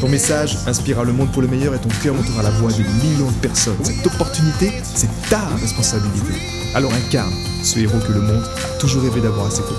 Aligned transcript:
Ton 0.00 0.10
message 0.10 0.58
inspirera 0.66 1.04
le 1.04 1.12
monde 1.14 1.32
pour 1.32 1.40
le 1.40 1.48
meilleur 1.48 1.74
et 1.74 1.78
ton 1.78 1.88
cœur 2.02 2.14
montera 2.14 2.42
la 2.42 2.50
voix 2.50 2.70
de 2.70 2.82
millions 3.02 3.30
de 3.30 3.40
personnes. 3.40 3.82
Cette 3.82 4.06
opportunité, 4.06 4.70
c'est 4.82 5.08
ta 5.30 5.40
responsabilité. 5.56 6.34
Alors 6.74 6.92
incarne 6.92 7.32
ce 7.64 7.78
héros 7.78 7.98
que 8.06 8.12
le 8.12 8.20
monde 8.20 8.42
a 8.44 8.78
toujours 8.78 9.02
rêvé 9.02 9.22
d'avoir 9.22 9.46
à 9.46 9.50
ses 9.50 9.62
côtés. 9.62 9.74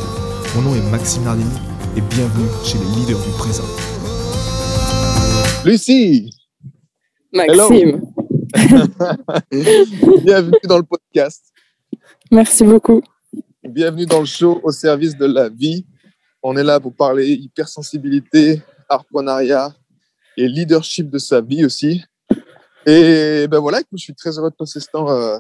Mon 0.56 0.64
nom 0.64 0.76
est 0.76 0.82
Maxime 0.90 1.24
Nardini 1.24 1.52
et 1.96 2.02
bienvenue 2.02 2.48
chez 2.66 2.80
les 2.80 2.86
leaders 2.96 3.20
du 3.20 3.30
présent. 3.38 3.64
Lucie 5.64 6.32
Maxime. 7.32 8.02
Bienvenue 10.24 10.58
dans 10.64 10.78
le 10.78 10.84
podcast. 10.84 11.54
Merci 12.32 12.64
beaucoup. 12.64 13.04
Bienvenue 13.64 14.08
dans 14.08 14.22
le 14.22 14.26
show 14.26 14.60
au 14.64 14.72
service 14.72 15.16
de 15.16 15.28
la 15.28 15.48
vie. 15.48 15.86
On 16.42 16.58
est 16.58 16.64
là 16.64 16.80
pour 16.80 16.96
parler 16.96 17.34
hypersensibilité, 17.34 18.64
artpreneuriat 18.90 19.76
et 20.38 20.48
leadership 20.48 21.10
de 21.10 21.18
sa 21.18 21.42
vie 21.42 21.66
aussi. 21.66 22.06
Et 22.86 23.48
ben 23.50 23.60
voilà, 23.60 23.82
je 23.92 23.98
suis 23.98 24.16
très 24.16 24.38
heureux 24.38 24.52
de 24.52 24.56
passer 24.56 24.80
ce 24.80 24.88
temps, 24.88 25.10
euh, 25.10 25.38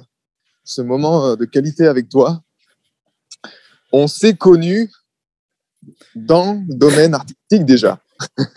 ce 0.65 0.81
moment 0.81 1.27
euh, 1.27 1.35
de 1.37 1.45
qualité 1.45 1.87
avec 1.87 2.09
toi. 2.09 2.41
On 3.93 4.07
s'est 4.07 4.33
connus 4.35 4.91
dans 6.13 6.61
le 6.67 6.75
domaine 6.75 7.13
artistique 7.13 7.63
déjà. 7.63 8.01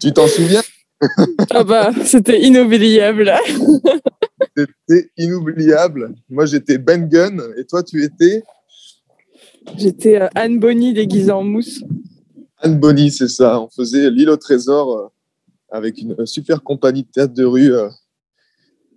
tu 0.00 0.12
t'en 0.12 0.26
souviens? 0.26 0.60
Ah 1.50 1.64
bah, 1.64 1.92
c'était 2.04 2.42
inoubliable. 2.42 3.32
C'était 4.56 5.10
inoubliable. 5.16 6.14
Moi, 6.28 6.44
j'étais 6.44 6.76
Ben 6.76 7.08
Gunn 7.08 7.40
et 7.56 7.64
toi, 7.64 7.82
tu 7.82 8.02
étais? 8.02 8.42
J'étais 9.78 10.20
euh, 10.20 10.28
Anne 10.34 10.58
Bonny 10.58 10.92
déguisée 10.92 11.30
en 11.30 11.44
mousse. 11.44 11.82
Anne 12.62 12.78
Bonny, 12.78 13.10
c'est 13.10 13.28
ça. 13.28 13.60
On 13.60 13.68
faisait 13.68 14.10
l'île 14.10 14.28
au 14.30 14.36
trésor 14.36 14.96
euh, 14.96 15.08
avec 15.70 15.98
une 15.98 16.26
super 16.26 16.62
compagnie 16.62 17.04
de 17.04 17.08
théâtre 17.08 17.32
de 17.34 17.44
rue 17.44 17.72
euh, 17.74 17.88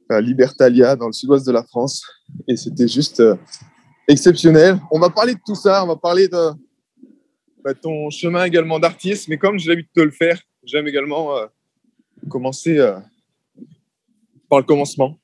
à 0.09 0.19
Libertalia 0.21 0.95
dans 0.95 1.07
le 1.07 1.13
sud-ouest 1.13 1.45
de 1.45 1.51
la 1.51 1.63
France. 1.63 2.03
Et 2.47 2.57
c'était 2.57 2.87
juste 2.87 3.19
euh, 3.21 3.35
exceptionnel. 4.07 4.79
On 4.91 4.99
va 4.99 5.09
parler 5.09 5.33
de 5.35 5.39
tout 5.45 5.55
ça. 5.55 5.83
On 5.83 5.87
va 5.87 5.95
parler 5.95 6.27
de 6.27 6.49
bah, 7.63 7.73
ton 7.73 8.09
chemin 8.09 8.43
également 8.43 8.79
d'artiste. 8.79 9.27
Mais 9.29 9.37
comme 9.37 9.57
j'ai 9.57 9.69
l'habitude 9.69 9.95
de 9.95 10.03
le 10.03 10.11
faire, 10.11 10.39
j'aime 10.63 10.87
également 10.87 11.37
euh, 11.37 11.45
commencer 12.29 12.77
euh, 12.77 12.97
par 14.49 14.59
le 14.59 14.65
commencement. 14.65 15.17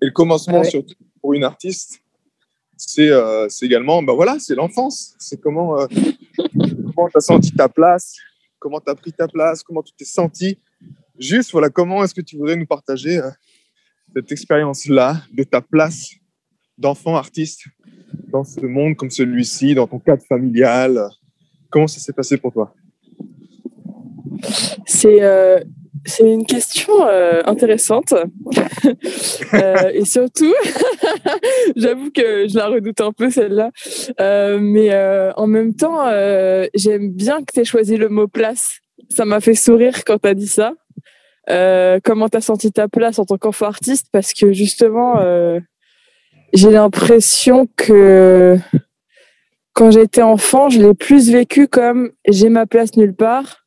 Et 0.00 0.06
le 0.06 0.12
commencement, 0.12 0.60
Ouais. 0.60 0.70
surtout 0.70 0.94
pour 1.20 1.34
une 1.34 1.44
artiste, 1.44 2.00
c'est 2.76 3.10
euh, 3.10 3.48
également, 3.62 4.02
bah 4.02 4.12
voilà, 4.14 4.38
c'est 4.38 4.54
l'enfance. 4.54 5.14
C'est 5.18 5.40
comment 5.40 5.80
euh, 5.80 5.86
comment 6.96 7.08
tu 7.08 7.18
as 7.18 7.20
senti 7.20 7.52
ta 7.52 7.68
place, 7.68 8.16
comment 8.58 8.80
tu 8.80 8.90
as 8.90 8.94
pris 8.94 9.12
ta 9.12 9.28
place, 9.28 9.62
comment 9.62 9.82
tu 9.82 9.92
t'es 9.92 10.04
senti. 10.04 10.58
Juste, 11.18 11.52
voilà, 11.52 11.68
comment 11.68 12.02
est-ce 12.02 12.14
que 12.14 12.20
tu 12.20 12.36
voudrais 12.36 12.56
nous 12.56 12.66
partager 12.66 13.18
euh, 13.18 13.30
cette 14.14 14.32
expérience-là 14.32 15.22
de 15.32 15.44
ta 15.44 15.60
place 15.60 16.10
d'enfant 16.78 17.16
artiste 17.16 17.64
dans 18.28 18.44
ce 18.44 18.60
monde 18.60 18.96
comme 18.96 19.10
celui-ci, 19.10 19.74
dans 19.74 19.86
ton 19.86 19.98
cadre 19.98 20.22
familial? 20.22 21.08
Comment 21.70 21.86
ça 21.86 22.00
s'est 22.00 22.12
passé 22.12 22.36
pour 22.36 22.52
toi? 22.52 22.74
C'est 24.86 25.22
euh, 25.22 25.60
c'est 26.06 26.30
une 26.30 26.46
question 26.46 27.06
euh, 27.06 27.42
intéressante. 27.44 28.14
Euh, 29.54 29.90
et 29.92 30.04
surtout, 30.04 30.54
j'avoue 31.76 32.10
que 32.10 32.46
je 32.48 32.56
la 32.56 32.66
redoute 32.68 33.00
un 33.00 33.12
peu 33.12 33.30
celle-là. 33.30 33.70
Euh, 34.20 34.58
mais 34.60 34.92
euh, 34.92 35.32
en 35.36 35.46
même 35.46 35.74
temps, 35.74 36.04
j'aime 36.74 37.10
bien 37.10 37.40
que 37.40 37.52
tu 37.52 37.60
aies 37.60 37.64
choisi 37.64 37.96
le 37.96 38.08
mot 38.08 38.28
place. 38.28 38.78
Ça 39.08 39.24
m'a 39.24 39.40
fait 39.40 39.54
sourire 39.54 40.04
quand 40.04 40.18
tu 40.18 40.28
as 40.28 40.34
dit 40.34 40.48
ça. 40.48 40.74
Comment 42.04 42.28
tu 42.28 42.36
as 42.36 42.40
senti 42.40 42.70
ta 42.70 42.88
place 42.88 43.18
en 43.18 43.24
tant 43.24 43.38
qu'enfant 43.38 43.66
artiste? 43.66 44.06
Parce 44.12 44.32
que 44.32 44.52
justement, 44.52 45.20
j'ai 46.52 46.70
l'impression 46.70 47.68
que 47.76 48.56
quand 49.72 49.90
j'étais 49.90 50.22
enfant, 50.22 50.68
je 50.68 50.80
l'ai 50.80 50.94
plus 50.94 51.30
vécu 51.30 51.66
comme 51.66 52.10
j'ai 52.28 52.50
ma 52.50 52.66
place 52.66 52.96
nulle 52.96 53.14
part 53.14 53.65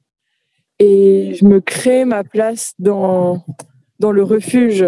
et 0.79 1.33
je 1.35 1.45
me 1.45 1.59
crée 1.59 2.05
ma 2.05 2.23
place 2.23 2.73
dans, 2.79 3.43
dans 3.99 4.11
le 4.11 4.23
refuge 4.23 4.85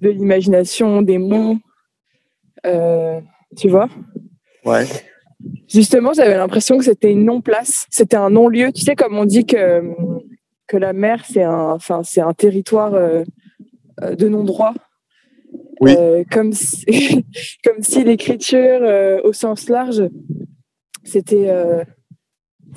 de 0.00 0.08
l'imagination, 0.08 1.02
des 1.02 1.18
mots. 1.18 1.56
Euh, 2.66 3.20
tu 3.56 3.68
vois 3.68 3.88
Ouais. 4.64 4.86
Justement, 5.68 6.14
j'avais 6.14 6.36
l'impression 6.36 6.78
que 6.78 6.84
c'était 6.84 7.12
une 7.12 7.26
non-place, 7.26 7.86
c'était 7.90 8.16
un 8.16 8.30
non-lieu. 8.30 8.72
Tu 8.72 8.80
sais, 8.80 8.96
comme 8.96 9.18
on 9.18 9.26
dit 9.26 9.44
que, 9.44 9.82
que 10.66 10.78
la 10.78 10.94
mer, 10.94 11.22
c'est 11.28 11.42
un, 11.42 11.72
enfin, 11.72 12.02
c'est 12.02 12.22
un 12.22 12.32
territoire 12.32 12.94
euh, 12.94 13.24
de 14.00 14.28
non-droit. 14.28 14.72
Oui. 15.80 15.94
Euh, 15.98 16.24
comme, 16.30 16.52
si, 16.54 17.26
comme 17.64 17.82
si 17.82 18.04
l'écriture, 18.04 18.80
au 19.22 19.34
sens 19.34 19.68
large, 19.68 20.08
c'était 21.02 21.50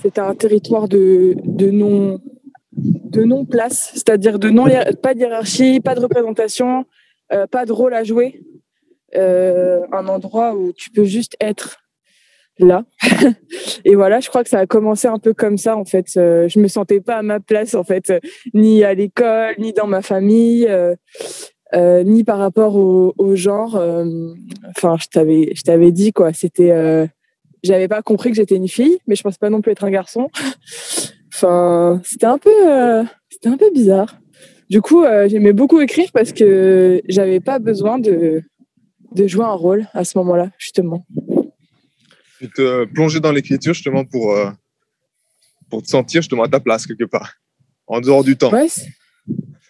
c'était 0.02 0.22
un 0.22 0.36
territoire 0.36 0.88
de, 0.88 1.36
de 1.44 1.72
non 1.72 2.20
de 2.78 3.24
non 3.24 3.46
place, 3.46 3.90
c'est-à-dire 3.94 4.40
de 4.40 4.50
non 4.50 4.66
pas 5.02 5.14
de 5.14 5.20
hiérarchie, 5.20 5.80
pas 5.80 5.96
de 5.96 6.00
représentation, 6.00 6.86
euh, 7.34 7.48
pas 7.48 7.66
de 7.66 7.74
rôle 7.74 7.94
à 7.94 8.04
jouer, 8.04 8.42
Euh, 9.16 9.86
un 9.94 10.06
endroit 10.10 10.54
où 10.54 10.74
tu 10.74 10.90
peux 10.92 11.06
juste 11.06 11.38
être 11.40 11.78
là. 12.60 12.84
Et 13.86 13.96
voilà, 13.96 14.20
je 14.20 14.28
crois 14.28 14.44
que 14.44 14.50
ça 14.50 14.60
a 14.60 14.66
commencé 14.68 15.08
un 15.08 15.18
peu 15.18 15.34
comme 15.34 15.58
ça 15.58 15.78
en 15.78 15.86
fait. 15.86 16.08
Euh, 16.18 16.50
je 16.50 16.60
me 16.60 16.68
sentais 16.68 17.00
pas 17.00 17.16
à 17.16 17.22
ma 17.22 17.40
place 17.40 17.74
en 17.74 17.86
fait, 17.86 18.12
ni 18.54 18.84
à 18.84 18.94
l'école, 18.94 19.56
ni 19.60 19.72
dans 19.72 19.88
ma 19.88 20.02
famille, 20.02 20.68
ni 21.74 22.24
par 22.26 22.38
rapport 22.38 22.76
au, 22.76 23.36
genre. 23.36 23.82
Enfin, 24.76 24.98
je 25.00 25.08
t'avais, 25.08 25.52
je 25.56 25.62
t'avais 25.62 25.92
dit 25.94 26.12
quoi. 26.12 26.34
C'était, 26.34 27.08
j'avais 27.64 27.88
pas 27.88 28.02
compris 28.02 28.30
que 28.30 28.36
j'étais 28.36 28.56
une 28.56 28.68
fille, 28.68 28.98
mais 29.08 29.16
je 29.16 29.24
pensais 29.24 29.38
pas 29.40 29.50
non 29.50 29.62
plus 29.62 29.72
être 29.72 29.84
un 29.84 29.92
garçon. 29.92 30.30
Enfin, 31.34 32.02
c'était 32.04 32.26
un 32.26 32.40
peu, 32.40 32.50
euh, 32.68 33.04
c'était 33.30 33.50
un 33.50 33.58
peu 33.58 33.70
bizarre. 33.72 34.18
Du 34.72 34.82
coup, 34.82 35.04
euh, 35.04 35.30
j'aimais 35.30 35.54
beaucoup 35.54 35.80
écrire 35.82 36.10
parce 36.12 36.32
que 36.34 37.00
j'avais 37.08 37.40
pas 37.40 37.60
besoin 37.60 38.00
de 38.00 38.42
de 39.14 39.28
jouer 39.28 39.46
un 39.46 39.54
rôle 39.54 39.88
à 39.94 40.04
ce 40.04 40.18
moment-là, 40.18 40.50
justement. 40.58 41.06
Tu 42.40 42.50
te 42.50 42.86
plonger 42.86 43.20
dans 43.20 43.32
l'écriture 43.32 43.74
justement 43.76 44.04
pour, 44.04 44.32
euh, 44.34 44.50
pour 45.70 45.84
te 45.84 45.88
sentir 45.88 46.22
justement 46.22 46.44
à 46.44 46.48
ta 46.50 46.60
place 46.60 46.88
quelque 46.88 47.06
part, 47.06 47.36
en 47.86 48.02
dehors 48.02 48.24
du 48.24 48.36
temps. 48.36 48.50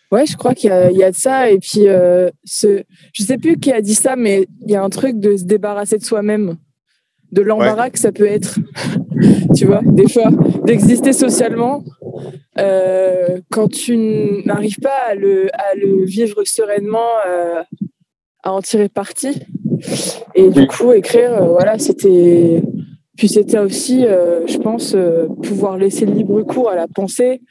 Ouais, 0.09 0.25
je 0.25 0.37
crois 0.37 0.55
qu'il 0.55 0.69
y, 0.69 0.73
a- 0.73 0.89
il 0.89 0.97
y 0.97 1.03
a 1.03 1.11
de 1.11 1.17
ça. 1.17 1.49
Et 1.49 1.59
puis, 1.59 1.87
euh, 1.89 2.29
ce... 2.45 2.83
je 3.13 3.23
sais 3.23 3.37
plus 3.37 3.57
qui 3.59 3.71
a 3.73 3.81
dit 3.81 3.93
ça, 3.95 4.15
mais 4.15 4.47
il 4.61 4.71
y 4.71 4.75
a 4.75 4.81
un 4.83 4.89
truc 4.89 5.19
de 5.19 5.35
se 5.35 5.43
débarrasser 5.43 5.97
de 5.97 6.03
soi-même, 6.03 6.55
de 7.31 7.41
l'embarras 7.41 7.89
que 7.89 7.99
ça 7.99 8.11
peut 8.11 8.27
être. 8.27 8.59
tu 9.55 9.65
vois, 9.65 9.81
des 9.83 10.09
fois, 10.09 10.29
d'exister 10.65 11.13
socialement. 11.13 11.83
euh, 12.59 13.39
quand 13.51 13.68
tu 13.68 13.97
n'arrives 14.45 14.79
pas 14.79 14.97
à 15.09 15.15
le, 15.15 15.47
à 15.53 15.75
le 15.75 16.06
vivre 16.06 16.44
sereinement, 16.45 17.09
euh, 17.27 17.62
à 18.44 18.51
en 18.51 18.62
tirer 18.62 18.89
parti. 18.89 19.41
Et 20.35 20.50
du 20.50 20.68
coup, 20.68 20.94
écrire, 20.94 21.33
euh, 21.33 21.47
voilà, 21.47 21.77
c'était. 21.77 22.62
Puis 23.18 23.29
c'était 23.29 23.57
aussi, 23.57 24.01
je 24.03 24.57
pense, 24.59 24.95
pouvoir 25.41 25.75
laisser 25.79 26.06
libre 26.06 26.44
cours 26.44 26.69
à 26.69 26.75
la 26.75 26.88
pensée, 26.88 27.41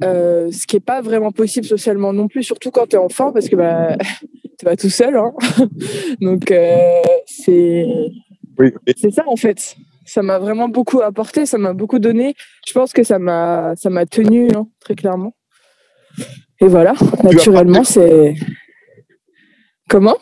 ce 0.00 0.66
qui 0.68 0.76
n'est 0.76 0.80
pas 0.80 1.00
vraiment 1.00 1.32
possible 1.32 1.66
socialement 1.66 2.12
non 2.12 2.28
plus, 2.28 2.44
surtout 2.44 2.70
quand 2.70 2.86
tu 2.86 2.94
es 2.94 2.98
enfant, 3.00 3.32
parce 3.32 3.48
que 3.48 3.56
bah, 3.56 3.96
tu 4.58 4.64
vas 4.64 4.76
tout 4.76 4.88
seul. 4.88 5.16
Hein 5.16 5.32
Donc, 6.20 6.54
c'est 7.26 7.88
Oui. 8.60 8.72
C'est 8.96 9.10
ça, 9.10 9.24
en 9.26 9.36
fait. 9.36 9.76
Ça 10.04 10.22
m'a 10.22 10.38
vraiment 10.38 10.68
beaucoup 10.68 11.00
apporté, 11.00 11.46
ça 11.46 11.56
m'a 11.56 11.72
beaucoup 11.72 11.98
donné. 11.98 12.34
Je 12.66 12.72
pense 12.72 12.92
que 12.92 13.02
ça 13.02 13.18
m'a 13.18 13.74
ça 13.76 13.88
m'a 13.90 14.04
tenu, 14.04 14.48
hein, 14.54 14.68
très 14.80 14.94
clairement. 14.94 15.34
Et 16.60 16.66
voilà, 16.66 16.94
naturellement, 17.22 17.84
c'est. 17.84 18.34
Comment? 19.88 20.18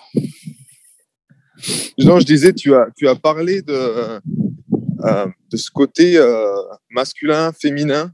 Non, 1.99 2.21
je 2.21 2.25
disais, 2.25 2.53
tu 2.53 2.75
as, 2.75 2.87
tu 2.97 3.09
as 3.09 3.17
parlé 3.17 3.61
de, 3.63 3.73
euh, 3.73 5.27
de 5.51 5.57
ce 5.57 5.71
côté 5.71 6.17
euh, 6.17 6.55
masculin, 6.91 7.53
féminin. 7.53 8.13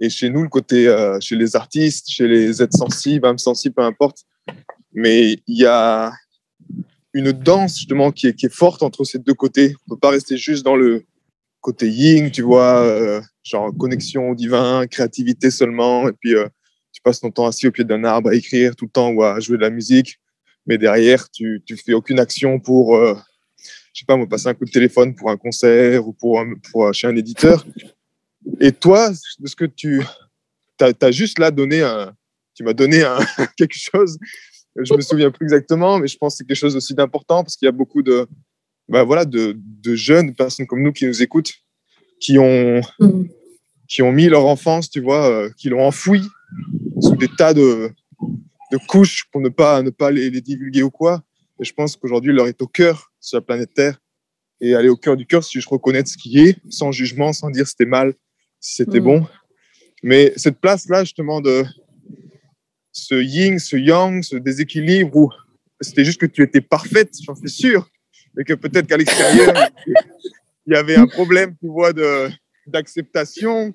Et 0.00 0.10
chez 0.10 0.30
nous, 0.30 0.42
le 0.42 0.48
côté, 0.48 0.88
euh, 0.88 1.20
chez 1.20 1.36
les 1.36 1.54
artistes, 1.54 2.10
chez 2.10 2.26
les 2.26 2.60
êtres 2.60 2.76
sensibles, 2.76 3.24
âmes 3.24 3.38
sensibles, 3.38 3.76
peu 3.76 3.82
importe. 3.82 4.24
Mais 4.92 5.38
il 5.46 5.58
y 5.58 5.64
a 5.64 6.12
une 7.14 7.32
danse 7.32 7.78
justement 7.78 8.10
qui 8.10 8.28
est, 8.28 8.34
qui 8.34 8.46
est 8.46 8.54
forte 8.54 8.82
entre 8.82 9.04
ces 9.04 9.18
deux 9.18 9.34
côtés. 9.34 9.74
On 9.80 9.92
ne 9.92 9.96
peut 9.96 10.00
pas 10.00 10.10
rester 10.10 10.36
juste 10.36 10.64
dans 10.64 10.76
le 10.76 11.04
côté 11.60 11.88
yin, 11.88 12.30
tu 12.30 12.42
vois, 12.42 12.82
euh, 12.82 13.20
genre 13.42 13.70
connexion 13.76 14.30
au 14.30 14.34
divin, 14.34 14.86
créativité 14.86 15.50
seulement. 15.50 16.08
Et 16.08 16.12
puis, 16.12 16.34
euh, 16.34 16.48
tu 16.92 17.00
passes 17.02 17.20
ton 17.20 17.30
temps 17.30 17.46
assis 17.46 17.66
au 17.66 17.70
pied 17.70 17.84
d'un 17.84 18.04
arbre 18.04 18.30
à 18.30 18.34
écrire 18.34 18.74
tout 18.74 18.86
le 18.86 18.90
temps 18.90 19.10
ou 19.10 19.22
à 19.22 19.38
jouer 19.40 19.56
de 19.56 19.62
la 19.62 19.70
musique. 19.70 20.18
Mais 20.66 20.78
derrière, 20.78 21.28
tu 21.30 21.62
ne 21.68 21.76
fais 21.76 21.92
aucune 21.92 22.18
action 22.18 22.58
pour, 22.58 22.96
euh, 22.96 23.14
je 23.92 24.00
sais 24.00 24.06
pas, 24.06 24.16
me 24.16 24.26
passer 24.26 24.48
un 24.48 24.54
coup 24.54 24.64
de 24.64 24.70
téléphone 24.70 25.14
pour 25.14 25.30
un 25.30 25.36
concert 25.36 26.06
ou 26.06 26.12
pour, 26.12 26.42
pour 26.70 26.92
chez 26.94 27.06
un 27.06 27.16
éditeur. 27.16 27.64
Et 28.60 28.72
toi, 28.72 29.10
de 29.10 29.46
ce 29.46 29.56
que 29.56 29.64
tu 29.64 30.02
as, 30.80 31.10
juste 31.10 31.38
là 31.38 31.50
donné 31.50 31.82
un, 31.82 32.12
tu 32.54 32.64
m'as 32.64 32.72
donné 32.72 33.02
un, 33.02 33.18
quelque 33.56 33.78
chose 33.78 34.18
je 34.76 34.94
me 34.94 35.00
souviens 35.00 35.30
plus 35.30 35.44
exactement, 35.44 35.98
mais 35.98 36.08
je 36.08 36.16
pense 36.16 36.34
que 36.34 36.38
c'est 36.38 36.44
quelque 36.44 36.56
chose 36.56 36.76
aussi 36.76 36.94
d'important 36.94 37.42
parce 37.42 37.56
qu'il 37.56 37.66
y 37.66 37.68
a 37.68 37.72
beaucoup 37.72 38.02
de, 38.02 38.26
bah 38.88 39.04
voilà, 39.04 39.24
de, 39.24 39.56
de, 39.58 39.94
jeunes 39.94 40.34
personnes 40.34 40.66
comme 40.66 40.82
nous 40.82 40.92
qui 40.92 41.06
nous 41.06 41.22
écoutent, 41.22 41.52
qui 42.20 42.38
ont, 42.38 42.80
mm. 43.00 43.24
qui 43.88 44.02
ont 44.02 44.12
mis 44.12 44.28
leur 44.28 44.46
enfance, 44.46 44.90
tu 44.90 45.00
vois, 45.00 45.28
euh, 45.28 45.50
qui 45.56 45.68
l'ont 45.68 45.86
enfoui 45.86 46.22
sous 47.00 47.16
des 47.16 47.28
tas 47.28 47.54
de, 47.54 47.90
de 48.70 48.78
couches 48.88 49.26
pour 49.30 49.40
ne 49.40 49.48
pas, 49.48 49.82
ne 49.82 49.90
pas 49.90 50.10
les, 50.10 50.30
les 50.30 50.40
divulguer 50.40 50.82
ou 50.82 50.90
quoi. 50.90 51.22
Et 51.60 51.64
je 51.64 51.72
pense 51.72 51.96
qu'aujourd'hui, 51.96 52.32
leur 52.32 52.48
est 52.48 52.60
au 52.62 52.66
cœur 52.66 53.12
sur 53.20 53.38
la 53.38 53.42
planète 53.42 53.72
Terre. 53.74 53.98
Et 54.60 54.74
aller 54.74 54.88
au 54.88 54.96
cœur 54.96 55.16
du 55.16 55.26
cœur, 55.26 55.42
si 55.42 55.60
je 55.60 55.68
reconnais 55.68 56.04
ce 56.04 56.16
qui 56.16 56.38
est, 56.38 56.56
sans 56.70 56.92
jugement, 56.92 57.32
sans 57.32 57.50
dire 57.50 57.66
c'était 57.66 57.84
mal, 57.84 58.14
si 58.60 58.76
c'était 58.76 59.00
mm. 59.00 59.04
bon. 59.04 59.26
Mais 60.04 60.32
cette 60.36 60.60
place-là, 60.60 61.04
justement, 61.04 61.40
de, 61.40 61.64
ce 62.92 63.14
yin, 63.14 63.58
ce 63.58 63.76
yang, 63.76 64.22
ce 64.22 64.36
déséquilibre 64.36 65.16
où 65.16 65.30
c'était 65.80 66.04
juste 66.04 66.20
que 66.20 66.26
tu 66.26 66.42
étais 66.42 66.60
parfaite, 66.60 67.14
j'en 67.24 67.34
suis 67.34 67.50
sûr, 67.50 67.88
mais 68.36 68.44
que 68.44 68.54
peut-être 68.54 68.86
qu'à 68.86 68.96
l'extérieur, 68.96 69.52
il 70.66 70.74
y 70.74 70.76
avait 70.76 70.96
un 70.96 71.06
problème, 71.06 71.56
tu 71.60 71.68
vois, 71.68 71.92
d'acceptation, 72.66 73.74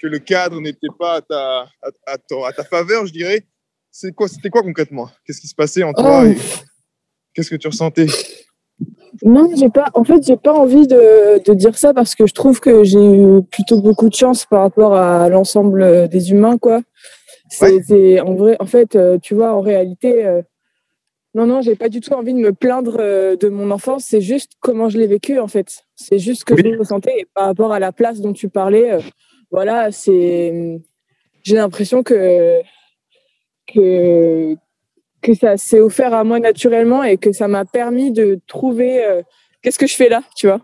que 0.00 0.06
le 0.06 0.18
cadre 0.18 0.60
n'était 0.60 0.86
pas 0.98 1.16
à 1.16 1.22
ta, 1.22 1.60
à, 1.82 2.16
à, 2.46 2.52
ta 2.52 2.64
faveur, 2.64 3.06
je 3.06 3.12
dirais. 3.12 3.44
C'est 3.90 4.12
quoi, 4.12 4.28
c'était 4.28 4.50
quoi 4.50 4.62
concrètement? 4.62 5.10
Qu'est-ce 5.24 5.40
qui 5.40 5.48
se 5.48 5.54
passait 5.54 5.82
en 5.82 5.92
toi 5.92 6.24
oh. 6.24 6.32
Qu'est-ce 7.34 7.50
que 7.50 7.56
tu 7.56 7.66
ressentais? 7.66 8.06
Non, 9.22 9.50
j'ai 9.56 9.70
pas. 9.70 9.90
En 9.94 10.04
fait, 10.04 10.24
j'ai 10.24 10.36
pas 10.36 10.52
envie 10.52 10.86
de, 10.86 11.42
de, 11.44 11.54
dire 11.54 11.76
ça 11.76 11.92
parce 11.92 12.14
que 12.14 12.26
je 12.26 12.34
trouve 12.34 12.60
que 12.60 12.84
j'ai 12.84 13.04
eu 13.04 13.42
plutôt 13.42 13.80
beaucoup 13.80 14.08
de 14.08 14.14
chance 14.14 14.46
par 14.46 14.60
rapport 14.60 14.94
à 14.94 15.28
l'ensemble 15.28 16.08
des 16.08 16.30
humains, 16.30 16.58
quoi. 16.58 16.82
C'est 17.48 18.20
en 18.20 18.34
vrai, 18.34 18.56
en 18.60 18.66
fait, 18.66 18.96
euh, 18.96 19.18
tu 19.18 19.34
vois, 19.34 19.52
en 19.52 19.60
réalité, 19.60 20.26
euh, 20.26 20.42
non, 21.34 21.46
non, 21.46 21.60
j'ai 21.60 21.76
pas 21.76 21.88
du 21.88 22.00
tout 22.00 22.12
envie 22.12 22.34
de 22.34 22.38
me 22.38 22.52
plaindre 22.52 22.96
euh, 23.00 23.36
de 23.36 23.48
mon 23.48 23.70
enfance. 23.70 24.04
C'est 24.04 24.20
juste 24.20 24.52
comment 24.60 24.88
je 24.88 24.98
l'ai 24.98 25.06
vécu, 25.06 25.38
en 25.38 25.48
fait. 25.48 25.84
C'est 25.94 26.18
juste 26.18 26.44
que 26.44 26.56
je 26.56 26.62
je 26.62 26.78
ressentais. 26.78 27.20
Et 27.20 27.26
par 27.34 27.46
rapport 27.46 27.72
à 27.72 27.78
la 27.78 27.92
place 27.92 28.20
dont 28.20 28.32
tu 28.32 28.48
parlais, 28.48 28.98
voilà, 29.50 29.90
c'est. 29.92 30.80
J'ai 31.42 31.56
l'impression 31.56 32.02
que 32.02 32.60
que 33.72 34.56
que 35.22 35.34
ça 35.34 35.56
s'est 35.56 35.80
offert 35.80 36.14
à 36.14 36.24
moi 36.24 36.38
naturellement 36.38 37.02
et 37.02 37.16
que 37.16 37.32
ça 37.32 37.48
m'a 37.48 37.64
permis 37.64 38.12
de 38.12 38.40
trouver 38.46 39.22
qu'est-ce 39.62 39.78
que 39.78 39.86
je 39.86 39.94
fais 39.94 40.08
là, 40.08 40.22
tu 40.36 40.46
vois. 40.46 40.60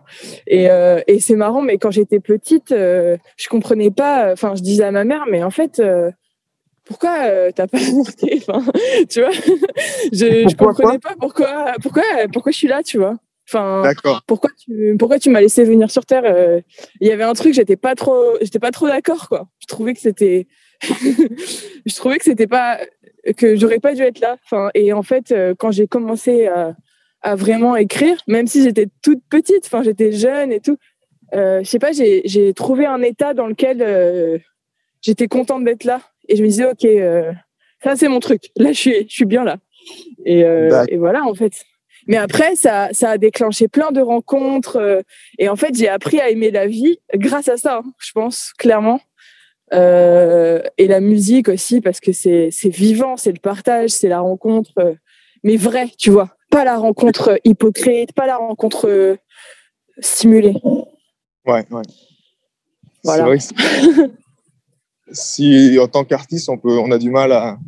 Et, 0.47 0.67
et 1.07 1.19
c'est 1.19 1.35
marrant, 1.35 1.61
mais 1.61 1.77
quand 1.77 1.91
j'étais 1.91 2.19
petite, 2.19 2.69
je 2.69 3.49
comprenais 3.49 3.91
pas. 3.91 4.31
Enfin, 4.31 4.53
je 4.55 4.61
disais 4.61 4.83
à 4.83 4.91
ma 4.91 5.03
mère, 5.03 5.25
mais 5.29 5.43
en 5.43 5.49
fait, 5.49 5.81
pourquoi 6.85 7.25
euh, 7.25 7.51
t'as 7.53 7.67
pas 7.67 7.77
avorté 7.87 8.41
enfin, 8.47 8.63
tu 9.09 9.21
vois? 9.21 9.31
Je, 9.31 10.47
je 10.49 10.55
comprenais 10.55 10.99
pas 10.99 11.15
pourquoi 11.19 11.73
pourquoi 11.81 12.03
pourquoi 12.31 12.51
je 12.51 12.57
suis 12.57 12.67
là 12.67 12.83
tu 12.83 12.97
vois? 12.97 13.17
Enfin 13.49 13.83
pourquoi 14.27 14.49
tu 14.57 14.95
pourquoi 14.97 15.19
tu 15.19 15.29
m'as 15.29 15.41
laissé 15.41 15.63
venir 15.63 15.91
sur 15.91 16.05
terre 16.05 16.23
euh, 16.25 16.61
il 17.01 17.07
y 17.07 17.11
avait 17.11 17.23
un 17.23 17.33
truc 17.33 17.53
j'étais 17.53 17.75
pas 17.75 17.95
trop 17.95 18.37
j'étais 18.41 18.59
pas 18.59 18.71
trop 18.71 18.87
d'accord 18.87 19.27
quoi. 19.27 19.47
Je 19.59 19.67
trouvais 19.67 19.93
que 19.93 19.99
c'était 19.99 20.47
je 20.81 21.95
trouvais 21.95 22.17
que 22.17 22.23
c'était 22.23 22.47
pas 22.47 22.79
que 23.37 23.55
j'aurais 23.55 23.79
pas 23.79 23.93
dû 23.93 24.01
être 24.01 24.19
là. 24.19 24.37
Enfin 24.45 24.69
et 24.73 24.93
en 24.93 25.03
fait 25.03 25.31
euh, 25.31 25.53
quand 25.57 25.71
j'ai 25.71 25.87
commencé 25.87 26.47
à, 26.47 26.75
à, 27.21 27.35
vraiment 27.35 27.75
écrire 27.75 28.17
même 28.27 28.47
si 28.47 28.63
j'étais 28.63 28.87
toute 29.01 29.23
petite 29.29 29.65
enfin 29.65 29.81
j'étais 29.83 30.11
jeune 30.11 30.51
et 30.51 30.59
tout 30.59 30.77
je 31.33 31.63
sais 31.65 31.79
pas 31.79 31.91
j'ai 31.91 32.53
trouvé 32.53 32.85
un 32.85 33.01
état 33.01 33.33
dans 33.33 33.47
lequel 33.47 34.41
j'étais 35.01 35.27
contente 35.27 35.65
d'être 35.65 35.83
là 35.83 35.99
et 36.27 36.35
je 36.35 36.43
me 36.43 36.47
disais, 36.47 36.65
OK, 36.65 36.85
euh, 36.85 37.31
ça, 37.83 37.95
c'est 37.95 38.07
mon 38.07 38.19
truc. 38.19 38.51
Là, 38.55 38.71
je 38.71 38.79
suis, 38.79 39.05
je 39.07 39.13
suis 39.13 39.25
bien 39.25 39.43
là. 39.43 39.57
Et, 40.25 40.43
euh, 40.43 40.83
et, 40.87 40.97
voilà, 40.97 41.23
en 41.23 41.33
fait. 41.33 41.53
Mais 42.07 42.17
après, 42.17 42.55
ça, 42.55 42.89
ça 42.91 43.11
a 43.11 43.17
déclenché 43.17 43.67
plein 43.67 43.91
de 43.91 44.01
rencontres. 44.01 44.77
Euh, 44.77 45.01
et 45.37 45.49
en 45.49 45.55
fait, 45.55 45.75
j'ai 45.75 45.87
appris 45.87 46.19
à 46.19 46.29
aimer 46.29 46.51
la 46.51 46.67
vie 46.67 46.99
grâce 47.15 47.47
à 47.47 47.57
ça, 47.57 47.77
hein, 47.77 47.91
je 47.99 48.11
pense, 48.11 48.53
clairement. 48.57 48.99
et 49.71 50.87
la 50.87 50.99
musique 50.99 51.49
aussi, 51.49 51.81
parce 51.81 51.99
que 51.99 52.11
c'est 52.11 52.49
vivant, 52.65 53.17
c'est 53.17 53.31
le 53.31 53.39
partage, 53.39 53.89
c'est 53.89 54.09
la 54.09 54.19
rencontre, 54.19 54.71
mais 55.43 55.57
vrai, 55.57 55.89
tu 55.97 56.11
vois. 56.11 56.29
Pas 56.51 56.63
la 56.63 56.77
rencontre 56.77 57.39
hypocrite, 57.43 58.13
pas 58.13 58.27
la 58.27 58.37
rencontre 58.37 59.17
stimulée. 59.99 60.55
Ouais, 61.45 61.65
ouais. 61.69 61.81
Voilà. 63.03 63.35
Si 65.11 65.77
en 65.79 65.87
tant 65.87 66.03
qu'artiste, 66.03 66.49
on 66.49 66.57
peut, 66.57 66.77
on 66.79 66.91
a 66.91 66.97
du 66.97 67.09
mal 67.09 67.31
à, 67.31 67.59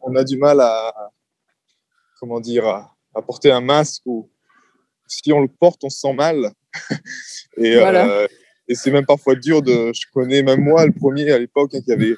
on 0.00 0.14
a 0.14 0.24
du 0.24 0.36
mal 0.36 0.60
à, 0.60 0.92
comment 2.20 2.40
dire, 2.40 2.66
à, 2.66 2.94
porter 3.26 3.50
un 3.50 3.60
masque 3.60 4.02
ou 4.06 4.30
si 5.06 5.32
on 5.32 5.40
le 5.40 5.48
porte, 5.48 5.82
on 5.82 5.90
se 5.90 5.98
sent 5.98 6.12
mal. 6.12 6.52
et, 7.56 7.74
euh, 7.76 8.26
et 8.68 8.74
c'est 8.74 8.90
même 8.90 9.06
parfois 9.06 9.34
dur 9.34 9.62
de, 9.62 9.90
je 9.92 10.06
connais 10.12 10.42
même 10.42 10.62
moi 10.62 10.86
le 10.86 10.92
premier 10.92 11.32
à 11.32 11.38
l'époque 11.38 11.74
hein, 11.74 11.80
qui 11.84 11.90
avait, 11.90 12.14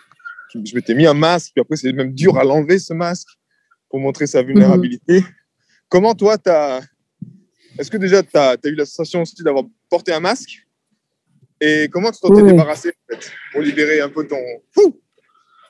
je 0.52 0.74
m'étais 0.74 0.94
mis 0.94 1.06
un 1.06 1.14
masque, 1.14 1.52
puis 1.54 1.62
après 1.62 1.76
c'est 1.76 1.92
même 1.92 2.12
dur 2.12 2.36
à 2.36 2.44
l'enlever 2.44 2.78
ce 2.78 2.92
masque 2.92 3.28
pour 3.88 4.00
montrer 4.00 4.26
sa 4.26 4.42
vulnérabilité. 4.42 5.24
Comment 5.88 6.14
toi, 6.14 6.36
tu 6.36 6.50
as, 6.50 6.80
est-ce 7.78 7.90
que 7.90 7.96
déjà 7.96 8.22
tu 8.22 8.36
as, 8.36 8.50
as, 8.50 8.68
eu 8.68 8.74
la 8.74 8.84
sensation 8.84 9.22
aussi 9.22 9.42
d'avoir 9.42 9.64
porté 9.88 10.12
un 10.12 10.20
masque? 10.20 10.66
Et 11.60 11.88
comment 11.90 12.10
tu 12.10 12.20
t'en 12.20 12.34
t'es 12.34 12.42
débarrassé 12.42 12.88
en 12.88 13.14
fait, 13.14 13.30
pour 13.52 13.60
libérer 13.60 14.00
un 14.00 14.08
peu 14.08 14.26
ton 14.26 14.40
fou, 14.72 15.00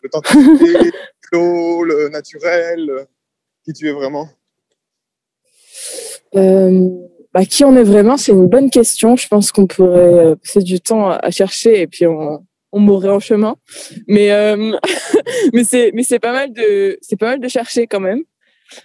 l'authenticité, 0.03 0.91
le 1.33 2.09
naturel, 2.09 3.07
qui 3.65 3.73
tu 3.73 3.89
es 3.89 3.93
vraiment 3.93 4.29
euh, 6.37 6.89
bah, 7.33 7.45
Qui 7.45 7.65
on 7.65 7.77
est 7.77 7.83
vraiment, 7.83 8.17
c'est 8.17 8.33
une 8.33 8.49
bonne 8.49 8.71
question. 8.71 9.17
Je 9.17 9.29
pense 9.29 9.53
qu'on 9.53 9.67
pourrait 9.67 9.99
euh, 9.99 10.37
passer 10.37 10.61
du 10.61 10.81
temps 10.81 11.11
à 11.11 11.31
chercher 11.31 11.81
et 11.81 11.87
puis 11.87 12.07
on, 12.07 12.45
on 12.73 12.81
mourrait 12.81 13.11
en 13.11 13.21
chemin. 13.21 13.57
Mais, 14.07 14.31
euh, 14.33 14.77
mais 15.53 15.65
c'est 15.65 15.91
mais 15.95 16.03
c'est 16.03 16.19
pas 16.21 16.33
mal 16.33 16.53
de 16.53 16.99
c'est 17.03 17.19
pas 17.19 17.27
mal 17.27 17.41
de 17.41 17.49
chercher 17.49 17.87
quand 17.87 18.01
même. 18.01 18.23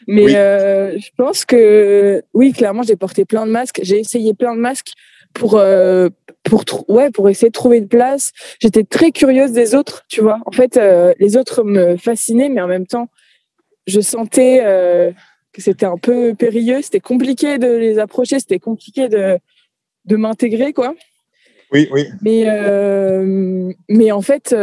Mais 0.07 0.29
je 0.29 1.09
pense 1.15 1.45
que 1.45 2.23
oui, 2.33 2.53
clairement, 2.53 2.81
j'ai 2.81 2.95
porté 2.95 3.23
plein 3.23 3.45
de 3.45 3.51
masques. 3.51 3.81
J'ai 3.83 3.99
essayé 3.99 4.33
plein 4.33 4.55
de 4.55 4.59
masques 4.59 4.93
pour 5.35 5.57
euh, 5.57 6.09
pour 6.43 6.63
ouais 6.87 7.11
pour 7.11 7.29
essayer 7.29 7.49
de 7.49 7.53
trouver 7.53 7.77
une 7.77 7.87
place. 7.87 8.31
J'étais 8.59 8.83
très 8.83 9.11
curieuse 9.11 9.51
des 9.51 9.75
autres, 9.75 10.05
tu 10.09 10.21
vois. 10.21 10.39
En 10.47 10.51
fait, 10.51 10.77
euh, 10.77 11.13
les 11.19 11.37
autres 11.37 11.63
me 11.63 11.97
fascinaient, 11.97 12.49
mais 12.49 12.61
en 12.61 12.67
même 12.67 12.87
temps, 12.87 13.09
je 13.85 14.01
sentais 14.01 14.61
euh, 14.63 15.11
que 15.53 15.61
c'était 15.61 15.85
un 15.85 15.97
peu 15.97 16.33
périlleux. 16.33 16.81
C'était 16.81 16.99
compliqué 16.99 17.59
de 17.59 17.67
les 17.67 17.99
approcher. 17.99 18.39
C'était 18.39 18.59
compliqué 18.59 19.09
de 19.09 19.37
de 20.05 20.15
m'intégrer, 20.15 20.73
quoi. 20.73 20.95
Oui, 21.71 21.87
oui. 21.91 22.07
Mais 22.23 22.45
mais 23.87 24.11
en 24.11 24.21
fait. 24.21 24.55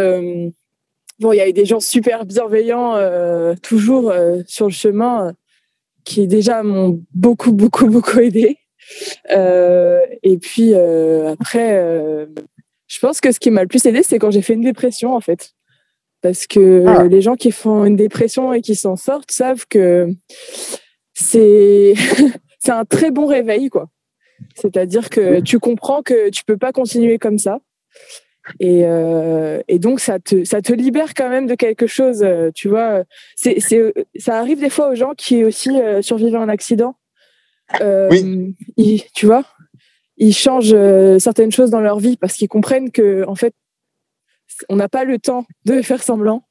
Bon, 1.20 1.30
il 1.32 1.36
y 1.36 1.40
avait 1.40 1.52
des 1.52 1.66
gens 1.66 1.78
super 1.78 2.24
bienveillants 2.24 2.96
toujours 3.62 4.12
sur 4.46 4.66
le 4.66 4.72
chemin 4.72 5.32
qui 6.04 6.26
déjà 6.26 6.64
m'ont 6.64 7.00
beaucoup, 7.14 7.52
beaucoup, 7.52 7.86
beaucoup 7.86 8.18
aidé. 8.18 8.58
Euh, 9.30 10.00
et 10.22 10.38
puis 10.38 10.72
euh, 10.74 11.32
après, 11.32 11.76
euh, 11.76 12.26
je 12.86 12.98
pense 12.98 13.20
que 13.20 13.32
ce 13.32 13.40
qui 13.40 13.50
m'a 13.50 13.62
le 13.62 13.68
plus 13.68 13.84
aidé, 13.86 14.02
c'est 14.02 14.18
quand 14.18 14.30
j'ai 14.30 14.42
fait 14.42 14.54
une 14.54 14.62
dépression 14.62 15.14
en 15.14 15.20
fait. 15.20 15.52
Parce 16.20 16.46
que 16.46 16.84
ah. 16.86 17.04
les 17.04 17.20
gens 17.20 17.34
qui 17.34 17.50
font 17.50 17.84
une 17.84 17.96
dépression 17.96 18.52
et 18.52 18.60
qui 18.60 18.76
s'en 18.76 18.96
sortent 18.96 19.30
savent 19.30 19.66
que 19.68 20.08
c'est 21.14 21.94
c'est 22.58 22.72
un 22.72 22.84
très 22.84 23.10
bon 23.10 23.26
réveil 23.26 23.68
quoi. 23.68 23.88
C'est-à-dire 24.54 25.08
que 25.08 25.40
tu 25.40 25.58
comprends 25.58 26.02
que 26.02 26.30
tu 26.30 26.44
peux 26.44 26.56
pas 26.56 26.72
continuer 26.72 27.18
comme 27.18 27.38
ça. 27.38 27.60
Et, 28.58 28.82
euh, 28.84 29.60
et, 29.68 29.78
donc 29.78 30.00
ça 30.00 30.18
te 30.18 30.42
ça 30.42 30.60
te 30.62 30.72
libère 30.72 31.14
quand 31.14 31.28
même 31.28 31.46
de 31.46 31.54
quelque 31.54 31.86
chose 31.86 32.26
tu 32.56 32.68
vois 32.68 33.04
c'est 33.36 33.58
ça 34.16 34.36
arrive 34.36 34.58
des 34.58 34.68
fois 34.68 34.90
aux 34.90 34.94
gens 34.96 35.12
qui 35.16 35.44
aussi 35.44 35.70
survivent 36.00 36.34
à 36.34 36.40
un 36.40 36.48
accident 36.48 36.96
euh, 37.80 38.08
ils, 38.76 39.02
tu 39.14 39.26
vois, 39.26 39.44
ils 40.16 40.34
changent 40.34 40.74
euh, 40.74 41.18
certaines 41.18 41.52
choses 41.52 41.70
dans 41.70 41.80
leur 41.80 41.98
vie 41.98 42.16
parce 42.16 42.34
qu'ils 42.34 42.48
comprennent 42.48 42.90
que, 42.90 43.24
en 43.26 43.34
fait, 43.34 43.54
on 44.68 44.76
n'a 44.76 44.88
pas 44.88 45.04
le 45.04 45.18
temps 45.18 45.46
de 45.64 45.82
faire 45.82 46.02
semblant. 46.02 46.44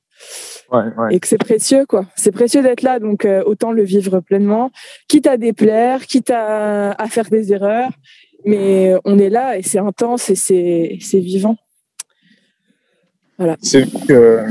Ouais, 0.71 0.83
ouais. 0.97 1.15
et 1.15 1.19
que 1.19 1.27
c'est 1.27 1.39
précieux 1.39 1.87
quoi. 1.87 2.05
C'est 2.15 2.31
précieux 2.31 2.61
d'être 2.61 2.83
là, 2.83 2.99
donc 2.99 3.25
euh, 3.25 3.41
autant 3.43 3.71
le 3.71 3.81
vivre 3.81 4.19
pleinement, 4.19 4.69
quitte 5.07 5.25
à 5.25 5.35
déplaire, 5.35 6.05
quitte 6.05 6.29
à, 6.29 6.91
à 6.91 7.07
faire 7.07 7.27
des 7.31 7.51
erreurs, 7.51 7.89
mais 8.45 8.93
on 9.03 9.17
est 9.17 9.31
là 9.31 9.57
et 9.57 9.63
c'est 9.63 9.79
intense 9.79 10.29
et 10.29 10.35
c'est 10.35 11.19
vivant. 11.19 11.57
C'est 13.61 13.87
que, 14.07 14.45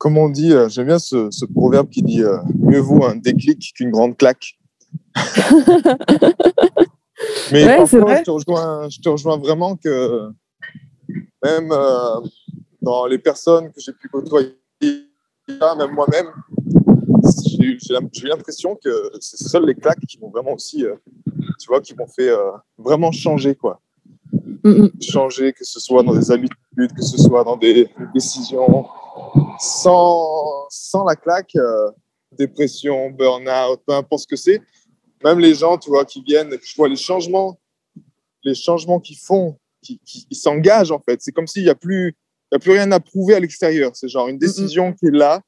comme 0.00 0.16
on 0.16 0.30
dit, 0.30 0.50
euh, 0.54 0.66
j'aime 0.70 0.86
bien 0.86 0.98
ce, 0.98 1.30
ce 1.30 1.44
proverbe 1.44 1.90
qui 1.90 2.02
dit 2.02 2.22
euh, 2.22 2.38
mieux 2.58 2.78
vaut 2.78 3.04
un 3.04 3.16
déclic 3.16 3.74
qu'une 3.76 3.90
grande 3.90 4.16
claque. 4.16 4.58
Mais 7.52 7.66
Ouais, 7.66 7.86
c'est 7.86 7.98
parfois, 7.98 8.00
vrai. 8.00 8.18
je 8.20 8.22
te, 8.24 8.30
rejoins, 8.30 8.88
je 8.88 8.98
te 8.98 9.08
rejoins 9.10 9.36
vraiment 9.36 9.76
que 9.76 10.30
même 11.44 11.70
euh, 11.70 12.14
dans 12.80 13.04
les 13.04 13.18
personnes 13.18 13.70
que 13.72 13.80
j'ai 13.80 13.92
pu 13.92 14.08
côtoyer, 14.08 14.56
même 15.48 15.90
moi-même, 15.92 16.28
j'ai 17.46 17.62
eu 17.66 17.78
l'impression 18.24 18.78
que 18.82 19.10
c'est 19.20 19.36
seules 19.36 19.66
les 19.66 19.74
claques 19.74 20.00
qui 20.08 20.18
m'ont 20.18 20.30
vraiment 20.30 20.54
aussi, 20.54 20.86
tu 21.60 21.66
vois, 21.68 21.82
qui 21.82 21.94
m'ont 21.94 22.06
fait 22.08 22.30
vraiment 22.78 23.12
changer, 23.12 23.54
quoi. 23.54 23.82
Changer, 25.00 25.52
que 25.52 25.64
ce 25.64 25.80
soit 25.80 26.02
dans 26.02 26.14
des 26.14 26.30
habitudes, 26.30 26.92
que 26.94 27.02
ce 27.02 27.16
soit 27.16 27.44
dans 27.44 27.56
des 27.56 27.88
décisions. 28.14 28.86
Sans, 29.58 30.66
sans 30.70 31.04
la 31.04 31.16
claque, 31.16 31.54
euh, 31.56 31.90
dépression, 32.32 33.10
burn-out, 33.10 33.80
peu 33.86 33.94
importe 33.94 34.22
ce 34.22 34.26
que 34.26 34.36
c'est, 34.36 34.60
même 35.24 35.38
les 35.38 35.54
gens, 35.54 35.78
tu 35.78 35.90
vois, 35.90 36.04
qui 36.04 36.22
viennent, 36.22 36.50
je 36.62 36.74
vois 36.76 36.88
les 36.88 36.96
changements, 36.96 37.60
les 38.44 38.54
changements 38.54 39.00
qu'ils 39.00 39.18
font, 39.18 39.58
qui, 39.82 40.00
qui, 40.04 40.26
ils 40.30 40.36
s'engagent 40.36 40.92
en 40.92 41.00
fait. 41.00 41.20
C'est 41.20 41.32
comme 41.32 41.46
s'il 41.46 41.64
n'y 41.64 41.68
a 41.68 41.74
plus, 41.74 42.16
il 42.50 42.54
y 42.54 42.56
a 42.56 42.58
plus 42.58 42.72
rien 42.72 42.90
à 42.92 43.00
prouver 43.00 43.34
à 43.34 43.40
l'extérieur. 43.40 43.92
C'est 43.94 44.08
genre 44.08 44.28
une 44.28 44.38
décision 44.38 44.92
qui 44.92 45.06
est 45.06 45.16
là 45.16 45.42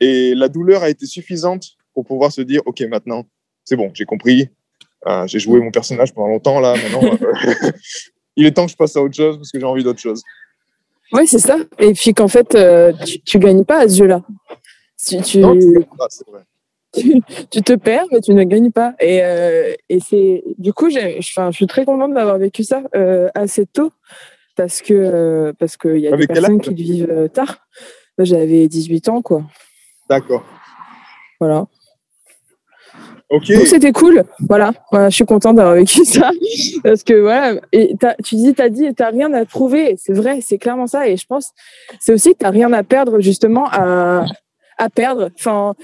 et 0.00 0.34
la 0.34 0.48
douleur 0.48 0.82
a 0.82 0.90
été 0.90 1.06
suffisante 1.06 1.70
pour 1.94 2.04
pouvoir 2.04 2.32
se 2.32 2.42
dire, 2.42 2.60
ok, 2.66 2.82
maintenant, 2.82 3.24
c'est 3.64 3.76
bon, 3.76 3.90
j'ai 3.94 4.04
compris. 4.04 4.48
Euh, 5.06 5.26
j'ai 5.26 5.38
joué 5.38 5.60
mon 5.60 5.70
personnage 5.70 6.12
pendant 6.12 6.28
longtemps 6.28 6.60
là. 6.60 6.74
Maintenant, 6.74 7.02
euh, 7.22 7.70
il 8.36 8.46
est 8.46 8.52
temps 8.52 8.66
que 8.66 8.72
je 8.72 8.76
passe 8.76 8.96
à 8.96 9.02
autre 9.02 9.14
chose 9.14 9.36
parce 9.36 9.50
que 9.50 9.58
j'ai 9.58 9.66
envie 9.66 9.82
d'autre 9.82 10.00
chose. 10.00 10.22
Ouais, 11.12 11.26
c'est 11.26 11.38
ça. 11.38 11.56
Et 11.78 11.92
puis 11.92 12.14
qu'en 12.14 12.28
fait, 12.28 12.54
euh, 12.54 12.92
tu, 13.04 13.20
tu 13.20 13.38
gagnes 13.38 13.64
pas 13.64 13.80
à 13.80 13.88
ce 13.88 13.96
jeu-là. 13.98 14.22
Tu, 15.06 15.20
tu, 15.22 15.38
Non, 15.38 15.56
ah, 16.00 16.06
vrai. 16.26 16.42
tu, 16.92 17.20
tu 17.50 17.62
te 17.62 17.74
perds, 17.74 18.06
mais 18.10 18.20
tu 18.20 18.34
ne 18.34 18.44
gagnes 18.44 18.72
pas. 18.72 18.94
Et, 18.98 19.22
euh, 19.22 19.72
et 19.88 20.00
c'est 20.00 20.42
du 20.58 20.72
coup, 20.72 20.90
je 20.90 21.20
suis 21.52 21.66
très 21.66 21.84
contente 21.84 22.14
d'avoir 22.14 22.38
vécu 22.38 22.64
ça 22.64 22.82
euh, 22.94 23.28
assez 23.34 23.66
tôt 23.66 23.92
parce 24.56 24.80
que 24.82 25.52
parce 25.58 25.76
qu'il 25.76 25.98
y 25.98 26.08
a 26.08 26.14
Avec 26.14 26.28
des 26.28 26.34
personnes 26.34 26.60
qui 26.60 26.70
le 26.70 26.76
vivent 26.76 27.28
tard. 27.32 27.58
Moi, 28.18 28.24
j'avais 28.24 28.66
18 28.66 29.08
ans, 29.10 29.22
quoi. 29.22 29.42
D'accord. 30.08 30.44
Voilà. 31.38 31.66
Donc 33.30 33.42
c'était 33.66 33.92
cool. 33.92 34.22
Voilà. 34.48 34.72
Voilà, 34.92 35.10
je 35.10 35.16
suis 35.16 35.24
contente 35.24 35.56
d'avoir 35.56 35.74
vécu 35.74 36.04
ça 36.04 36.30
parce 36.84 37.02
que 37.02 37.14
voilà. 37.14 37.54
Et 37.72 37.94
tu 38.24 38.36
dis, 38.36 38.54
t'as 38.54 38.68
dit, 38.68 38.94
t'as 38.94 39.10
rien 39.10 39.32
à 39.32 39.44
prouver. 39.44 39.96
C'est 39.98 40.12
vrai, 40.12 40.38
c'est 40.42 40.58
clairement 40.58 40.86
ça. 40.86 41.08
Et 41.08 41.16
je 41.16 41.26
pense, 41.26 41.50
c'est 41.98 42.12
aussi 42.12 42.32
que 42.34 42.38
t'as 42.38 42.50
rien 42.50 42.72
à 42.72 42.82
perdre 42.84 43.20
justement 43.20 43.66
à 43.70 44.24
à 44.78 44.90
perdre. 44.90 45.30
Enfin, 45.38 45.74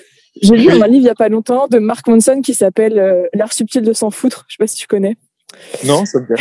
j'ai 0.41 0.55
lu 0.57 0.71
un 0.71 0.87
livre 0.87 1.03
il 1.03 1.03
y 1.05 1.09
a 1.09 1.15
pas 1.15 1.29
longtemps 1.29 1.67
de 1.69 1.79
Mark 1.79 2.07
Manson 2.07 2.43
qui 2.43 2.55
s'appelle 2.55 2.99
euh, 2.99 3.27
L'art 3.35 3.53
subtil 3.53 3.83
de 3.83 3.93
s'en 3.93 4.11
foutre. 4.11 4.45
Je 4.49 4.55
sais 4.55 4.59
pas 4.59 4.67
si 4.67 4.77
tu 4.77 4.87
connais. 4.87 5.17
Non, 5.85 6.05
ça 6.05 6.21
me 6.21 6.25
euh, 6.31 6.37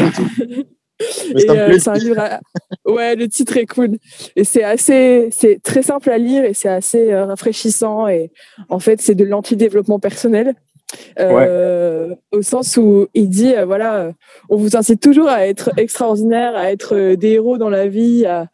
plaît. 1.68 1.80
c'est 1.80 1.90
un 1.90 1.94
livre. 1.96 2.20
à- 2.20 2.40
Ouais, 2.86 3.16
le 3.16 3.28
titre 3.28 3.58
est 3.58 3.66
cool. 3.66 3.98
Et 4.36 4.44
c'est 4.44 4.64
assez, 4.64 5.30
c'est 5.32 5.62
très 5.64 5.82
simple 5.82 6.10
à 6.12 6.18
lire 6.18 6.44
et 6.46 6.54
c'est 6.54 6.70
assez 6.70 7.12
euh, 7.12 7.26
rafraîchissant. 7.26 8.08
Et 8.08 8.32
en 8.70 8.80
fait, 8.80 9.02
c'est 9.02 9.16
de 9.16 9.24
l'anti-développement 9.26 10.00
personnel. 10.00 10.54
Euh, 11.20 12.16
Au 12.32 12.42
sens 12.42 12.78
où 12.78 13.08
il 13.14 13.30
dit, 13.30 13.54
euh, 13.54 13.66
voilà, 13.66 13.96
euh, 13.96 14.12
on 14.50 14.58
vous 14.58 14.76
incite 14.76 15.02
toujours 15.02 15.30
à 15.30 15.48
être 15.48 15.72
extraordinaire, 15.78 16.56
à 16.56 16.72
être 16.72 17.16
des 17.16 17.32
héros 17.32 17.58
dans 17.58 17.70
la 17.70 17.88
vie, 17.88 18.26
à, 18.26 18.48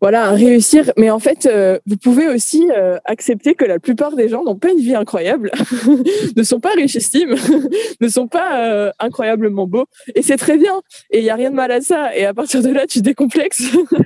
voilà, 0.00 0.30
réussir. 0.30 0.92
Mais 0.96 1.10
en 1.10 1.18
fait, 1.18 1.48
vous 1.86 1.96
pouvez 1.98 2.26
aussi 2.28 2.68
accepter 3.04 3.54
que 3.54 3.66
la 3.66 3.78
plupart 3.78 4.16
des 4.16 4.30
gens 4.30 4.44
n'ont 4.44 4.56
pas 4.56 4.70
une 4.70 4.78
vie 4.78 4.94
incroyable, 4.94 5.50
ne 6.36 6.42
sont 6.42 6.58
pas 6.58 6.72
richissimes, 6.72 7.34
ne 8.00 8.08
sont 8.08 8.26
pas 8.26 8.92
incroyablement 8.98 9.66
beaux. 9.66 9.84
Et 10.14 10.22
c'est 10.22 10.38
très 10.38 10.56
bien. 10.56 10.80
Et 11.10 11.18
il 11.18 11.24
n'y 11.24 11.30
a 11.30 11.34
rien 11.34 11.50
de 11.50 11.56
mal 11.56 11.70
à 11.70 11.82
ça. 11.82 12.16
Et 12.16 12.24
à 12.24 12.32
partir 12.32 12.62
de 12.62 12.70
là, 12.70 12.86
tu 12.86 13.02
décomplexes 13.02 13.62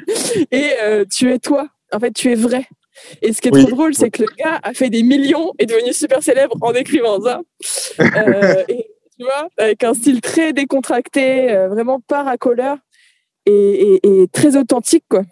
et 0.50 0.70
tu 1.12 1.32
es 1.32 1.38
toi. 1.38 1.68
En 1.92 2.00
fait, 2.00 2.10
tu 2.10 2.32
es 2.32 2.34
vrai. 2.34 2.66
Et 3.22 3.32
ce 3.32 3.40
qui 3.40 3.48
est 3.48 3.54
Oui. 3.54 3.62
trop 3.66 3.70
drôle, 3.76 3.94
c'est 3.94 4.10
que 4.10 4.22
le 4.22 4.28
gars 4.36 4.60
a 4.62 4.72
fait 4.72 4.90
des 4.90 5.02
millions 5.02 5.52
et 5.58 5.64
est 5.64 5.66
devenu 5.66 5.92
super 5.92 6.22
célèbre 6.22 6.56
en 6.60 6.72
écrivant 6.72 7.20
ça. 7.20 7.40
Euh, 8.00 8.64
et, 8.68 8.86
tu 9.18 9.24
vois, 9.24 9.48
avec 9.58 9.84
un 9.84 9.94
style 9.94 10.20
très 10.20 10.52
décontracté, 10.52 11.50
euh, 11.52 11.68
vraiment 11.68 12.00
pas 12.00 12.22
racoleur 12.22 12.78
et, 13.46 13.52
et- 14.04 14.22
et 14.22 14.28
très 14.28 14.56
authentique, 14.56 15.04
quoi. 15.08 15.22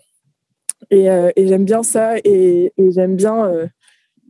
Et, 0.90 1.10
euh, 1.10 1.30
et 1.36 1.46
j'aime 1.48 1.64
bien 1.64 1.82
ça 1.82 2.16
et, 2.24 2.72
j'aime 2.78 3.16
bien, 3.16 3.50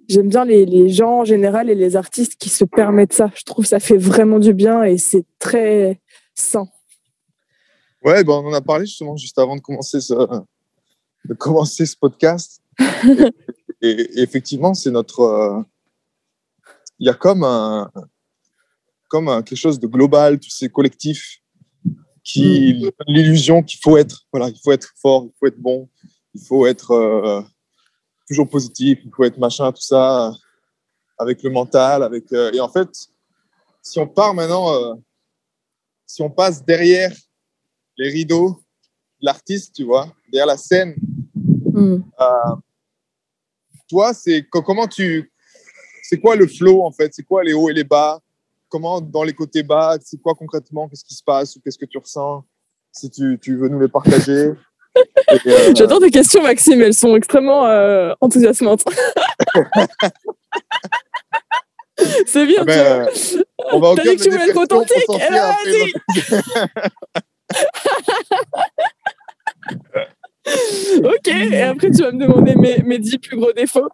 j'aime 0.09 0.29
bien 0.29 0.45
les, 0.45 0.65
les 0.67 0.89
gens 0.91 1.21
en 1.21 1.25
général 1.25 1.69
et 1.71 1.75
les 1.75 1.97
artistes 1.97 2.37
qui 2.39 2.49
se 2.51 2.65
permettent 2.65 3.13
ça. 3.15 3.31
Je 3.35 3.43
trouve 3.45 3.65
que 3.65 3.69
ça 3.71 3.81
fait 3.81 3.97
vraiment 3.97 4.39
du 4.39 4.55
bien 4.55 4.85
et 4.85 4.99
c'est 4.99 5.25
très 5.39 6.01
sain. 6.35 6.69
Ouais, 8.05 8.23
ben, 8.25 8.33
on 8.35 8.47
en 8.49 8.53
a 8.53 8.61
parlé 8.61 8.85
justement 8.87 9.17
juste 9.17 9.39
avant 9.39 9.57
de 9.57 9.61
commencer 9.61 10.01
ce, 10.01 10.15
de 10.15 11.35
commencer 11.35 11.87
ce 11.87 11.97
podcast. 11.97 12.62
Et, 13.81 13.91
et 13.91 14.21
effectivement, 14.23 14.75
c'est 14.75 14.91
notre. 14.91 15.21
euh, 15.21 15.63
Il 16.99 17.07
y 17.07 17.11
a 17.11 17.15
comme 17.15 17.45
un, 17.45 17.91
comme 19.09 19.29
un- 19.29 19.43
quelque 19.43 19.59
chose 19.59 19.79
de 19.81 19.87
global, 19.87 20.39
tous 20.39 20.51
ces 20.51 20.69
collectifs 20.69 21.39
qui 22.25 22.75
donnent 22.81 22.93
l'illusion 23.09 23.63
qu'il 23.63 23.81
faut 23.83 23.97
être. 23.97 24.23
Voilà, 24.33 24.49
il 24.49 24.59
faut 24.63 24.73
être 24.73 24.93
fort, 25.01 25.25
il 25.27 25.33
faut 25.39 25.47
être 25.47 25.59
bon, 25.59 25.89
il 26.35 26.41
faut 26.41 26.67
être 26.67 26.91
euh, 26.93 27.43
toujours 28.29 28.49
positif, 28.49 28.99
il 29.05 29.11
faut 29.15 29.25
être 29.25 29.39
machin, 29.39 29.73
tout 29.73 29.83
ça, 29.83 30.33
avec 31.19 31.43
le 31.43 31.51
mental, 31.51 32.03
avec. 32.03 32.33
euh, 32.33 32.53
et 32.53 32.61
en 32.61 32.69
fait, 32.69 32.89
si 33.83 33.99
on 33.99 34.07
part 34.07 34.33
maintenant, 34.35 34.97
si 36.07 36.23
on 36.23 36.31
passe 36.31 36.65
derrière 36.65 37.13
les 37.97 38.09
rideaux 38.09 38.63
de 39.21 39.27
l'artiste, 39.27 39.75
tu 39.75 39.85
vois, 39.85 40.15
derrière 40.31 40.47
la 40.47 40.57
scène. 40.57 40.95
Mm. 41.73 42.03
Euh, 42.21 42.57
toi, 43.89 44.13
c'est 44.15 44.45
co- 44.51 44.63
comment 44.63 44.87
tu, 44.87 45.31
c'est 46.03 46.19
quoi 46.19 46.37
le 46.37 46.47
flow 46.47 46.83
en 46.85 46.93
fait? 46.93 47.13
C'est 47.15 47.23
quoi 47.25 47.43
les 47.45 47.53
hauts 47.53 47.69
et 47.71 47.75
les 47.75 47.85
bas? 47.85 48.21
Comment 48.69 49.01
dans 49.01 49.23
les 49.23 49.35
côtés 49.35 49.63
bas, 49.63 49.97
c'est 50.03 50.21
quoi 50.21 50.35
concrètement? 50.35 50.89
Qu'est-ce 50.89 51.05
qui 51.05 51.15
se 51.15 51.23
passe 51.23 51.59
qu'est-ce 51.65 51.79
que 51.79 51.85
tu 51.87 51.99
ressens? 51.99 52.45
Si 52.91 53.11
tu, 53.11 53.39
tu 53.41 53.57
veux 53.57 53.69
nous 53.69 53.81
les 53.81 53.89
partager. 53.89 54.53
Euh, 55.47 55.73
J'adore 55.75 56.01
tes 56.01 56.11
questions, 56.11 56.43
Maxime. 56.43 56.83
Elles 56.83 56.93
sont 56.93 57.17
extrêmement 57.17 57.65
euh, 57.65 58.13
enthousiasmantes. 58.21 58.85
c'est 62.27 62.45
bien. 62.45 62.59
tu 62.59 62.65
vois. 62.65 62.75
ben, 62.75 63.09
on 63.73 63.81
va 63.81 63.95
dit 63.95 64.03
que 64.17 64.23
tu 64.23 64.29
voulais 64.29 64.51
être 64.51 64.61
authentique? 64.61 65.03
s'enfuir 65.07 65.57
Eh 65.65 65.93
après. 66.19 66.43
Ok, 70.45 71.29
et 71.29 71.63
après 71.63 71.91
tu 71.91 72.03
vas 72.03 72.11
me 72.11 72.19
demander 72.19 72.55
mes, 72.57 72.79
mes 72.83 72.99
10 72.99 73.19
plus 73.19 73.37
gros 73.37 73.53
défauts. 73.53 73.89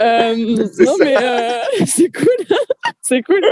Euh, 0.00 0.34
non, 0.36 0.66
ça. 0.66 0.92
mais 1.00 1.16
euh, 1.16 1.60
c'est 1.86 2.10
cool, 2.14 2.56
c'est 3.00 3.22
cool. 3.22 3.42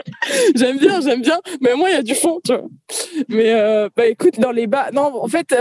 J'aime 0.54 0.78
bien, 0.78 1.00
j'aime 1.00 1.22
bien. 1.22 1.40
Mais 1.60 1.74
moi, 1.74 1.88
il 1.88 1.92
y 1.94 1.98
a 1.98 2.02
du 2.02 2.14
fond, 2.14 2.40
tu 2.44 2.52
vois. 2.52 2.66
Mais 3.28 3.52
euh, 3.54 3.88
bah 3.96 4.06
écoute, 4.06 4.38
dans 4.38 4.52
les 4.52 4.66
bas, 4.66 4.90
non, 4.92 5.12
en 5.14 5.28
fait, 5.28 5.54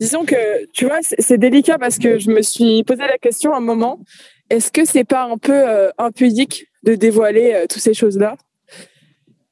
disons 0.00 0.24
que 0.24 0.66
tu 0.72 0.86
vois, 0.86 1.00
c'est 1.02 1.38
délicat 1.38 1.78
parce 1.78 1.98
que 1.98 2.18
je 2.18 2.30
me 2.30 2.40
suis 2.40 2.82
posé 2.84 3.02
la 3.02 3.18
question 3.18 3.52
à 3.52 3.58
un 3.58 3.60
moment 3.60 4.00
est-ce 4.48 4.70
que 4.70 4.84
c'est 4.84 5.02
pas 5.02 5.24
un 5.24 5.38
peu 5.38 5.90
impudique 5.98 6.66
de 6.84 6.94
dévoiler 6.94 7.64
toutes 7.68 7.82
ces 7.82 7.94
choses-là? 7.94 8.36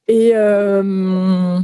Et 0.07 0.33
euh, 0.35 1.61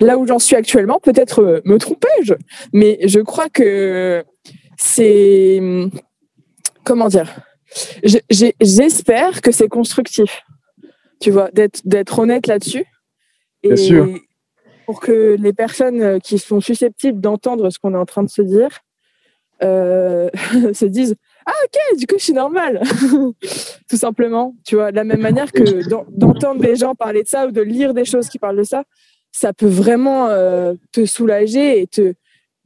là 0.00 0.18
où 0.18 0.26
j'en 0.26 0.38
suis 0.38 0.56
actuellement, 0.56 0.98
peut-être 1.00 1.42
euh, 1.42 1.60
me 1.64 1.78
trompais-je, 1.78 2.34
mais 2.72 2.98
je 3.04 3.20
crois 3.20 3.48
que 3.48 4.24
c'est 4.76 5.60
comment 6.84 7.08
dire 7.08 7.32
J'espère 8.30 9.40
que 9.40 9.50
c'est 9.50 9.68
constructif, 9.68 10.42
tu 11.20 11.30
vois, 11.30 11.50
d'être 11.52 12.18
honnête 12.18 12.46
là-dessus. 12.46 12.84
Bien 13.62 13.72
Et 13.72 13.76
sûr. 13.76 14.08
Pour 14.84 15.00
que 15.00 15.36
les 15.38 15.54
personnes 15.54 16.20
qui 16.20 16.38
sont 16.38 16.60
susceptibles 16.60 17.20
d'entendre 17.20 17.70
ce 17.70 17.78
qu'on 17.78 17.94
est 17.94 17.98
en 17.98 18.04
train 18.04 18.24
de 18.24 18.28
se 18.28 18.42
dire 18.42 18.80
euh, 19.62 20.28
se 20.72 20.84
disent 20.84 21.16
ah 21.46 21.52
ok 21.64 21.98
du 21.98 22.06
coup 22.06 22.16
je 22.18 22.24
suis 22.24 22.32
normale. 22.32 22.82
Tout 23.88 23.96
simplement 23.96 24.54
tu 24.64 24.76
vois 24.76 24.90
de 24.90 24.96
la 24.96 25.04
même 25.04 25.20
manière 25.20 25.50
que 25.52 25.88
d'en- 25.88 26.06
d'entendre 26.08 26.60
des 26.60 26.76
gens 26.76 26.94
parler 26.94 27.22
de 27.22 27.28
ça 27.28 27.46
ou 27.46 27.50
de 27.50 27.60
lire 27.60 27.94
des 27.94 28.04
choses 28.04 28.28
qui 28.28 28.38
parlent 28.38 28.58
de 28.58 28.62
ça 28.62 28.84
ça 29.32 29.52
peut 29.52 29.66
vraiment 29.66 30.28
euh, 30.28 30.74
te 30.92 31.06
soulager 31.06 31.80
et 31.80 31.86
te, 31.86 32.12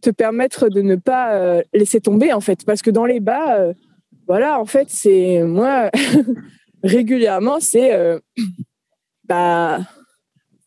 te 0.02 0.10
permettre 0.10 0.68
de 0.68 0.82
ne 0.82 0.96
pas 0.96 1.62
laisser 1.72 2.00
tomber 2.00 2.32
en 2.32 2.40
fait, 2.40 2.64
parce 2.66 2.82
que 2.82 2.90
dans 2.90 3.06
les 3.06 3.20
bas, 3.20 3.72
voilà, 4.26 4.58
en 4.58 4.66
fait, 4.66 4.88
c'est 4.90 5.42
moi 5.44 5.90
régulièrement, 6.82 7.58
c'est 7.60 8.18
bah 9.28 9.78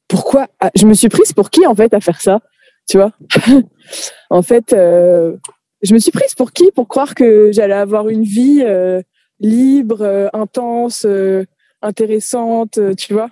pourquoi 0.08 0.48
ah, 0.60 0.72
je 0.76 0.86
me 0.86 0.94
suis 0.94 1.10
prise 1.10 1.34
pour 1.34 1.50
qui 1.50 1.68
en 1.68 1.76
fait 1.76 1.94
à 1.94 2.00
faire 2.00 2.22
ça, 2.22 2.40
tu 2.88 2.98
vois? 2.98 3.12
En 4.30 4.44
fait, 4.44 4.76
je 5.82 5.94
me 5.94 6.00
suis 6.00 6.12
prise 6.12 6.36
pour 6.36 6.52
qui? 6.52 6.72
Pour 6.72 6.88
croire 6.88 7.16
que 7.16 7.52
j'allais 7.52 7.74
avoir 7.74 8.10
une 8.10 8.24
vie 8.24 8.64
libre, 9.40 10.30
intense, 10.34 11.06
intéressante, 11.82 12.80
tu 12.98 13.14
vois? 13.14 13.30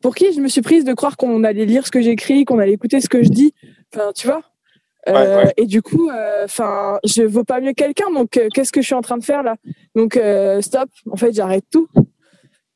Pour 0.00 0.14
qui? 0.14 0.32
Je 0.32 0.40
me 0.40 0.48
suis 0.48 0.62
prise 0.62 0.84
de 0.84 0.94
croire 0.94 1.16
qu'on 1.16 1.44
allait 1.44 1.66
lire 1.66 1.86
ce 1.86 1.90
que 1.90 2.00
j'écris, 2.00 2.44
qu'on 2.44 2.58
allait 2.58 2.72
écouter 2.72 3.00
ce 3.00 3.08
que 3.08 3.22
je 3.22 3.28
dis. 3.28 3.54
Enfin, 3.94 4.12
tu 4.14 4.26
vois? 4.26 4.42
Euh, 5.08 5.46
et 5.56 5.66
du 5.66 5.82
coup, 5.82 6.10
euh, 6.10 6.44
enfin, 6.44 6.98
je 7.04 7.22
vaux 7.22 7.44
pas 7.44 7.60
mieux 7.60 7.72
quelqu'un. 7.72 8.10
Donc, 8.12 8.36
euh, 8.36 8.48
qu'est-ce 8.54 8.70
que 8.70 8.80
je 8.80 8.86
suis 8.86 8.94
en 8.94 9.02
train 9.02 9.18
de 9.18 9.24
faire 9.24 9.42
là? 9.42 9.56
Donc, 9.94 10.18
stop. 10.60 10.88
En 11.10 11.16
fait, 11.16 11.32
j'arrête 11.32 11.64
tout. 11.70 11.88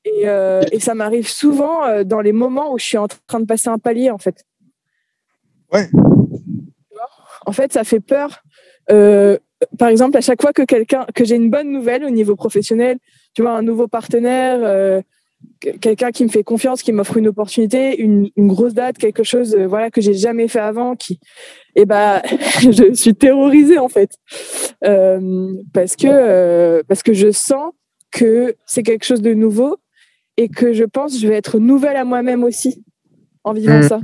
Et, 0.04 0.26
et 0.72 0.80
ça 0.80 0.94
m'arrive 0.94 1.28
souvent 1.28 2.04
dans 2.04 2.20
les 2.20 2.32
moments 2.32 2.72
où 2.72 2.78
je 2.78 2.84
suis 2.84 2.98
en 2.98 3.08
train 3.08 3.40
de 3.40 3.46
passer 3.46 3.68
un 3.68 3.78
palier, 3.78 4.10
en 4.10 4.18
fait. 4.18 4.44
Ouais. 5.72 5.88
En 7.44 7.52
fait, 7.52 7.72
ça 7.72 7.84
fait 7.84 8.00
peur. 8.00 8.42
Par 8.88 9.88
exemple, 9.88 10.16
à 10.16 10.20
chaque 10.20 10.42
fois 10.42 10.52
que 10.52 10.62
quelqu'un, 10.62 11.06
que 11.14 11.24
j'ai 11.24 11.36
une 11.36 11.50
bonne 11.50 11.70
nouvelle 11.70 12.04
au 12.04 12.10
niveau 12.10 12.36
professionnel, 12.36 12.98
tu 13.34 13.42
vois, 13.42 13.52
un 13.52 13.62
nouveau 13.62 13.88
partenaire, 13.88 15.02
quelqu'un 15.80 16.10
qui 16.10 16.24
me 16.24 16.28
fait 16.28 16.44
confiance, 16.44 16.82
qui 16.82 16.92
m'offre 16.92 17.16
une 17.16 17.28
opportunité, 17.28 17.98
une, 18.00 18.30
grosse 18.36 18.74
date, 18.74 18.98
quelque 18.98 19.22
chose 19.22 19.54
euh, 19.54 19.66
voilà 19.66 19.90
que 19.90 20.00
j'ai 20.00 20.14
jamais 20.14 20.48
fait 20.48 20.60
avant, 20.60 20.96
qui 20.96 21.18
eh 21.74 21.84
ben 21.84 22.22
je 22.60 22.94
suis 22.94 23.14
terrorisée 23.14 23.78
en 23.78 23.88
fait 23.88 24.10
euh, 24.84 25.52
parce 25.72 25.96
que 25.96 26.06
euh, 26.08 26.82
parce 26.88 27.02
que 27.02 27.12
je 27.12 27.30
sens 27.30 27.72
que 28.12 28.54
c'est 28.66 28.82
quelque 28.82 29.04
chose 29.04 29.22
de 29.22 29.34
nouveau 29.34 29.76
et 30.36 30.48
que 30.48 30.72
je 30.72 30.84
pense 30.84 31.14
que 31.14 31.20
je 31.20 31.28
vais 31.28 31.36
être 31.36 31.58
nouvelle 31.58 31.96
à 31.96 32.04
moi-même 32.04 32.44
aussi 32.44 32.84
en 33.44 33.52
vivant 33.52 33.78
mmh. 33.78 33.88
ça. 33.88 34.00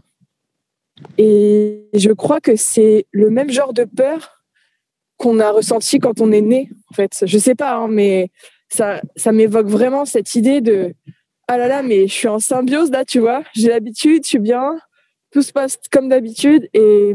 Et 1.19 1.89
je 1.95 2.11
crois 2.11 2.41
que 2.41 2.57
c'est 2.57 3.07
le 3.11 3.31
même 3.31 3.51
genre 3.51 3.73
de 3.73 3.85
peur 3.85 4.42
qu'on 5.23 5.39
a 5.39 5.53
ressenti 5.53 6.01
quand 6.01 6.21
on 6.21 6.33
est 6.33 6.41
né 6.41 6.69
en 6.91 6.95
fait. 6.95 7.25
Je 7.25 7.39
sais 7.39 7.55
pas 7.55 7.77
hein, 7.77 7.89
mais 7.89 8.31
ça 8.69 9.01
ça 9.17 9.31
m'évoque 9.33 9.69
vraiment 9.69 10.05
cette 10.05 10.35
idée 10.35 10.61
de 10.61 10.95
ah 11.49 11.59
là 11.59 11.69
là, 11.69 11.83
mais 11.83 12.07
je 12.07 12.13
suis 12.13 12.29
en 12.29 12.39
symbiose 12.39 12.91
là, 12.91 13.05
tu 13.05 13.19
vois. 13.19 13.43
J'ai 13.55 13.69
l'habitude, 13.69 14.25
je 14.25 14.29
suis 14.31 14.39
bien, 14.39 14.79
tout 15.33 15.43
se 15.43 15.53
passe 15.53 15.79
comme 15.91 16.09
d'habitude. 16.09 16.69
Et 16.73 17.15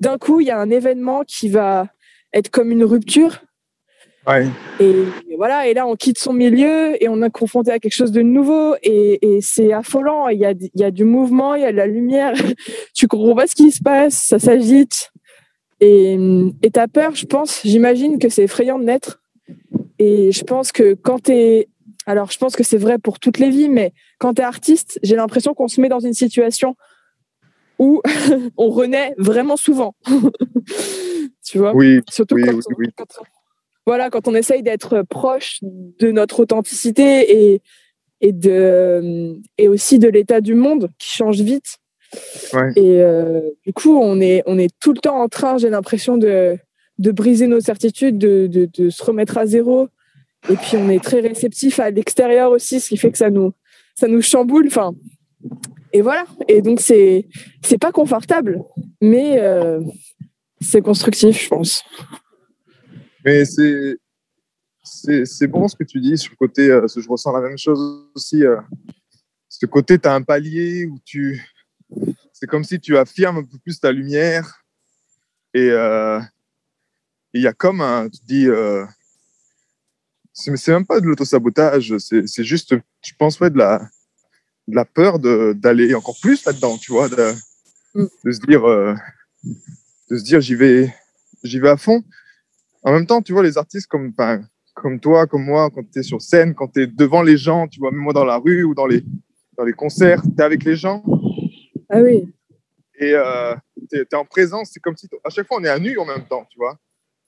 d'un 0.00 0.18
coup, 0.18 0.40
il 0.40 0.46
y 0.46 0.50
a 0.50 0.58
un 0.58 0.70
événement 0.70 1.22
qui 1.26 1.48
va 1.48 1.88
être 2.32 2.50
comme 2.50 2.70
une 2.70 2.84
rupture. 2.84 3.42
Ouais. 4.26 4.46
Et, 4.78 5.04
voilà, 5.36 5.66
et 5.66 5.74
là, 5.74 5.86
on 5.86 5.96
quitte 5.96 6.18
son 6.18 6.32
milieu 6.32 7.02
et 7.02 7.08
on 7.08 7.22
est 7.22 7.30
confronté 7.30 7.72
à 7.72 7.80
quelque 7.80 7.94
chose 7.94 8.12
de 8.12 8.22
nouveau. 8.22 8.76
Et, 8.82 9.40
c'est 9.40 9.72
affolant. 9.72 10.28
Il 10.28 10.38
y, 10.38 10.44
a, 10.44 10.52
il 10.52 10.80
y 10.80 10.84
a 10.84 10.90
du 10.90 11.04
mouvement, 11.04 11.54
il 11.54 11.62
y 11.62 11.66
a 11.66 11.72
de 11.72 11.76
la 11.76 11.86
lumière. 11.86 12.34
tu 12.94 13.08
comprends 13.08 13.34
pas 13.34 13.46
ce 13.46 13.54
qui 13.54 13.72
se 13.72 13.82
passe, 13.82 14.14
ça 14.14 14.38
s'agite. 14.38 15.10
Et 15.84 16.16
tu 16.72 16.78
as 16.78 16.86
peur, 16.86 17.16
je 17.16 17.26
pense, 17.26 17.60
j'imagine 17.64 18.20
que 18.20 18.28
c'est 18.28 18.44
effrayant 18.44 18.78
de 18.78 18.84
naître. 18.84 19.20
Et 19.98 20.30
je 20.30 20.44
pense 20.44 20.70
que 20.70 20.94
quand 20.94 21.24
tu 21.24 21.32
es 21.32 21.68
alors 22.06 22.30
je 22.30 22.38
pense 22.38 22.56
que 22.56 22.64
c'est 22.64 22.78
vrai 22.78 22.98
pour 22.98 23.18
toutes 23.18 23.38
les 23.38 23.50
vies, 23.50 23.68
mais 23.68 23.92
quand 24.18 24.34
tu 24.34 24.42
es 24.42 24.44
artiste, 24.44 24.98
j'ai 25.02 25.16
l'impression 25.16 25.54
qu'on 25.54 25.68
se 25.68 25.80
met 25.80 25.88
dans 25.88 26.00
une 26.00 26.14
situation 26.14 26.76
où 27.78 28.00
on 28.56 28.70
renaît 28.70 29.14
vraiment 29.18 29.56
souvent. 29.56 29.94
tu 31.44 31.58
vois? 31.58 31.74
Oui. 31.74 32.00
Surtout 32.10 32.36
oui, 32.36 32.44
quand, 32.44 32.58
oui, 32.78 32.86
on, 32.98 33.04
voilà, 33.86 34.10
quand 34.10 34.28
on 34.28 34.34
essaye 34.34 34.62
d'être 34.62 35.02
proche 35.02 35.58
de 35.62 36.12
notre 36.12 36.40
authenticité 36.40 37.52
et, 37.52 37.62
et, 38.20 38.32
de, 38.32 39.40
et 39.58 39.68
aussi 39.68 39.98
de 39.98 40.08
l'état 40.08 40.40
du 40.40 40.54
monde 40.54 40.90
qui 40.98 41.08
change 41.08 41.40
vite. 41.40 41.78
Et 42.76 43.02
euh, 43.02 43.40
du 43.66 43.72
coup, 43.72 43.96
on 43.96 44.20
est, 44.20 44.42
on 44.46 44.58
est 44.58 44.70
tout 44.80 44.92
le 44.92 44.98
temps 44.98 45.20
en 45.20 45.28
train, 45.28 45.56
j'ai 45.58 45.70
l'impression, 45.70 46.16
de, 46.16 46.58
de 46.98 47.10
briser 47.10 47.46
nos 47.46 47.60
certitudes, 47.60 48.18
de, 48.18 48.46
de, 48.46 48.66
de 48.66 48.90
se 48.90 49.02
remettre 49.02 49.38
à 49.38 49.46
zéro, 49.46 49.88
et 50.50 50.56
puis 50.56 50.76
on 50.76 50.90
est 50.90 51.02
très 51.02 51.20
réceptif 51.20 51.80
à 51.80 51.90
l'extérieur 51.90 52.50
aussi, 52.50 52.80
ce 52.80 52.88
qui 52.88 52.96
fait 52.96 53.10
que 53.10 53.18
ça 53.18 53.30
nous, 53.30 53.52
ça 53.94 54.08
nous 54.08 54.22
chamboule. 54.22 54.66
Enfin, 54.66 54.94
et 55.92 56.02
voilà. 56.02 56.24
Et 56.48 56.62
donc 56.62 56.80
c'est, 56.80 57.28
c'est 57.64 57.78
pas 57.78 57.92
confortable, 57.92 58.62
mais 59.00 59.40
euh, 59.40 59.80
c'est 60.60 60.82
constructif, 60.82 61.44
je 61.44 61.48
pense. 61.48 61.84
Mais 63.24 63.44
c'est, 63.44 63.96
c'est, 64.82 65.24
c'est 65.24 65.46
bon 65.46 65.68
ce 65.68 65.76
que 65.76 65.84
tu 65.84 66.00
dis 66.00 66.18
sur 66.18 66.32
le 66.32 66.36
côté, 66.36 66.70
euh, 66.70 66.86
je 66.88 67.08
ressens 67.08 67.32
la 67.32 67.40
même 67.40 67.58
chose 67.58 68.06
aussi. 68.14 68.44
Euh, 68.44 68.56
ce 69.48 69.66
côté, 69.66 69.98
tu 69.98 70.08
as 70.08 70.14
un 70.14 70.22
palier 70.22 70.86
où 70.86 70.98
tu. 71.04 71.40
C'est 72.42 72.48
comme 72.48 72.64
si 72.64 72.80
tu 72.80 72.98
affirmes 72.98 73.36
un 73.36 73.44
peu 73.44 73.56
plus 73.58 73.78
ta 73.78 73.92
lumière. 73.92 74.64
Et 75.54 75.68
il 75.68 77.40
y 77.40 77.46
a 77.46 77.52
comme 77.52 77.80
un. 77.80 78.08
Tu 78.08 78.18
dis 78.24 78.48
c'est 80.32 80.72
même 80.72 80.84
pas 80.84 80.98
de 80.98 81.06
l'autosabotage, 81.06 81.96
c'est 81.98 82.42
juste, 82.42 82.74
je 83.04 83.12
pense, 83.16 83.38
ouais, 83.38 83.50
de 83.50 83.58
la, 83.58 83.78
de 84.66 84.74
la 84.74 84.84
peur 84.84 85.20
d'aller 85.20 85.94
encore 85.94 86.16
plus 86.20 86.44
là-dedans, 86.44 86.78
tu 86.78 86.90
vois, 86.90 87.08
de, 87.08 87.32
mm. 87.94 88.06
de, 88.24 88.32
se 88.32 88.40
dire, 88.40 88.68
euh, 88.68 88.92
de 90.10 90.16
se 90.16 90.24
dire, 90.24 90.40
j'y 90.40 90.56
vais, 90.56 90.92
j'y 91.44 91.60
vais 91.60 91.70
à 91.70 91.76
fond. 91.76 92.02
En 92.82 92.90
même 92.90 93.06
temps, 93.06 93.22
tu 93.22 93.32
vois, 93.32 93.44
les 93.44 93.56
artistes 93.56 93.86
comme, 93.86 94.12
comme 94.74 94.98
toi, 94.98 95.28
comme 95.28 95.44
moi, 95.44 95.70
quand 95.70 95.88
tu 95.92 96.00
es 96.00 96.02
sur 96.02 96.20
scène, 96.20 96.56
quand 96.56 96.72
tu 96.72 96.82
es 96.82 96.86
devant 96.88 97.22
les 97.22 97.36
gens, 97.36 97.68
tu 97.68 97.78
vois, 97.78 97.92
même 97.92 98.00
moi 98.00 98.12
dans 98.12 98.24
la 98.24 98.38
rue 98.38 98.64
ou 98.64 98.74
dans 98.74 98.86
les, 98.86 99.04
dans 99.56 99.64
les 99.64 99.74
concerts, 99.74 100.22
tu 100.22 100.40
es 100.40 100.42
avec 100.42 100.64
les 100.64 100.74
gens. 100.74 101.04
Ah 101.92 102.00
oui. 102.00 102.26
Et 102.98 103.14
euh, 103.14 103.54
tu 103.90 103.98
es, 103.98 104.14
en 104.14 104.24
présence, 104.24 104.70
c'est 104.72 104.80
comme 104.80 104.96
si, 104.96 105.06
à 105.22 105.30
chaque 105.30 105.46
fois, 105.46 105.58
on 105.60 105.64
est 105.64 105.68
à 105.68 105.78
nu 105.78 105.96
en 105.98 106.04
même 106.04 106.26
temps, 106.26 106.44
tu 106.50 106.58
vois 106.58 106.78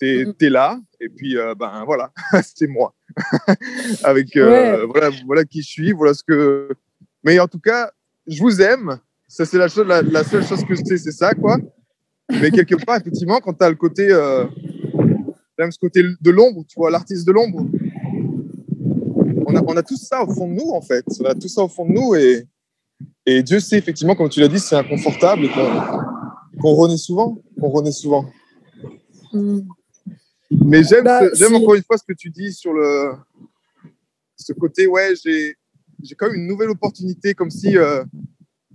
tu 0.00 0.34
es, 0.40 0.50
là, 0.50 0.80
et 1.00 1.08
puis 1.08 1.36
euh, 1.36 1.54
ben 1.54 1.84
voilà, 1.84 2.12
c'est 2.42 2.66
moi. 2.66 2.94
Avec 4.04 4.36
euh, 4.36 4.86
voilà, 4.86 5.10
voilà 5.24 5.44
qui 5.44 5.62
je 5.62 5.68
suis, 5.68 5.92
voilà 5.92 6.14
ce 6.14 6.22
que. 6.24 6.68
Mais 7.22 7.38
en 7.38 7.48
tout 7.48 7.60
cas, 7.60 7.90
je 8.26 8.40
vous 8.40 8.60
aime. 8.60 8.98
Ça, 9.28 9.44
c'est 9.44 9.58
la, 9.58 9.68
seule 9.68 10.44
chose 10.44 10.64
que 10.64 10.74
je 10.74 10.84
sais, 10.84 10.98
c'est 10.98 11.12
ça, 11.12 11.34
quoi. 11.34 11.58
Mais 12.30 12.50
quelque 12.50 12.76
part, 12.84 12.96
effectivement, 12.96 13.40
quand 13.40 13.54
tu 13.54 13.64
as 13.64 13.70
le 13.70 13.76
côté. 13.76 14.08
Euh, 14.10 14.46
ce 15.70 15.78
côté 15.78 16.02
de 16.02 16.30
l'ombre, 16.30 16.64
tu 16.68 16.74
vois, 16.76 16.90
l'artiste 16.90 17.26
de 17.26 17.32
l'ombre. 17.32 17.66
On 19.46 19.54
a, 19.54 19.62
on 19.62 19.76
a 19.76 19.82
tout 19.82 19.96
ça 19.96 20.22
au 20.22 20.32
fond 20.32 20.48
de 20.48 20.54
nous, 20.54 20.70
en 20.70 20.82
fait. 20.82 21.04
On 21.20 21.24
a 21.26 21.34
tout 21.34 21.48
ça 21.48 21.62
au 21.62 21.68
fond 21.68 21.86
de 21.86 21.92
nous, 21.92 22.14
et, 22.16 22.46
et 23.26 23.42
Dieu 23.42 23.60
sait, 23.60 23.78
effectivement, 23.78 24.14
comme 24.14 24.28
tu 24.28 24.40
l'as 24.40 24.48
dit, 24.48 24.58
c'est 24.58 24.76
inconfortable 24.76 25.44
et 25.44 25.48
qu'on 26.60 26.74
renaît 26.74 26.96
souvent. 26.96 27.42
Qu'on 27.58 27.70
renaît 27.70 27.92
souvent. 27.92 28.26
Mm. 29.32 29.60
Mais 30.50 30.82
j'aime, 30.84 31.04
bah, 31.04 31.22
encore 31.54 31.74
une 31.74 31.82
fois 31.82 31.96
ce 31.98 32.04
que 32.06 32.12
tu 32.12 32.30
dis 32.30 32.52
sur 32.52 32.72
le, 32.72 33.12
ce 34.36 34.52
côté, 34.52 34.86
ouais, 34.86 35.14
j'ai, 35.22 35.56
quand 36.16 36.28
même 36.28 36.36
une 36.36 36.46
nouvelle 36.46 36.70
opportunité, 36.70 37.34
comme 37.34 37.50
si 37.50 37.76
euh, 37.76 38.04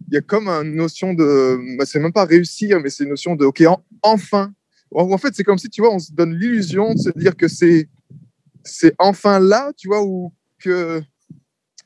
il 0.07 0.15
y 0.15 0.17
a 0.17 0.21
comme 0.21 0.47
une 0.49 0.75
notion 0.75 1.13
de, 1.13 1.77
bah, 1.77 1.85
c'est 1.85 1.99
même 1.99 2.11
pas 2.11 2.25
réussir, 2.25 2.79
mais 2.81 2.89
c'est 2.89 3.03
une 3.03 3.11
notion 3.11 3.35
de, 3.35 3.45
ok, 3.45 3.63
enfin. 4.01 4.53
En, 4.91 5.17
fait, 5.19 5.35
c'est 5.35 5.43
comme 5.43 5.59
si, 5.59 5.69
tu 5.69 5.81
vois, 5.81 5.93
on 5.93 5.99
se 5.99 6.11
donne 6.11 6.33
l'illusion 6.35 6.95
de 6.95 6.97
se 6.97 7.09
dire 7.11 7.37
que 7.37 7.47
c'est, 7.47 7.87
c'est 8.63 8.95
enfin 8.97 9.39
là, 9.39 9.71
tu 9.77 9.87
vois, 9.87 10.03
ou 10.03 10.33
que, 10.57 10.99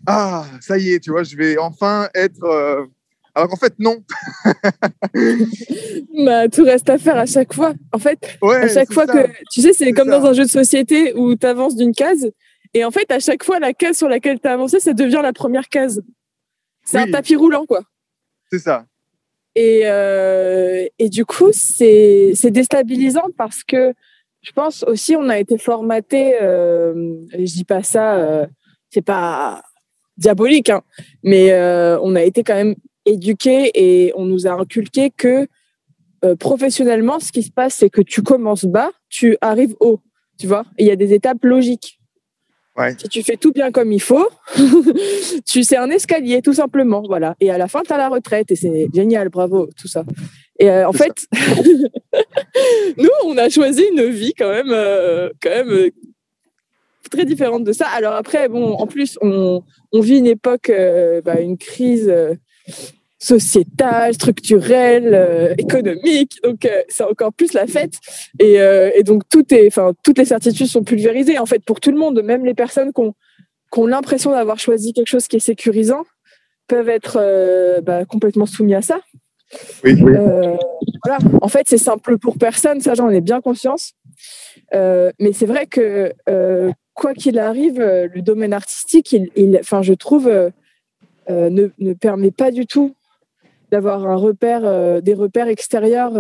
ah, 0.08 0.46
ça 0.62 0.78
y 0.78 0.92
est, 0.92 1.00
tu 1.00 1.12
vois, 1.12 1.24
je 1.24 1.36
vais 1.36 1.58
enfin 1.58 2.10
être. 2.14 2.44
Euh, 2.44 2.86
alors 3.36 3.50
qu'en 3.50 3.56
fait, 3.56 3.74
non. 3.80 4.04
bah, 6.26 6.48
tout 6.50 6.64
reste 6.64 6.90
à 6.90 6.98
faire 6.98 7.18
à 7.18 7.26
chaque 7.26 7.54
fois. 7.54 7.74
En 7.92 7.98
fait, 7.98 8.38
à 8.42 8.68
chaque 8.68 8.94
fois 8.94 9.08
que. 9.08 9.28
Tu 9.52 9.62
sais, 9.62 9.74
c'est 9.74 9.92
comme 9.92 10.10
dans 10.10 10.26
un 10.26 10.34
jeu 10.34 10.44
de 10.44 10.50
société 10.50 11.14
où 11.16 11.36
tu 11.36 11.46
avances 11.46 11.76
d'une 11.76 11.94
case. 11.94 12.32
Et 12.74 12.84
en 12.84 12.92
fait, 12.92 13.10
à 13.12 13.20
chaque 13.20 13.44
fois, 13.44 13.60
la 13.60 13.74
case 13.74 13.98
sur 13.98 14.10
laquelle 14.10 14.40
tu 14.40 14.48
as 14.48 14.54
avancé, 14.54 14.80
ça 14.80 14.94
devient 14.94 15.22
la 15.22 15.34
première 15.34 15.70
case. 15.70 16.02
C'est 16.84 16.98
un 16.98 17.10
tapis 17.10 17.36
roulant, 17.36 17.66
quoi. 17.66 17.82
C'est 18.52 18.60
ça. 18.60 18.86
Et, 19.56 19.82
euh, 19.86 20.86
et 20.98 21.10
du 21.10 21.26
coup, 21.26 21.52
c'est 21.54 22.34
déstabilisant 22.52 23.28
parce 23.38 23.64
que 23.64 23.94
je 24.42 24.52
pense 24.52 24.84
aussi 24.84 25.16
on 25.16 25.30
a 25.30 25.40
été 25.40 25.58
formaté, 25.58 26.36
euh, 26.42 27.16
je 27.32 27.54
dis 27.54 27.64
pas 27.64 27.82
ça, 27.82 28.16
euh, 28.16 28.46
c'est 28.90 29.02
pas 29.02 29.64
diabolique, 30.24 30.70
hein, 30.70 30.82
mais 31.24 31.52
euh, 31.52 32.00
on 32.02 32.16
a 32.16 32.24
été 32.24 32.44
quand 32.44 32.56
même 32.56 32.76
éduqué 33.06 33.72
et 33.76 34.14
on 34.16 34.26
nous 34.26 34.48
a 34.48 34.52
inculqué 34.52 35.12
que 35.16 35.48
euh, 36.26 36.36
professionnellement, 36.36 37.20
ce 37.20 37.32
qui 37.32 37.44
se 37.44 37.52
passe, 37.52 37.76
c'est 37.76 37.90
que 37.90 38.02
tu 38.02 38.24
commences 38.24 38.66
bas, 38.66 38.92
tu 39.10 39.38
arrives 39.42 39.76
haut, 39.80 40.00
tu 40.40 40.48
vois. 40.48 40.66
Il 40.80 40.88
y 40.88 40.92
a 40.92 40.96
des 40.96 41.14
étapes 41.14 41.44
logiques. 41.44 42.00
Si 42.98 43.08
tu 43.08 43.22
fais 43.22 43.38
tout 43.38 43.52
bien 43.52 43.72
comme 43.72 43.92
il 43.92 44.02
faut, 44.02 44.28
tu 45.46 45.64
c'est 45.64 45.78
un 45.78 45.92
escalier 45.92 46.42
tout 46.42 46.54
simplement, 46.54 47.04
voilà. 47.06 47.36
Et 47.40 47.52
à 47.52 47.60
la 47.60 47.68
fin, 47.68 47.82
tu 47.84 47.94
as 47.94 47.98
la 47.98 48.10
retraite 48.10 48.50
et 48.50 48.56
c'est 48.56 48.88
génial, 48.92 49.30
bravo, 49.30 49.70
tout 49.80 49.88
ça. 49.88 50.04
Et 50.60 50.72
euh, 50.72 50.88
en 50.88 50.94
fait, 50.94 51.28
nous, 52.98 53.10
on 53.26 53.38
a 53.38 53.50
choisi 53.50 53.84
une 53.92 54.06
vie 54.10 54.34
quand 54.36 54.50
même, 54.50 54.72
euh, 54.72 55.30
quand 55.40 55.52
même 55.52 55.92
très 57.14 57.26
différente 57.26 57.64
de 57.64 57.72
ça. 57.74 57.88
Alors 57.88 58.14
après, 58.14 58.50
bon, 58.50 58.74
en 58.74 58.88
plus, 58.88 59.18
on, 59.22 59.64
on 59.92 60.00
vit 60.00 60.18
une 60.18 60.28
époque, 60.28 60.72
bah, 61.24 61.40
une 61.40 61.58
crise 61.58 62.14
sociétale, 63.20 64.14
structurelle, 64.14 65.56
économique. 65.58 66.34
Donc 66.44 66.68
c'est 66.90 67.04
encore 67.04 67.34
plus 67.34 67.54
la 67.54 67.68
fête. 67.68 67.94
Et, 68.40 68.56
et 68.56 69.04
donc 69.04 69.24
tout 69.30 69.46
est, 69.54 69.68
enfin 69.68 69.94
toutes 70.04 70.18
les 70.18 70.26
certitudes 70.26 70.68
sont 70.68 70.84
pulvérisées 70.84 71.40
en 71.40 71.46
fait 71.46 71.64
pour 71.64 71.80
tout 71.80 71.92
le 71.92 71.98
monde, 71.98 72.22
même 72.22 72.46
les 72.46 72.54
personnes 72.54 72.92
qui 72.92 73.02
ont, 73.02 73.88
l'impression 73.88 74.32
d'avoir 74.32 74.60
choisi 74.60 74.94
quelque 74.94 75.08
chose 75.08 75.28
qui 75.28 75.38
est 75.38 75.40
sécurisant 75.52 76.04
peuvent 76.68 76.90
être 76.90 77.20
bah, 77.82 78.06
complètement 78.06 78.46
soumis 78.46 78.76
à 78.76 78.82
ça. 78.82 79.00
Oui, 79.84 80.02
Euh, 80.02 80.56
voilà. 81.04 81.18
En 81.42 81.48
fait, 81.48 81.64
c'est 81.68 81.78
simple 81.78 82.18
pour 82.18 82.38
personne, 82.38 82.82
ça 82.82 82.94
j'en 82.94 83.10
ai 83.10 83.22
bien 83.22 83.42
conscience. 83.42 83.94
Euh, 84.74 85.12
mais 85.20 85.34
c'est 85.34 85.46
vrai 85.46 85.66
que 85.66 86.14
euh, 86.30 86.72
quoi 86.94 87.14
qu'il 87.14 87.40
arrive, 87.40 87.80
euh, 87.80 88.08
le 88.14 88.22
domaine 88.22 88.54
artistique, 88.54 89.16
enfin, 89.60 89.82
je 89.82 89.94
trouve, 89.94 90.28
euh, 90.28 90.52
ne, 91.28 91.70
ne, 91.80 91.94
permet 91.94 92.32
pas 92.32 92.52
du 92.52 92.66
tout 92.66 92.96
d'avoir 93.72 94.02
des 95.02 95.14
repères 95.16 95.48
extérieurs, 95.48 96.14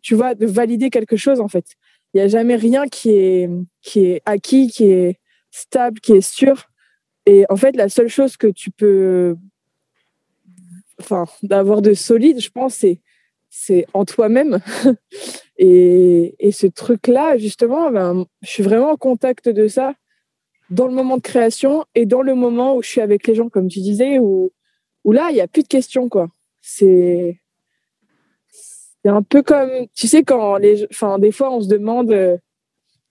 tu 0.00 0.14
vois, 0.14 0.34
de 0.34 0.46
valider 0.46 0.88
quelque 0.88 1.16
chose 1.16 1.40
en 1.40 1.48
fait. 1.48 1.66
Il 2.14 2.18
n'y 2.18 2.22
a 2.22 2.28
jamais 2.28 2.56
rien 2.56 2.88
qui 2.88 3.10
est, 3.10 3.50
qui 3.82 4.06
est 4.06 4.22
acquis, 4.24 4.68
qui 4.68 4.84
est 4.84 5.20
stable, 5.50 6.00
qui 6.00 6.12
est 6.12 6.22
sûr. 6.22 6.70
Et 7.26 7.44
en 7.50 7.56
fait, 7.56 7.76
la 7.76 7.90
seule 7.90 8.08
chose 8.08 8.38
que 8.38 8.46
tu 8.46 8.70
peux 8.70 9.36
enfin, 11.00 11.26
d'avoir 11.42 11.82
de 11.82 11.94
solide, 11.94 12.40
je 12.40 12.50
pense, 12.50 12.74
c'est, 12.74 13.00
c'est 13.50 13.86
en 13.92 14.04
toi-même. 14.04 14.60
et, 15.58 16.34
et, 16.38 16.52
ce 16.52 16.66
truc-là, 16.66 17.36
justement, 17.36 17.90
ben, 17.90 18.26
je 18.42 18.50
suis 18.50 18.62
vraiment 18.62 18.90
en 18.90 18.96
contact 18.96 19.48
de 19.48 19.68
ça 19.68 19.94
dans 20.70 20.86
le 20.86 20.94
moment 20.94 21.16
de 21.16 21.22
création 21.22 21.84
et 21.94 22.06
dans 22.06 22.22
le 22.22 22.34
moment 22.34 22.76
où 22.76 22.82
je 22.82 22.88
suis 22.88 23.00
avec 23.00 23.26
les 23.26 23.34
gens, 23.34 23.48
comme 23.48 23.68
tu 23.68 23.80
disais, 23.80 24.18
où, 24.18 24.50
où 25.04 25.12
là, 25.12 25.28
il 25.30 25.34
n'y 25.34 25.40
a 25.40 25.46
plus 25.46 25.62
de 25.62 25.68
questions, 25.68 26.08
quoi. 26.08 26.28
C'est, 26.60 27.40
c'est 28.50 29.08
un 29.08 29.22
peu 29.22 29.42
comme, 29.42 29.70
tu 29.94 30.08
sais, 30.08 30.24
quand 30.24 30.56
les, 30.56 30.84
enfin, 30.90 31.18
des 31.18 31.30
fois, 31.30 31.52
on 31.52 31.60
se 31.60 31.68
demande, 31.68 32.10
euh, 32.10 32.36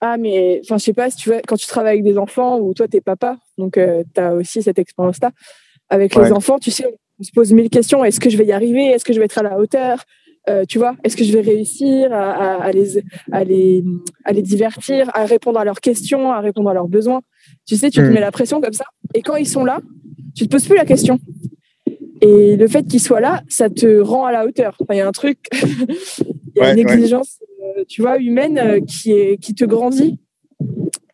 ah, 0.02 0.18
mais, 0.18 0.60
enfin, 0.64 0.78
je 0.78 0.84
sais 0.84 0.94
pas 0.94 1.10
si 1.10 1.18
tu 1.18 1.30
vois, 1.30 1.42
quand 1.42 1.56
tu 1.56 1.68
travailles 1.68 1.94
avec 2.00 2.04
des 2.04 2.18
enfants 2.18 2.60
ou 2.60 2.74
toi, 2.74 2.88
t'es 2.88 3.02
papa, 3.02 3.38
donc 3.58 3.78
euh, 3.78 4.04
tu 4.14 4.20
as 4.20 4.34
aussi 4.34 4.62
cette 4.62 4.80
expérience-là. 4.80 5.32
Avec 5.90 6.16
ouais. 6.16 6.26
les 6.26 6.32
enfants, 6.32 6.60
tu 6.60 6.72
sais, 6.72 6.86
on 7.20 7.24
se 7.24 7.32
pose 7.32 7.54
mille 7.54 7.70
questions. 7.70 8.04
Est-ce 8.04 8.20
que 8.20 8.30
je 8.30 8.38
vais 8.38 8.46
y 8.46 8.52
arriver? 8.52 8.88
Est-ce 8.88 9.06
que 9.06 9.14
je 9.14 9.20
vais 9.20 9.26
être 9.26 9.38
à 9.38 9.44
la 9.44 9.58
hauteur? 9.58 10.04
Euh, 10.50 10.64
Tu 10.68 10.78
vois 10.78 10.96
Est-ce 11.04 11.16
que 11.16 11.24
je 11.24 11.32
vais 11.32 11.42
réussir 11.42 12.14
à, 12.14 12.32
à, 12.32 12.64
à, 12.64 12.72
les, 12.72 13.04
à, 13.32 13.44
les, 13.44 13.84
à 14.24 14.34
les 14.34 14.42
divertir, 14.42 15.10
à 15.14 15.26
répondre 15.26 15.60
à 15.60 15.66
leurs 15.66 15.82
questions, 15.82 16.32
à 16.32 16.40
répondre 16.40 16.70
à 16.70 16.74
leurs 16.74 16.88
besoins? 16.88 17.22
Tu 17.66 17.76
sais, 17.76 17.90
tu 17.90 18.00
te 18.00 18.06
mmh. 18.06 18.14
mets 18.14 18.20
la 18.20 18.32
pression 18.32 18.62
comme 18.62 18.74
ça. 18.74 18.86
Et 19.14 19.22
quand 19.22 19.36
ils 19.36 19.48
sont 19.48 19.64
là, 19.64 19.80
tu 20.36 20.46
te 20.46 20.52
poses 20.52 20.66
plus 20.66 20.76
la 20.76 20.86
question. 20.86 21.20
Et 22.22 22.56
le 22.56 22.68
fait 22.68 22.88
qu'ils 22.88 23.02
soient 23.02 23.20
là, 23.20 23.44
ça 23.48 23.70
te 23.70 24.00
rend 24.00 24.26
à 24.26 24.32
la 24.32 24.46
hauteur. 24.46 24.78
Il 24.90 24.98
y 24.98 25.02
a 25.02 25.08
un 25.08 25.12
truc, 25.12 25.40
il 25.54 26.26
y 26.56 26.60
a 26.60 26.64
ouais, 26.64 26.74
une 26.74 26.80
exigence, 26.80 27.40
ouais. 27.60 27.82
euh, 27.82 27.84
tu 27.88 28.02
vois, 28.02 28.18
humaine 28.20 28.58
euh, 28.58 28.80
qui, 28.80 29.12
est, 29.12 29.38
qui 29.38 29.54
te 29.54 29.66
grandit. 29.66 30.20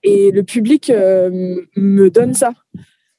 Et 0.03 0.31
le 0.31 0.41
public 0.41 0.91
me 0.91 2.09
donne 2.09 2.33
ça 2.33 2.53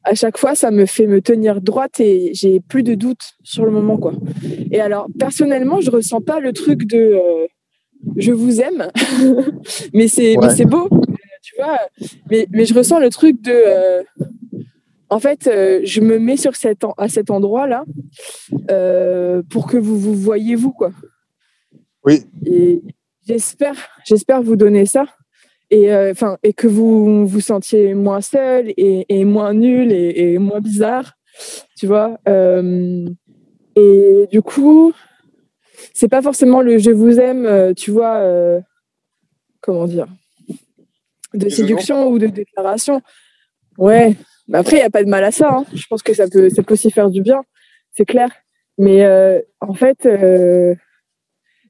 à 0.04 0.14
chaque 0.14 0.36
fois, 0.36 0.54
ça 0.54 0.70
me 0.70 0.86
fait 0.86 1.06
me 1.06 1.20
tenir 1.20 1.60
droite 1.60 2.00
et 2.00 2.32
j'ai 2.34 2.60
plus 2.60 2.82
de 2.82 2.94
doute 2.94 3.34
sur 3.42 3.64
le 3.64 3.70
moment, 3.70 3.98
quoi. 3.98 4.12
Et 4.70 4.80
alors, 4.80 5.06
personnellement, 5.18 5.80
je 5.80 5.90
ressens 5.90 6.20
pas 6.20 6.40
le 6.40 6.52
truc 6.52 6.86
de 6.86 6.98
euh, 6.98 7.46
je 8.16 8.32
vous 8.32 8.60
aime, 8.60 8.90
mais 9.94 10.08
c'est 10.08 10.36
ouais. 10.36 10.46
mais 10.46 10.54
c'est 10.54 10.64
beau, 10.64 10.88
tu 11.42 11.54
vois. 11.56 11.78
Mais 12.30 12.46
mais 12.50 12.64
je 12.64 12.74
ressens 12.74 12.98
le 12.98 13.10
truc 13.10 13.40
de 13.42 13.52
euh, 13.52 14.02
en 15.08 15.20
fait, 15.20 15.46
euh, 15.46 15.80
je 15.84 16.00
me 16.00 16.18
mets 16.18 16.36
sur 16.36 16.56
cet 16.56 16.84
à 16.96 17.08
cet 17.08 17.30
endroit 17.30 17.66
là 17.66 17.84
pour 19.50 19.66
que 19.68 19.76
vous 19.76 19.98
vous 19.98 20.14
voyez 20.14 20.56
vous, 20.56 20.72
quoi. 20.72 20.90
Oui. 22.04 22.24
Et 22.44 22.82
j'espère 23.28 23.76
j'espère 24.04 24.42
vous 24.42 24.56
donner 24.56 24.84
ça 24.84 25.04
et 25.72 25.92
enfin 26.10 26.32
euh, 26.32 26.36
et 26.44 26.52
que 26.52 26.68
vous 26.68 27.26
vous 27.26 27.40
sentiez 27.40 27.94
moins 27.94 28.20
seul 28.20 28.72
et, 28.76 29.06
et 29.08 29.24
moins 29.24 29.54
nul 29.54 29.90
et, 29.90 30.34
et, 30.34 30.38
moins 30.38 30.60
bizarre 30.60 31.14
tu 31.76 31.86
vois 31.86 32.18
euh, 32.28 33.06
et 33.74 34.28
du 34.30 34.42
coup 34.42 34.92
c'est 35.94 36.08
pas 36.08 36.22
forcément 36.22 36.60
le 36.60 36.78
je 36.78 36.90
vous 36.90 37.18
aime 37.18 37.46
euh, 37.46 37.72
tu 37.72 37.90
vois 37.90 38.22
comment 39.60 39.86
dire 39.86 40.08
de 41.34 41.48
séduction 41.48 42.08
ou 42.08 42.18
de 42.18 42.26
déclaration. 42.26 43.00
Ouais 43.78 44.14
mais 44.48 44.58
après 44.58 44.76
il 44.76 44.80
y 44.80 44.82
a 44.82 44.90
pas 44.90 45.02
de 45.02 45.08
mal 45.08 45.24
à 45.24 45.30
ça 45.30 45.48
hein. 45.50 45.64
je 45.74 45.86
pense 45.88 46.02
que 46.02 46.12
ça 46.12 46.28
peut 46.28 46.50
ça 46.50 46.62
peut 46.62 46.74
aussi 46.74 46.90
faire 46.90 47.10
du 47.10 47.22
bien 47.22 47.42
c'est 47.92 48.04
clair. 48.04 48.30
Mais 48.76 49.04
euh, 49.04 49.40
en 49.60 49.72
fait 49.72 50.06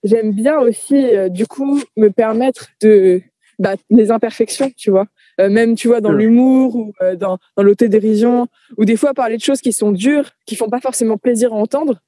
j'aime 0.03 0.33
bien 0.33 0.59
aussi 0.59 1.05
du 1.31 1.47
coup 1.47 1.81
me 1.97 2.09
permettre 2.09 2.71
de 2.81 3.23
bah, 3.62 3.77
les 3.90 4.11
imperfections, 4.11 4.72
tu 4.77 4.90
vois. 4.90 5.07
Euh, 5.40 5.48
même, 5.48 5.77
tu 5.77 5.87
vois, 5.87 6.01
dans 6.01 6.11
l'humour 6.11 6.75
ou 6.75 6.92
euh, 7.01 7.14
dans, 7.14 7.38
dans 7.57 7.62
l'autodérision, 7.62 8.48
ou 8.77 8.85
des 8.85 8.96
fois 8.96 9.14
parler 9.14 9.37
de 9.37 9.42
choses 9.42 9.61
qui 9.61 9.72
sont 9.72 9.92
dures, 9.92 10.31
qui 10.46 10.57
font 10.57 10.68
pas 10.68 10.81
forcément 10.81 11.16
plaisir 11.16 11.53
à 11.53 11.57
entendre, 11.57 12.01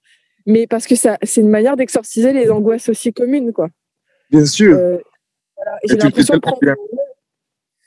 mais 0.46 0.66
parce 0.66 0.88
que 0.88 0.96
ça, 0.96 1.16
c'est 1.22 1.40
une 1.40 1.48
manière 1.48 1.76
d'exorciser 1.76 2.32
les 2.32 2.50
angoisses 2.50 2.88
aussi 2.88 3.12
communes, 3.12 3.52
quoi. 3.52 3.68
Bien 4.30 4.44
sûr. 4.44 4.76
Euh, 4.76 4.98
voilà. 5.56 5.78
J'ai 5.88 5.96
l'impression 5.96 6.40
prendre... 6.40 6.58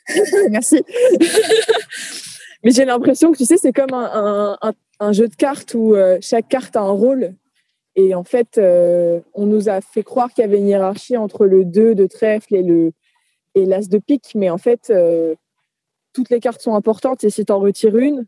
Merci. 0.50 0.82
mais 2.64 2.72
j'ai 2.72 2.86
l'impression 2.86 3.34
que, 3.34 3.38
tu 3.38 3.44
sais, 3.44 3.58
c'est 3.58 3.74
comme 3.74 3.94
un, 3.94 4.58
un, 4.62 4.74
un, 5.02 5.12
jeu 5.12 5.28
de 5.28 5.36
cartes 5.36 5.74
où 5.74 5.94
euh, 5.94 6.20
chaque 6.22 6.48
carte 6.48 6.78
a 6.78 6.82
un 6.82 6.92
rôle. 6.92 7.34
Et 7.98 8.16
en 8.16 8.24
fait, 8.24 8.62
on 9.34 9.46
nous 9.48 9.70
a 9.70 9.82
fait 9.82 10.04
croire 10.04 10.32
qu'il 10.32 10.44
y 10.44 10.46
avait 10.46 10.60
une 10.60 10.68
hiérarchie 10.68 11.18
entre 11.18 11.48
le 11.48 11.66
2 11.66 11.96
de 11.96 12.06
trèfle 12.06 12.56
et 12.56 12.62
le, 12.62 12.94
et 13.56 13.66
l'as 13.66 13.88
de 13.88 13.98
pique, 13.98 14.32
mais 14.36 14.50
en 14.50 14.58
fait, 14.58 14.90
euh, 14.90 15.36
toutes 16.14 16.30
les 16.30 16.40
cartes 16.40 16.62
sont 16.62 16.76
importantes 16.76 17.24
et 17.24 17.30
si 17.30 17.46
tu 17.46 17.52
en 17.52 17.60
retires 17.60 17.98
une, 17.98 18.26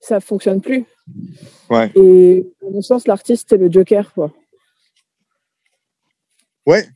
ça 0.00 0.20
fonctionne 0.20 0.60
plus. 0.60 0.84
Ouais. 1.70 1.90
Et 1.94 2.46
à 2.62 2.70
mon 2.70 2.82
sens, 2.82 3.06
l'artiste, 3.06 3.46
c'est 3.48 3.56
le 3.56 3.70
joker. 3.70 4.12
Quoi. 4.12 4.32
Ouais. 6.66 6.86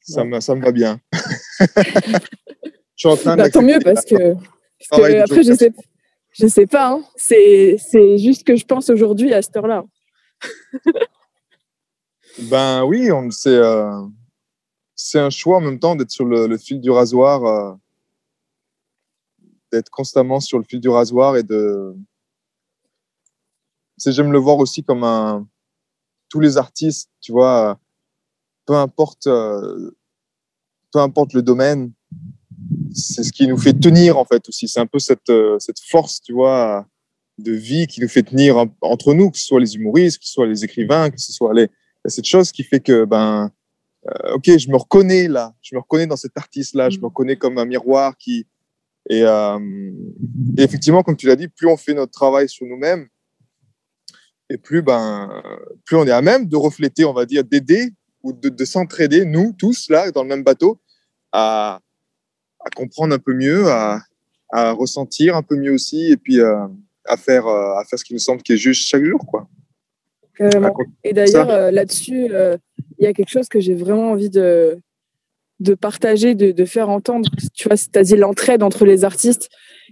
Ça, 0.00 0.22
ouais. 0.22 0.28
Me, 0.28 0.40
ça 0.40 0.54
me 0.54 0.62
va 0.62 0.72
bien. 0.72 1.00
je 1.12 2.18
suis 2.96 3.08
en 3.08 3.16
train 3.16 3.36
bah, 3.36 3.50
Tant 3.50 3.62
mieux 3.62 3.78
parce 3.82 4.04
que, 4.04 4.34
parce 4.88 5.02
que 5.02 5.20
après, 5.20 5.42
je 5.42 5.52
sais, 5.52 5.72
je 6.32 6.46
sais 6.46 6.66
pas. 6.66 6.92
Hein. 6.92 7.04
C'est 7.16 7.78
juste 8.18 8.46
que 8.46 8.56
je 8.56 8.64
pense 8.64 8.90
aujourd'hui 8.90 9.32
à 9.32 9.42
cette 9.42 9.56
heure-là. 9.56 9.84
ben 12.50 12.84
oui, 12.84 13.10
on 13.12 13.30
sait. 13.30 13.50
Euh 13.50 14.00
c'est 14.98 15.20
un 15.20 15.30
choix 15.30 15.58
en 15.58 15.60
même 15.60 15.78
temps 15.78 15.94
d'être 15.94 16.10
sur 16.10 16.24
le, 16.24 16.48
le, 16.48 16.58
fil 16.58 16.80
du 16.80 16.90
rasoir, 16.90 17.44
euh, 17.44 17.72
d'être 19.70 19.90
constamment 19.90 20.40
sur 20.40 20.58
le 20.58 20.64
fil 20.64 20.80
du 20.80 20.88
rasoir 20.88 21.36
et 21.36 21.44
de. 21.44 21.94
J'aime 24.04 24.32
le 24.32 24.38
voir 24.38 24.58
aussi 24.58 24.82
comme 24.82 25.04
un. 25.04 25.46
Tous 26.28 26.40
les 26.40 26.58
artistes, 26.58 27.10
tu 27.20 27.32
vois, 27.32 27.78
peu 28.66 28.74
importe, 28.74 29.28
euh, 29.28 29.92
peu 30.92 30.98
importe 30.98 31.32
le 31.32 31.42
domaine, 31.42 31.92
c'est 32.92 33.22
ce 33.22 33.32
qui 33.32 33.46
nous 33.46 33.56
fait 33.56 33.72
tenir 33.72 34.18
en 34.18 34.24
fait 34.24 34.46
aussi. 34.48 34.68
C'est 34.68 34.80
un 34.80 34.86
peu 34.86 34.98
cette, 34.98 35.30
euh, 35.30 35.58
cette 35.60 35.80
force, 35.80 36.20
tu 36.20 36.34
vois, 36.34 36.86
de 37.38 37.52
vie 37.52 37.86
qui 37.86 38.00
nous 38.00 38.08
fait 38.08 38.24
tenir 38.24 38.66
entre 38.82 39.14
nous, 39.14 39.30
que 39.30 39.38
ce 39.38 39.46
soit 39.46 39.60
les 39.60 39.76
humoristes, 39.76 40.18
que 40.18 40.26
ce 40.26 40.32
soit 40.32 40.46
les 40.46 40.64
écrivains, 40.64 41.08
que 41.08 41.20
ce 41.20 41.32
soit 41.32 41.54
les. 41.54 41.68
Cette 42.04 42.26
chose 42.26 42.52
qui 42.52 42.62
fait 42.62 42.80
que, 42.80 43.04
ben, 43.04 43.52
euh, 44.08 44.34
ok, 44.34 44.56
je 44.56 44.70
me 44.70 44.76
reconnais 44.76 45.28
là, 45.28 45.54
je 45.60 45.74
me 45.74 45.80
reconnais 45.80 46.06
dans 46.06 46.16
cet 46.16 46.36
artiste-là, 46.36 46.90
je 46.90 46.98
me 46.98 47.06
reconnais 47.06 47.36
comme 47.36 47.58
un 47.58 47.64
miroir 47.64 48.16
qui. 48.16 48.46
Et, 49.10 49.22
euh, 49.22 49.58
et 50.56 50.62
effectivement, 50.62 51.02
comme 51.02 51.16
tu 51.16 51.26
l'as 51.26 51.36
dit, 51.36 51.48
plus 51.48 51.66
on 51.66 51.76
fait 51.76 51.94
notre 51.94 52.12
travail 52.12 52.48
sur 52.48 52.66
nous-mêmes, 52.66 53.08
et 54.50 54.58
plus, 54.58 54.82
ben, 54.82 55.42
plus 55.84 55.96
on 55.96 56.06
est 56.06 56.10
à 56.10 56.22
même 56.22 56.46
de 56.46 56.56
refléter, 56.56 57.04
on 57.04 57.12
va 57.12 57.26
dire, 57.26 57.44
d'aider 57.44 57.92
ou 58.22 58.32
de, 58.32 58.48
de 58.48 58.64
s'entraider, 58.64 59.24
nous 59.24 59.52
tous 59.52 59.88
là, 59.88 60.10
dans 60.10 60.22
le 60.22 60.28
même 60.28 60.42
bateau, 60.42 60.78
à, 61.32 61.80
à 62.60 62.70
comprendre 62.70 63.14
un 63.14 63.18
peu 63.18 63.34
mieux, 63.34 63.68
à, 63.68 64.00
à, 64.50 64.72
ressentir 64.72 65.36
un 65.36 65.42
peu 65.42 65.56
mieux 65.56 65.72
aussi, 65.72 66.10
et 66.10 66.16
puis 66.16 66.40
euh, 66.40 66.66
à, 67.04 67.16
faire, 67.16 67.46
à 67.46 67.82
faire 67.88 67.98
ce 67.98 68.04
qui 68.04 68.12
nous 68.12 68.18
semble 68.18 68.42
qui 68.42 68.52
est 68.54 68.58
juste 68.58 68.86
chaque 68.86 69.04
jour, 69.04 69.24
quoi. 69.26 69.48
Carrément. 70.38 70.74
Et 71.02 71.12
d'ailleurs, 71.12 71.50
euh, 71.50 71.70
là-dessus, 71.70 72.28
il 72.98 73.04
y 73.04 73.06
a 73.06 73.12
quelque 73.12 73.30
chose 73.30 73.48
que 73.48 73.60
j'ai 73.60 73.74
vraiment 73.74 74.10
envie 74.12 74.30
de, 74.30 74.78
de 75.60 75.74
partager, 75.74 76.34
de, 76.34 76.52
de 76.52 76.64
faire 76.64 76.88
entendre, 76.88 77.28
tu 77.54 77.68
vois, 77.68 77.76
c'est-à-dire 77.76 78.18
l'entraide 78.18 78.62
entre 78.62 78.84
les 78.84 79.04
artistes. 79.04 79.48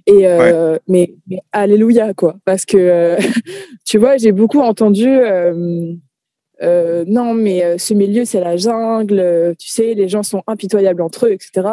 Et 0.07 0.27
euh, 0.27 0.79
mais, 0.87 1.15
mais, 1.27 1.41
alléluia 1.53 2.15
quoi, 2.15 2.37
parce 2.45 2.65
que 2.65 2.77
euh, 2.77 3.17
tu 3.85 3.99
vois, 3.99 4.17
j'ai 4.17 4.33
beaucoup 4.33 4.61
entendu. 4.61 5.09
Euh, 5.09 7.05
non, 7.07 7.35
mais 7.35 7.79
ce 7.79 7.93
milieu 7.95 8.25
c'est 8.25 8.41
la 8.41 8.57
jungle. 8.57 9.55
Tu 9.59 9.69
sais, 9.69 9.95
les 9.95 10.09
gens 10.09 10.23
sont 10.23 10.43
impitoyables 10.47 11.03
entre 11.03 11.27
eux, 11.27 11.33
etc. 11.33 11.69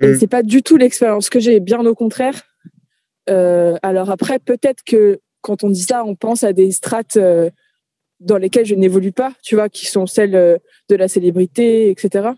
Et 0.00 0.08
mm. 0.08 0.18
c'est 0.18 0.26
pas 0.26 0.42
du 0.42 0.62
tout 0.62 0.76
l'expérience 0.76 1.28
que 1.28 1.38
j'ai, 1.38 1.60
bien 1.60 1.84
au 1.84 1.94
contraire. 1.94 2.42
alors 3.26 4.10
après, 4.10 4.38
peut-être 4.38 4.82
que 4.84 5.20
quand 5.42 5.62
on 5.62 5.68
dit 5.68 5.82
ça, 5.82 6.04
on 6.04 6.14
pense 6.14 6.42
à 6.42 6.54
des 6.54 6.70
strates 6.72 7.18
dans 8.24 8.38
lesquelles 8.38 8.66
je 8.66 8.74
n'évolue 8.74 9.12
pas, 9.12 9.32
tu 9.42 9.54
vois, 9.54 9.68
qui 9.68 9.86
sont 9.86 10.06
celles 10.06 10.60
de 10.88 10.96
la 10.96 11.08
célébrité, 11.08 11.90
etc. 11.90 12.30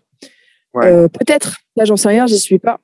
Euh, 0.84 1.08
peut-être, 1.08 1.58
là 1.76 1.84
j'en 1.84 1.96
sais 1.96 2.08
rien, 2.08 2.26
j'y 2.26 2.38
suis 2.38 2.58
pas. 2.58 2.80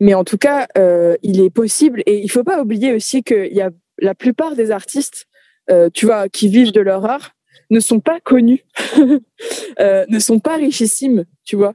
Mais 0.00 0.14
en 0.14 0.24
tout 0.24 0.38
cas, 0.38 0.66
euh, 0.76 1.16
il 1.22 1.40
est 1.40 1.50
possible. 1.50 2.02
Et 2.06 2.18
il 2.18 2.30
faut 2.30 2.44
pas 2.44 2.60
oublier 2.60 2.92
aussi 2.92 3.22
qu'il 3.22 3.52
y 3.52 3.60
a 3.60 3.70
la 3.98 4.14
plupart 4.14 4.54
des 4.54 4.70
artistes, 4.70 5.26
euh, 5.70 5.88
tu 5.92 6.06
vois, 6.06 6.28
qui 6.28 6.48
vivent 6.48 6.72
de 6.72 6.80
leur 6.80 7.04
art, 7.04 7.32
ne 7.70 7.80
sont 7.80 8.00
pas 8.00 8.20
connus, 8.20 8.64
ne 9.78 10.18
sont 10.18 10.40
pas 10.40 10.56
richissimes, 10.56 11.24
tu 11.44 11.56
vois. 11.56 11.74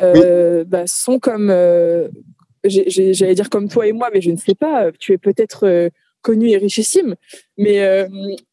Bah, 0.00 0.86
sont 0.86 1.18
comme, 1.18 1.48
j'allais 2.64 3.34
dire 3.34 3.50
comme 3.50 3.68
toi 3.68 3.86
et 3.86 3.92
moi, 3.92 4.10
mais 4.12 4.20
je 4.20 4.30
ne 4.30 4.36
sais 4.36 4.54
pas. 4.54 4.90
Tu 4.98 5.12
es 5.12 5.18
peut-être 5.18 5.90
connu 6.28 6.50
et 6.50 6.58
richissime, 6.58 7.14
mais 7.56 7.78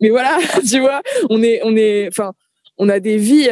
mais 0.02 0.10
voilà, 0.10 0.38
tu 0.70 0.80
vois, 0.80 1.02
on 1.30 1.42
est 1.44 1.60
on 1.64 1.76
est, 1.76 2.08
enfin, 2.08 2.34
on 2.78 2.90
a 2.90 3.00
des 3.00 3.18
vies 3.18 3.50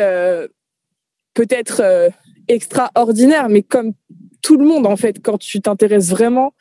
peut-être 1.34 2.12
extraordinaire, 2.48 3.50
mais 3.50 3.64
comme 3.64 3.94
tout 4.42 4.58
le 4.58 4.66
monde, 4.66 4.86
en 4.86 4.98
fait, 4.98 5.22
quand 5.24 5.38
tu 5.38 5.62
t'intéresses 5.62 6.10
vraiment, 6.10 6.54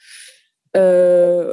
euh, 0.77 1.53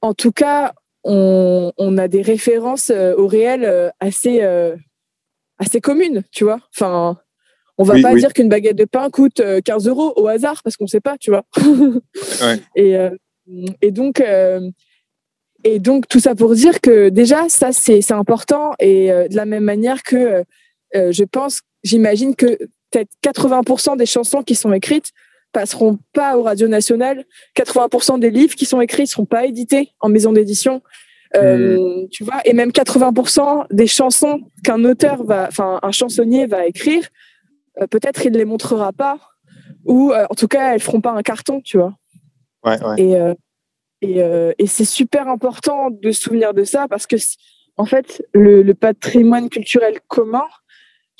en 0.00 0.14
tout 0.14 0.32
cas, 0.32 0.72
on, 1.04 1.98
a 1.98 2.08
des 2.08 2.22
références 2.22 2.90
euh, 2.90 3.14
au 3.16 3.26
réel 3.26 3.64
euh, 3.64 3.90
assez, 4.00 4.40
assez 5.58 5.80
communes, 5.80 6.22
tu 6.30 6.44
vois. 6.44 6.60
Enfin, 6.74 7.18
on 7.76 7.84
va 7.84 8.00
pas 8.00 8.14
dire 8.14 8.32
qu'une 8.32 8.48
baguette 8.48 8.76
de 8.76 8.84
pain 8.84 9.10
coûte 9.10 9.42
15 9.64 9.88
euros 9.88 10.12
au 10.16 10.26
hasard 10.26 10.62
parce 10.62 10.76
qu'on 10.76 10.86
sait 10.86 11.00
pas, 11.00 11.16
tu 11.18 11.30
vois. 11.30 11.44
et, 12.76 12.96
et 13.82 13.90
donc, 13.90 14.22
et 15.64 15.78
donc, 15.78 16.08
tout 16.08 16.20
ça 16.20 16.34
pour 16.34 16.54
dire 16.54 16.80
que 16.80 17.08
déjà, 17.08 17.48
ça, 17.48 17.72
c'est 17.72 18.12
important. 18.12 18.72
Et 18.78 19.08
de 19.08 19.36
la 19.36 19.44
même 19.44 19.64
manière 19.64 20.02
que 20.02 20.44
je 20.94 21.24
pense, 21.24 21.60
j'imagine 21.82 22.34
que 22.34 22.58
peut-être 22.90 23.10
80% 23.22 23.96
des 23.96 24.06
chansons 24.06 24.42
qui 24.42 24.54
sont 24.54 24.72
écrites 24.72 25.12
passeront 25.52 25.98
pas 26.12 26.36
au 26.36 26.42
Radio 26.42 26.68
National. 26.68 27.24
80% 27.56 28.18
des 28.18 28.30
livres 28.30 28.54
qui 28.54 28.66
sont 28.66 28.80
écrits 28.80 29.06
seront 29.06 29.24
pas 29.24 29.46
édités 29.46 29.92
en 30.00 30.08
maison 30.08 30.32
d'édition. 30.32 30.82
Euh, 31.36 31.78
hmm. 31.78 32.08
Tu 32.10 32.24
vois, 32.24 32.40
et 32.44 32.52
même 32.52 32.70
80% 32.70 33.66
des 33.70 33.86
chansons 33.86 34.40
qu'un 34.64 34.84
auteur 34.84 35.22
va, 35.24 35.46
enfin 35.48 35.78
un 35.82 35.92
chansonnier 35.92 36.46
va 36.46 36.66
écrire, 36.66 37.08
euh, 37.80 37.86
peut-être 37.86 38.26
il 38.26 38.32
ne 38.32 38.38
les 38.38 38.44
montrera 38.44 38.92
pas, 38.92 39.18
ou 39.84 40.12
euh, 40.12 40.26
en 40.28 40.34
tout 40.34 40.48
cas 40.48 40.74
elles 40.74 40.80
feront 40.80 41.00
pas 41.00 41.12
un 41.12 41.22
carton, 41.22 41.60
tu 41.60 41.78
vois. 41.78 41.94
Ouais, 42.64 42.82
ouais. 42.84 43.00
Et 43.00 43.34
et, 44.02 44.20
et 44.58 44.66
c'est 44.66 44.86
super 44.86 45.28
important 45.28 45.90
de 45.90 46.10
se 46.10 46.22
souvenir 46.22 46.54
de 46.54 46.64
ça 46.64 46.88
parce 46.88 47.06
que 47.06 47.16
en 47.76 47.84
fait 47.84 48.24
le, 48.32 48.62
le 48.62 48.74
patrimoine 48.74 49.50
culturel 49.50 49.98
commun, 50.08 50.46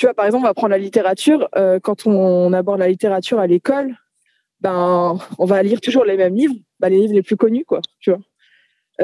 tu 0.01 0.07
vois, 0.07 0.15
par 0.15 0.25
exemple, 0.25 0.45
on 0.45 0.49
va 0.49 0.55
prendre 0.55 0.71
la 0.71 0.79
littérature. 0.79 1.47
Euh, 1.57 1.79
quand 1.79 2.07
on, 2.07 2.55
aborde 2.55 2.79
la 2.79 2.89
littérature 2.89 3.39
à 3.39 3.47
l'école, 3.47 3.95
ben, 4.63 5.19
on 5.39 5.45
va 5.45 5.63
lire 5.63 5.79
toujours 5.79 6.07
les 6.07 6.17
mêmes 6.17 6.35
livres, 6.35 6.55
ben, 6.79 6.89
les 6.89 7.01
livres 7.01 7.13
les 7.13 7.23
plus 7.23 7.37
connus, 7.37 7.67
quoi. 7.67 7.83
Tu 8.01 8.09
vois. 8.09 8.21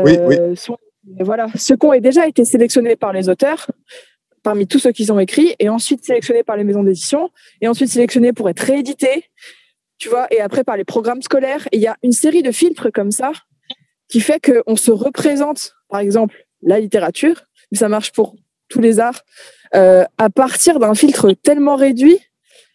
oui, 0.03 0.17
euh, 0.17 0.55
voilà, 1.21 1.49
ceux 1.55 1.77
qui 1.77 1.85
ont 1.85 2.01
déjà 2.01 2.27
été 2.27 2.47
sélectionnés 2.47 2.97
par 2.97 3.13
les 3.13 3.29
auteurs, 3.29 3.71
parmi 4.43 4.67
tous 4.67 4.79
ceux 4.79 4.93
qu'ils 4.93 5.13
ont 5.13 5.19
écrits, 5.19 5.55
et 5.59 5.69
ensuite 5.69 6.03
sélectionnés 6.03 6.43
par 6.43 6.57
les 6.57 6.65
maisons 6.65 6.83
d'édition, 6.83 7.29
et 7.61 7.69
ensuite 7.69 7.91
sélectionnés 7.91 8.33
pour 8.33 8.49
être 8.49 8.61
réédités, 8.61 9.25
tu 9.99 10.09
vois, 10.09 10.27
et 10.33 10.41
après 10.41 10.65
par 10.65 10.77
les 10.77 10.85
programmes 10.85 11.23
scolaires. 11.23 11.69
Il 11.73 11.81
y 11.81 11.87
a 11.87 11.97
une 12.03 12.13
série 12.13 12.43
de 12.43 12.53
filtres 12.53 12.93
comme 12.93 13.11
ça 13.11 13.33
qui 14.09 14.21
fait 14.21 14.41
qu'on 14.41 14.77
se 14.77 14.91
représente, 14.91 15.75
par 15.89 16.01
exemple, 16.01 16.47
la 16.63 16.81
littérature, 16.81 17.43
mais 17.71 17.79
ça 17.79 17.89
marche 17.89 18.13
pour 18.13 18.37
tous 18.69 18.81
les 18.81 18.99
arts, 19.01 19.23
euh, 19.75 20.05
à 20.19 20.31
partir 20.31 20.79
d'un 20.79 20.95
filtre 20.95 21.33
tellement 21.33 21.77
réduit 21.77 22.19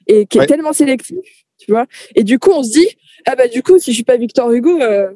et 0.07 0.25
qui 0.25 0.39
est 0.39 0.45
tellement 0.45 0.73
sélectif, 0.73 1.45
tu 1.57 1.71
vois. 1.71 1.85
Et 2.15 2.23
du 2.23 2.39
coup, 2.39 2.51
on 2.51 2.63
se 2.63 2.71
dit, 2.71 2.87
ah 3.25 3.35
bah 3.35 3.47
du 3.47 3.61
coup, 3.63 3.77
si 3.77 3.91
je 3.91 3.95
suis 3.95 4.03
pas 4.03 4.17
Victor 4.17 4.51
Hugo, 4.51 4.81
euh, 4.81 5.11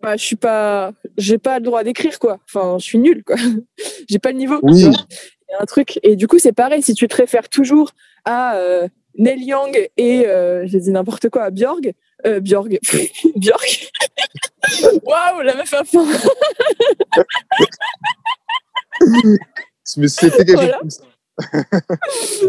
bah, 0.00 0.16
je 0.16 0.24
suis 0.24 0.36
pas, 0.36 0.92
j'ai 1.16 1.38
pas 1.38 1.58
le 1.58 1.64
droit 1.64 1.82
d'écrire 1.82 2.18
quoi. 2.18 2.38
Enfin, 2.44 2.76
je 2.78 2.84
suis 2.84 2.98
nul 2.98 3.24
quoi. 3.24 3.36
j'ai 4.08 4.18
pas 4.18 4.30
le 4.30 4.38
niveau. 4.38 4.58
Oui. 4.62 4.84
Il 4.84 5.52
y 5.52 5.54
a 5.54 5.62
un 5.62 5.66
truc. 5.66 5.98
Et 6.02 6.14
du 6.14 6.28
coup, 6.28 6.38
c'est 6.38 6.52
pareil. 6.52 6.82
Si 6.82 6.94
tu 6.94 7.08
te 7.08 7.16
réfères 7.16 7.48
toujours 7.48 7.92
à 8.24 8.56
euh, 8.56 8.86
Neil 9.16 9.42
Young 9.44 9.90
et 9.96 10.26
j'ai 10.64 10.80
dit 10.80 10.90
n'importe 10.90 11.28
quoi 11.28 11.44
à 11.44 11.50
Björg, 11.50 11.92
Björg, 12.24 12.78
Björk. 13.36 13.90
Waouh, 15.04 15.42
la 15.42 15.54
meuf 15.54 15.72
a 15.74 15.84
faim. 15.84 16.06
Mais 19.96 20.08
c'était 20.08 20.44
quelque 20.44 20.60
chose 20.60 20.72
comme 20.80 20.90
ça. 20.90 21.04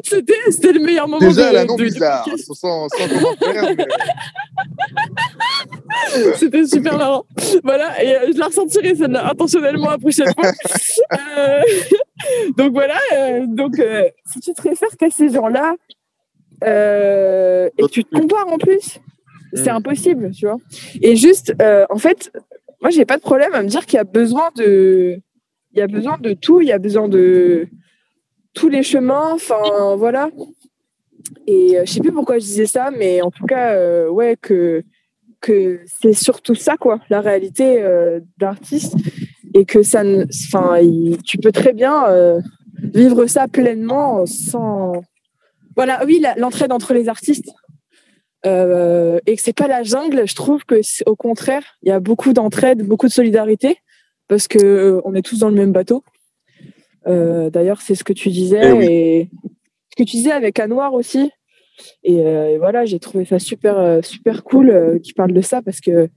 c'était, 0.03 0.33
c'était 0.49 0.71
le 0.73 0.79
meilleur 0.79 1.07
moment. 1.07 1.19
Déjà, 1.19 1.49
de, 1.49 1.53
la 1.53 1.65
nom 1.65 1.75
bizarre, 1.75 2.27
sans, 2.37 2.89
sans 2.89 3.07
commentaire. 3.07 3.75
Mais... 3.77 3.87
c'était 6.35 6.65
super 6.65 6.97
marrant. 6.97 7.23
Voilà, 7.63 8.03
et 8.03 8.15
euh, 8.15 8.31
je 8.33 8.39
la 8.39 8.47
ressentirai 8.47 8.95
celle-là 8.95 9.29
intentionnellement 9.29 9.91
la 9.91 9.99
prochaine 9.99 10.33
fois. 10.33 10.51
euh, 11.37 11.61
donc 12.57 12.73
voilà, 12.73 12.97
euh, 13.13 13.45
donc 13.47 13.77
euh, 13.79 14.09
si 14.25 14.39
tu 14.39 14.53
te 14.53 14.61
réfères 14.63 14.97
qu'à 14.97 15.11
ces 15.11 15.29
gens-là 15.29 15.75
euh, 16.63 17.69
et 17.77 17.87
tu 17.87 18.03
te 18.03 18.15
compares 18.15 18.47
en 18.47 18.57
plus, 18.57 18.99
c'est 19.53 19.71
mm. 19.71 19.75
impossible, 19.75 20.31
tu 20.31 20.45
vois. 20.45 20.57
Et 21.01 21.15
juste, 21.15 21.53
en 21.89 21.97
fait, 21.97 22.31
moi, 22.81 22.89
j'ai 22.89 23.05
pas 23.05 23.17
de 23.17 23.21
problème 23.21 23.53
à 23.53 23.61
me 23.61 23.67
dire 23.67 23.85
qu'il 23.85 23.97
y 23.97 23.99
a 23.99 24.05
besoin 24.05 24.49
de 24.55 25.21
il 25.73 25.79
y 25.79 25.81
a 25.81 25.87
besoin 25.87 26.17
de 26.17 26.33
tout, 26.33 26.61
il 26.61 26.67
y 26.67 26.71
a 26.71 26.79
besoin 26.79 27.07
de 27.07 27.67
tous 28.53 28.69
les 28.69 28.83
chemins, 28.83 29.33
enfin 29.33 29.95
voilà. 29.95 30.29
Et 31.47 31.77
euh, 31.77 31.83
je 31.85 31.93
sais 31.93 31.99
plus 31.99 32.11
pourquoi 32.11 32.39
je 32.39 32.45
disais 32.45 32.65
ça, 32.65 32.91
mais 32.91 33.21
en 33.21 33.31
tout 33.31 33.45
cas, 33.45 33.73
euh, 33.73 34.09
ouais, 34.09 34.35
que, 34.41 34.83
que 35.41 35.79
c'est 36.01 36.13
surtout 36.13 36.55
ça, 36.55 36.75
quoi, 36.77 36.99
la 37.09 37.21
réalité 37.21 37.81
euh, 37.81 38.19
d'artiste. 38.37 38.95
Et 39.55 39.65
que 39.65 39.81
ça, 39.81 40.03
enfin, 40.53 40.79
tu 41.25 41.39
peux 41.39 41.51
très 41.51 41.73
bien 41.73 42.05
vivre 42.77 43.25
ça 43.25 43.47
pleinement 43.47 44.27
sans. 44.27 45.01
Voilà, 45.79 46.03
oui, 46.05 46.21
l'entraide 46.37 46.73
entre 46.73 46.93
les 46.93 47.07
artistes. 47.07 47.49
et 48.45 49.35
que 49.35 49.41
c'est 49.41 49.53
pas 49.55 49.67
la 49.67 49.83
jungle, 49.83 50.27
je 50.27 50.35
trouve 50.35 50.65
que 50.65 50.81
au 51.05 51.15
contraire, 51.15 51.63
il 51.83 51.89
y 51.89 51.91
a 51.91 51.99
beaucoup 51.99 52.33
d'entraide, 52.33 52.85
beaucoup 52.85 53.07
de 53.07 53.13
solidarité 53.13 53.77
parce 54.29 54.47
que 54.47 54.59
euh, 54.59 55.01
on 55.03 55.13
est 55.15 55.21
tous 55.21 55.39
dans 55.39 55.49
le 55.49 55.55
même 55.55 55.73
bateau. 55.73 56.05
Euh, 57.07 57.49
d'ailleurs, 57.49 57.81
c'est 57.81 57.95
ce 57.95 58.05
que 58.05 58.13
tu 58.13 58.29
disais 58.29 58.61
eh 58.63 58.85
et, 58.85 59.29
ce 59.89 59.95
que 59.97 60.09
tu 60.09 60.15
disais 60.17 60.31
avec 60.31 60.59
Anouar 60.59 60.93
aussi. 60.93 61.31
Et, 62.03 62.25
euh, 62.25 62.57
voilà, 62.59 62.85
j'ai 62.85 62.99
trouvé 62.99 63.25
ça 63.25 63.39
super 63.39 64.03
super 64.05 64.43
cool 64.43 64.99
qu'il 65.01 65.15
parle 65.15 65.33
de 65.33 65.41
ça 65.41 65.61
parce 65.61 65.81
que 65.81 66.09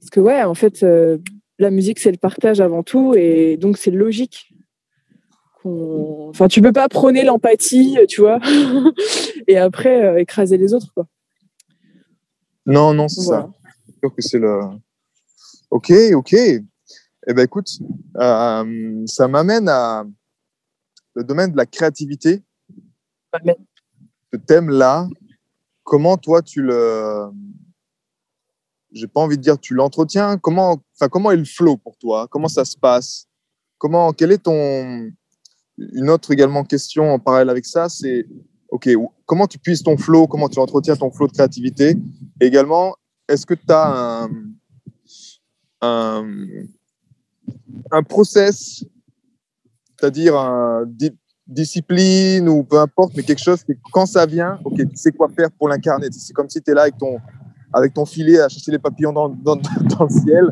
parce 0.00 0.10
que 0.10 0.20
ouais, 0.20 0.42
en 0.42 0.54
fait, 0.54 0.84
la 1.58 1.70
musique 1.70 1.98
c'est 1.98 2.10
le 2.10 2.18
partage 2.18 2.60
avant 2.60 2.82
tout 2.82 3.14
et 3.14 3.56
donc 3.56 3.78
c'est 3.78 3.90
logique. 3.90 4.53
Enfin, 5.64 6.48
tu 6.48 6.60
peux 6.60 6.72
pas 6.72 6.88
prôner 6.88 7.24
l'empathie, 7.24 7.96
tu 8.08 8.20
vois, 8.20 8.38
et 9.48 9.56
après 9.56 10.20
écraser 10.20 10.58
les 10.58 10.74
autres, 10.74 10.92
quoi. 10.94 11.06
Non, 12.66 12.94
non, 12.94 13.08
c'est 13.08 13.22
ça. 13.22 13.48
que 14.02 14.22
c'est 14.22 14.38
le. 14.38 14.60
Ok, 15.70 15.92
ok. 16.14 16.32
Eh 17.26 17.32
ben 17.32 17.42
écoute, 17.42 17.68
euh, 18.18 19.02
ça 19.06 19.28
m'amène 19.28 19.68
à 19.68 20.04
le 21.14 21.24
domaine 21.24 21.52
de 21.52 21.56
la 21.56 21.66
créativité. 21.66 22.42
Ce 24.32 24.36
thème-là, 24.36 25.08
comment 25.82 26.16
toi 26.16 26.42
tu 26.42 26.60
le, 26.60 27.30
j'ai 28.92 29.08
pas 29.08 29.20
envie 29.20 29.36
de 29.36 29.42
dire 29.42 29.58
tu 29.58 29.74
l'entretiens. 29.74 30.38
Comment, 30.38 30.82
enfin 30.94 31.08
comment 31.08 31.30
est 31.30 31.36
le 31.36 31.44
flow 31.44 31.76
pour 31.76 31.96
toi? 31.96 32.28
Comment 32.30 32.48
ça 32.48 32.64
se 32.64 32.76
passe? 32.76 33.26
Comment, 33.78 34.12
quel 34.12 34.32
est 34.32 34.42
ton 34.42 35.10
une 35.78 36.10
autre 36.10 36.32
également 36.32 36.64
question 36.64 37.12
en 37.12 37.18
parallèle 37.18 37.50
avec 37.50 37.66
ça, 37.66 37.88
c'est 37.88 38.26
ok, 38.68 38.88
comment 39.26 39.46
tu 39.46 39.58
puisses 39.58 39.82
ton 39.82 39.96
flow, 39.96 40.26
comment 40.26 40.48
tu 40.48 40.58
entretiens 40.58 40.96
ton 40.96 41.10
flow 41.10 41.26
de 41.26 41.32
créativité? 41.32 41.96
Également, 42.40 42.94
est-ce 43.28 43.46
que 43.46 43.54
tu 43.54 43.64
as 43.70 44.22
un, 44.22 44.30
un, 45.80 46.26
un 47.90 48.02
process, 48.02 48.84
c'est-à-dire 49.98 50.34
discipline 51.46 52.48
ou 52.48 52.64
peu 52.64 52.78
importe, 52.78 53.12
mais 53.16 53.22
quelque 53.22 53.42
chose 53.42 53.62
que 53.62 53.72
quand 53.92 54.06
ça 54.06 54.26
vient, 54.26 54.58
ok, 54.64 54.76
tu 54.76 54.96
sais 54.96 55.12
quoi 55.12 55.28
faire 55.28 55.50
pour 55.52 55.68
l'incarner. 55.68 56.08
C'est 56.10 56.32
comme 56.32 56.48
si 56.48 56.60
tu 56.62 56.70
es 56.70 56.74
là 56.74 56.82
avec 56.82 56.96
ton, 56.96 57.18
avec 57.72 57.92
ton 57.92 58.06
filet 58.06 58.40
à 58.40 58.48
chercher 58.48 58.70
les 58.72 58.78
papillons 58.78 59.12
dans, 59.12 59.28
dans, 59.28 59.56
le 59.56 60.08
ciel. 60.08 60.50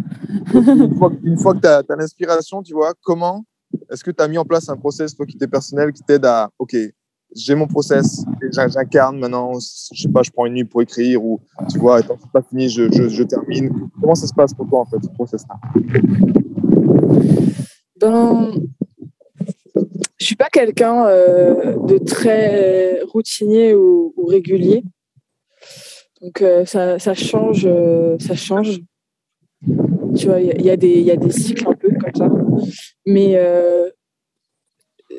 Une 1.24 1.38
fois, 1.38 1.54
que 1.54 1.60
tu 1.60 1.66
as, 1.66 1.96
l'inspiration, 1.96 2.62
tu 2.62 2.74
vois, 2.74 2.92
comment 3.02 3.44
est-ce 3.90 4.04
que 4.04 4.10
tu 4.10 4.22
as 4.22 4.28
mis 4.28 4.38
en 4.38 4.44
place 4.44 4.68
un 4.68 4.76
process, 4.76 5.14
toi 5.14 5.26
qui 5.26 5.36
t'es 5.36 5.46
personnel, 5.46 5.92
qui 5.92 6.02
t'aide 6.02 6.24
à, 6.24 6.50
ok, 6.58 6.76
j'ai 7.34 7.54
mon 7.54 7.66
process, 7.66 8.24
j'incarne 8.50 9.18
maintenant, 9.18 9.52
je 9.54 10.02
sais 10.02 10.08
pas, 10.08 10.22
je 10.22 10.30
prends 10.30 10.46
une 10.46 10.54
nuit 10.54 10.64
pour 10.64 10.82
écrire 10.82 11.24
ou 11.24 11.40
tu 11.70 11.78
vois, 11.78 12.00
étant 12.00 12.16
c'est 12.20 12.30
pas 12.30 12.42
fini, 12.42 12.68
je, 12.68 12.90
je, 12.90 13.22
termine. 13.22 13.70
Comment 14.00 14.14
ça 14.14 14.26
se 14.26 14.34
passe 14.34 14.52
pour 14.54 14.68
toi 14.68 14.80
en 14.80 14.84
fait, 14.86 14.98
ce 15.02 15.08
process-là? 15.10 15.56
Ben, 18.00 18.52
je 20.18 20.24
suis 20.24 20.36
pas 20.36 20.48
quelqu'un 20.50 21.06
euh, 21.06 21.76
de 21.86 21.98
très 21.98 23.00
routinier 23.02 23.74
ou, 23.74 24.12
régulier. 24.26 24.84
Donc 26.20 26.42
euh, 26.42 26.64
ça, 26.64 26.98
ça, 26.98 27.14
change, 27.14 27.66
euh, 27.66 28.16
ça 28.18 28.34
change. 28.34 28.80
Tu 30.16 30.26
vois, 30.26 30.40
il 30.40 30.60
y, 30.60 30.66
y 30.66 30.70
a 31.10 31.16
des 31.16 31.30
cycles 31.30 31.71
comme 32.02 32.14
ça. 32.14 32.28
Mais 33.06 33.36
euh, 33.36 33.88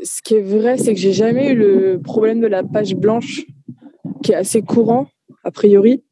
ce 0.03 0.21
qui 0.21 0.35
est 0.35 0.41
vrai, 0.41 0.77
c'est 0.77 0.93
que 0.93 0.99
j'ai 0.99 1.13
jamais 1.13 1.51
eu 1.51 1.55
le 1.55 1.99
problème 2.01 2.41
de 2.41 2.47
la 2.47 2.63
page 2.63 2.95
blanche, 2.95 3.41
qui 4.23 4.31
est 4.31 4.35
assez 4.35 4.61
courant, 4.61 5.07
a 5.43 5.51
priori. 5.51 6.03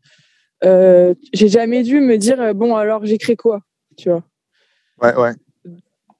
Euh, 0.64 1.14
j'ai 1.34 1.48
jamais 1.48 1.84
dû 1.84 2.00
me 2.00 2.18
dire, 2.18 2.54
bon, 2.54 2.76
alors 2.76 3.06
j'écris 3.06 3.36
quoi 3.36 3.62
Tu 3.98 4.10
vois 4.10 4.24
Ouais, 5.02 5.16
ouais. 5.16 5.32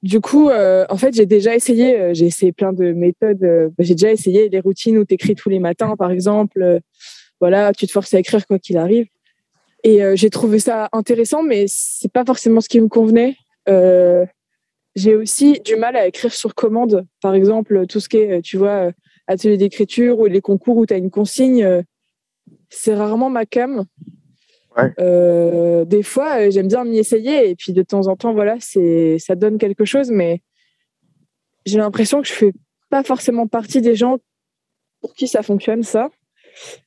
Du 0.02 0.20
coup, 0.20 0.50
euh, 0.50 0.84
en 0.88 0.96
fait, 0.96 1.14
j'ai 1.14 1.26
déjà 1.26 1.54
essayé, 1.54 2.12
j'ai 2.12 2.26
essayé 2.26 2.50
plein 2.50 2.72
de 2.72 2.92
méthodes. 2.92 3.72
j'ai 3.78 3.94
déjà 3.94 4.10
essayé 4.10 4.48
les 4.48 4.58
routines 4.58 4.98
où 4.98 5.04
tu 5.04 5.14
écris 5.14 5.36
tous 5.36 5.48
les 5.48 5.60
matins, 5.60 5.94
par 5.96 6.10
exemple 6.10 6.80
voilà, 7.42 7.72
tu 7.72 7.88
te 7.88 7.92
forces 7.92 8.14
à 8.14 8.20
écrire 8.20 8.46
quoi 8.46 8.60
qu'il 8.60 8.78
arrive. 8.78 9.08
Et 9.82 10.04
euh, 10.04 10.14
j'ai 10.14 10.30
trouvé 10.30 10.60
ça 10.60 10.88
intéressant, 10.92 11.42
mais 11.42 11.64
c'est 11.66 12.10
pas 12.10 12.24
forcément 12.24 12.60
ce 12.60 12.68
qui 12.68 12.80
me 12.80 12.86
convenait. 12.86 13.34
Euh, 13.68 14.24
j'ai 14.94 15.14
aussi 15.14 15.60
du 15.64 15.76
mal 15.76 15.96
à 15.96 16.06
écrire 16.06 16.32
sur 16.32 16.54
commande. 16.54 17.06
Par 17.20 17.34
exemple, 17.34 17.86
tout 17.86 18.00
ce 18.00 18.08
qui 18.08 18.18
est, 18.18 18.42
tu 18.42 18.56
vois, 18.56 18.92
atelier 19.26 19.56
d'écriture 19.56 20.18
ou 20.18 20.26
les 20.26 20.40
concours 20.40 20.76
où 20.76 20.86
tu 20.86 20.94
as 20.94 20.98
une 20.98 21.10
consigne, 21.10 21.84
c'est 22.68 22.94
rarement 22.94 23.30
ma 23.30 23.46
cam. 23.46 23.84
Euh, 24.98 25.84
des 25.84 26.02
fois, 26.02 26.48
j'aime 26.50 26.68
bien 26.68 26.84
m'y 26.84 26.98
essayer 26.98 27.50
et 27.50 27.54
puis 27.54 27.72
de 27.72 27.82
temps 27.82 28.06
en 28.08 28.16
temps, 28.16 28.32
voilà, 28.32 28.56
c'est 28.60 29.18
ça 29.18 29.34
donne 29.34 29.58
quelque 29.58 29.84
chose, 29.84 30.10
mais 30.10 30.40
j'ai 31.66 31.78
l'impression 31.78 32.22
que 32.22 32.28
je 32.28 32.32
fais 32.32 32.52
pas 32.90 33.02
forcément 33.02 33.46
partie 33.46 33.80
des 33.80 33.94
gens 33.94 34.18
pour 35.00 35.14
qui 35.14 35.28
ça 35.28 35.42
fonctionne 35.42 35.82
ça. 35.82 36.10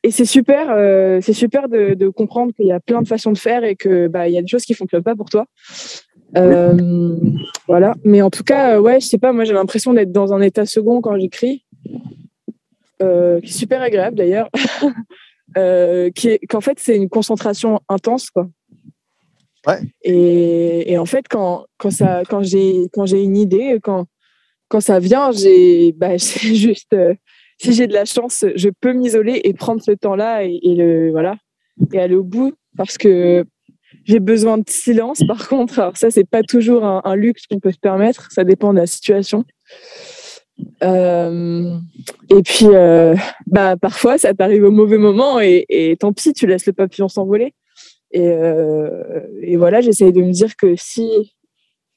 Et 0.03 0.11
c'est 0.11 0.25
super, 0.25 0.69
euh, 0.71 1.19
c'est 1.21 1.33
super 1.33 1.67
de, 1.69 1.95
de 1.95 2.09
comprendre 2.09 2.53
qu'il 2.53 2.67
y 2.67 2.71
a 2.71 2.79
plein 2.79 3.01
de 3.01 3.07
façons 3.07 3.31
de 3.31 3.37
faire 3.37 3.63
et 3.63 3.75
que 3.75 4.07
bah 4.07 4.27
il 4.27 4.33
y 4.33 4.37
a 4.37 4.41
des 4.41 4.47
choses 4.47 4.63
qui 4.63 4.75
fonctionnent 4.75 5.03
pas 5.03 5.15
pour 5.15 5.29
toi. 5.29 5.47
Euh, 6.37 7.17
voilà. 7.67 7.95
Mais 8.03 8.21
en 8.21 8.29
tout 8.29 8.43
cas, 8.43 8.75
euh, 8.75 8.81
ouais, 8.81 8.99
je 8.99 9.07
sais 9.07 9.17
pas. 9.17 9.31
Moi, 9.33 9.43
j'ai 9.43 9.53
l'impression 9.53 9.93
d'être 9.93 10.11
dans 10.11 10.33
un 10.33 10.41
état 10.41 10.65
second 10.65 11.01
quand 11.01 11.17
j'écris, 11.17 11.65
euh, 13.01 13.39
qui 13.41 13.47
est 13.47 13.53
super 13.53 13.81
agréable 13.81 14.17
d'ailleurs. 14.17 14.49
euh, 15.57 16.09
qui 16.11 16.29
est 16.29 16.39
qu'en 16.47 16.61
fait, 16.61 16.79
c'est 16.79 16.95
une 16.95 17.09
concentration 17.09 17.79
intense, 17.89 18.29
quoi. 18.29 18.47
Ouais. 19.67 19.79
Et, 20.03 20.91
et 20.91 20.97
en 20.97 21.05
fait, 21.05 21.25
quand 21.29 21.65
quand 21.77 21.91
ça, 21.91 22.23
quand 22.29 22.43
j'ai 22.43 22.87
quand 22.93 23.05
j'ai 23.05 23.23
une 23.23 23.37
idée, 23.37 23.79
quand 23.81 24.05
quand 24.67 24.81
ça 24.81 24.99
vient, 24.99 25.31
j'ai 25.31 25.91
bah, 25.93 26.11
c'est 26.17 26.55
juste 26.55 26.93
euh, 26.93 27.15
si 27.57 27.73
j'ai 27.73 27.87
de 27.87 27.93
la 27.93 28.05
chance, 28.05 28.45
je 28.55 28.69
peux 28.69 28.93
m'isoler 28.93 29.41
et 29.43 29.53
prendre 29.53 29.81
ce 29.81 29.91
temps-là 29.91 30.43
et, 30.43 30.59
et, 30.61 30.75
le 30.75 31.11
voilà 31.11 31.37
et 31.93 31.99
aller 31.99 32.15
au 32.15 32.23
bout 32.23 32.53
parce 32.77 32.97
que 32.97 33.45
j'ai 34.05 34.19
besoin 34.19 34.57
de 34.57 34.63
silence. 34.67 35.21
Par 35.27 35.47
contre, 35.49 35.79
alors 35.79 35.97
ça 35.97 36.09
c'est 36.09 36.27
pas 36.27 36.43
toujours 36.43 36.85
un, 36.85 37.01
un 37.03 37.15
luxe 37.15 37.47
qu'on 37.47 37.59
peut 37.59 37.71
se 37.71 37.79
permettre, 37.79 38.31
ça 38.31 38.43
dépend 38.43 38.73
de 38.73 38.79
la 38.79 38.87
situation. 38.87 39.43
Euh, 40.83 41.77
et 42.29 42.41
puis, 42.41 42.67
euh, 42.67 43.15
bah 43.45 43.75
parfois 43.75 44.17
ça 44.17 44.33
t'arrive 44.33 44.63
au 44.63 44.71
mauvais 44.71 44.97
moment 44.97 45.41
et, 45.41 45.65
et, 45.67 45.97
tant 45.97 46.13
pis, 46.13 46.31
tu 46.33 46.47
laisses 46.47 46.65
le 46.65 46.73
papillon 46.73 47.09
s'envoler. 47.09 47.53
Et, 48.11 48.29
euh, 48.29 49.21
et 49.41 49.57
voilà, 49.57 49.81
j'essaye 49.81 50.13
de 50.13 50.21
me 50.21 50.31
dire 50.31 50.55
que 50.55 50.75
si 50.77 51.35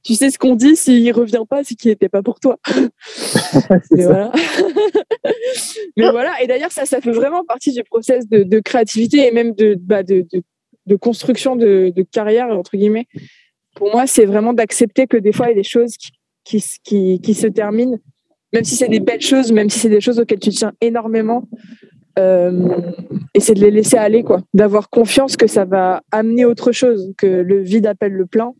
tu 0.02 0.14
sais 0.14 0.30
ce 0.30 0.38
qu'on 0.38 0.56
dit, 0.56 0.74
s'il 0.74 1.12
revient 1.12 1.44
pas, 1.48 1.62
c'est 1.64 1.74
qu'il 1.74 1.90
n'était 1.90 2.08
pas 2.08 2.22
pour 2.22 2.40
toi. 2.40 2.58
Mais 3.90 4.04
voilà. 4.04 4.32
Mais 5.96 6.10
voilà. 6.10 6.42
Et 6.42 6.46
d'ailleurs, 6.46 6.72
ça, 6.72 6.86
ça 6.86 7.00
fait 7.00 7.12
vraiment 7.12 7.44
partie 7.44 7.72
du 7.72 7.84
process 7.84 8.28
de, 8.28 8.42
de 8.42 8.60
créativité 8.60 9.26
et 9.26 9.32
même 9.32 9.54
de, 9.54 9.76
bah, 9.78 10.02
de, 10.02 10.26
de, 10.32 10.42
de, 10.88 10.96
construction 10.96 11.57
de, 11.57 11.92
carrière, 12.11 12.48
entre 12.48 12.77
guillemets. 12.77 13.07
Pour 13.77 13.92
moi, 13.92 14.07
c'est 14.07 14.27
vraiment 14.27 14.53
d'accepter 14.53 15.07
que 15.07 15.16
des 15.16 15.33
fois, 15.33 15.46
il 15.46 15.51
y 15.51 15.53
a 15.53 15.57
des 15.57 15.62
choses 15.62 15.96
qui, 16.44 16.61
se 16.61 17.46
terminent, 17.46 17.98
même 18.53 18.64
si 18.64 18.77
c'est 18.77 18.88
des 18.88 19.01
belles 19.01 19.20
choses, 19.20 19.53
même 19.53 19.70
si 19.70 19.79
c'est 19.79 19.90
des 19.90 20.01
choses 20.01 20.18
auxquelles 20.18 20.40
tu 20.40 20.51
tiens 20.51 20.72
énormément. 20.81 21.48
Euh, 22.18 22.81
et 23.35 23.40
c'est 23.40 23.55
de 23.55 23.61
les 23.61 23.70
laisser 23.70 23.96
aller, 23.96 24.24
quoi. 24.24 24.42
D'avoir 24.53 24.90
confiance 24.90 25.37
que 25.37 25.46
ça 25.46 25.64
va 25.64 26.03
amener 26.11 26.44
autre 26.44 26.72
chose, 26.72 27.12
que 27.16 27.27
le 27.27 27.61
vide 27.61 27.87
appelle 27.87 28.12
le 28.12 28.27
plein 28.27 28.55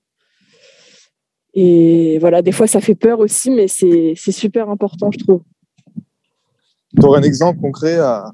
et 1.61 2.19
voilà, 2.21 2.41
des 2.41 2.53
fois, 2.53 2.69
ça 2.69 2.81
fait 2.81 2.95
peur 2.95 3.19
aussi, 3.19 3.51
mais 3.51 3.67
c'est 3.67 4.15
super 4.15 4.71
important, 4.71 5.11
je 5.11 5.19
trouve. 5.19 5.43
Tu 7.01 7.05
un 7.05 7.23
exemple 7.23 7.61
concret 7.61 7.97
à... 7.97 8.33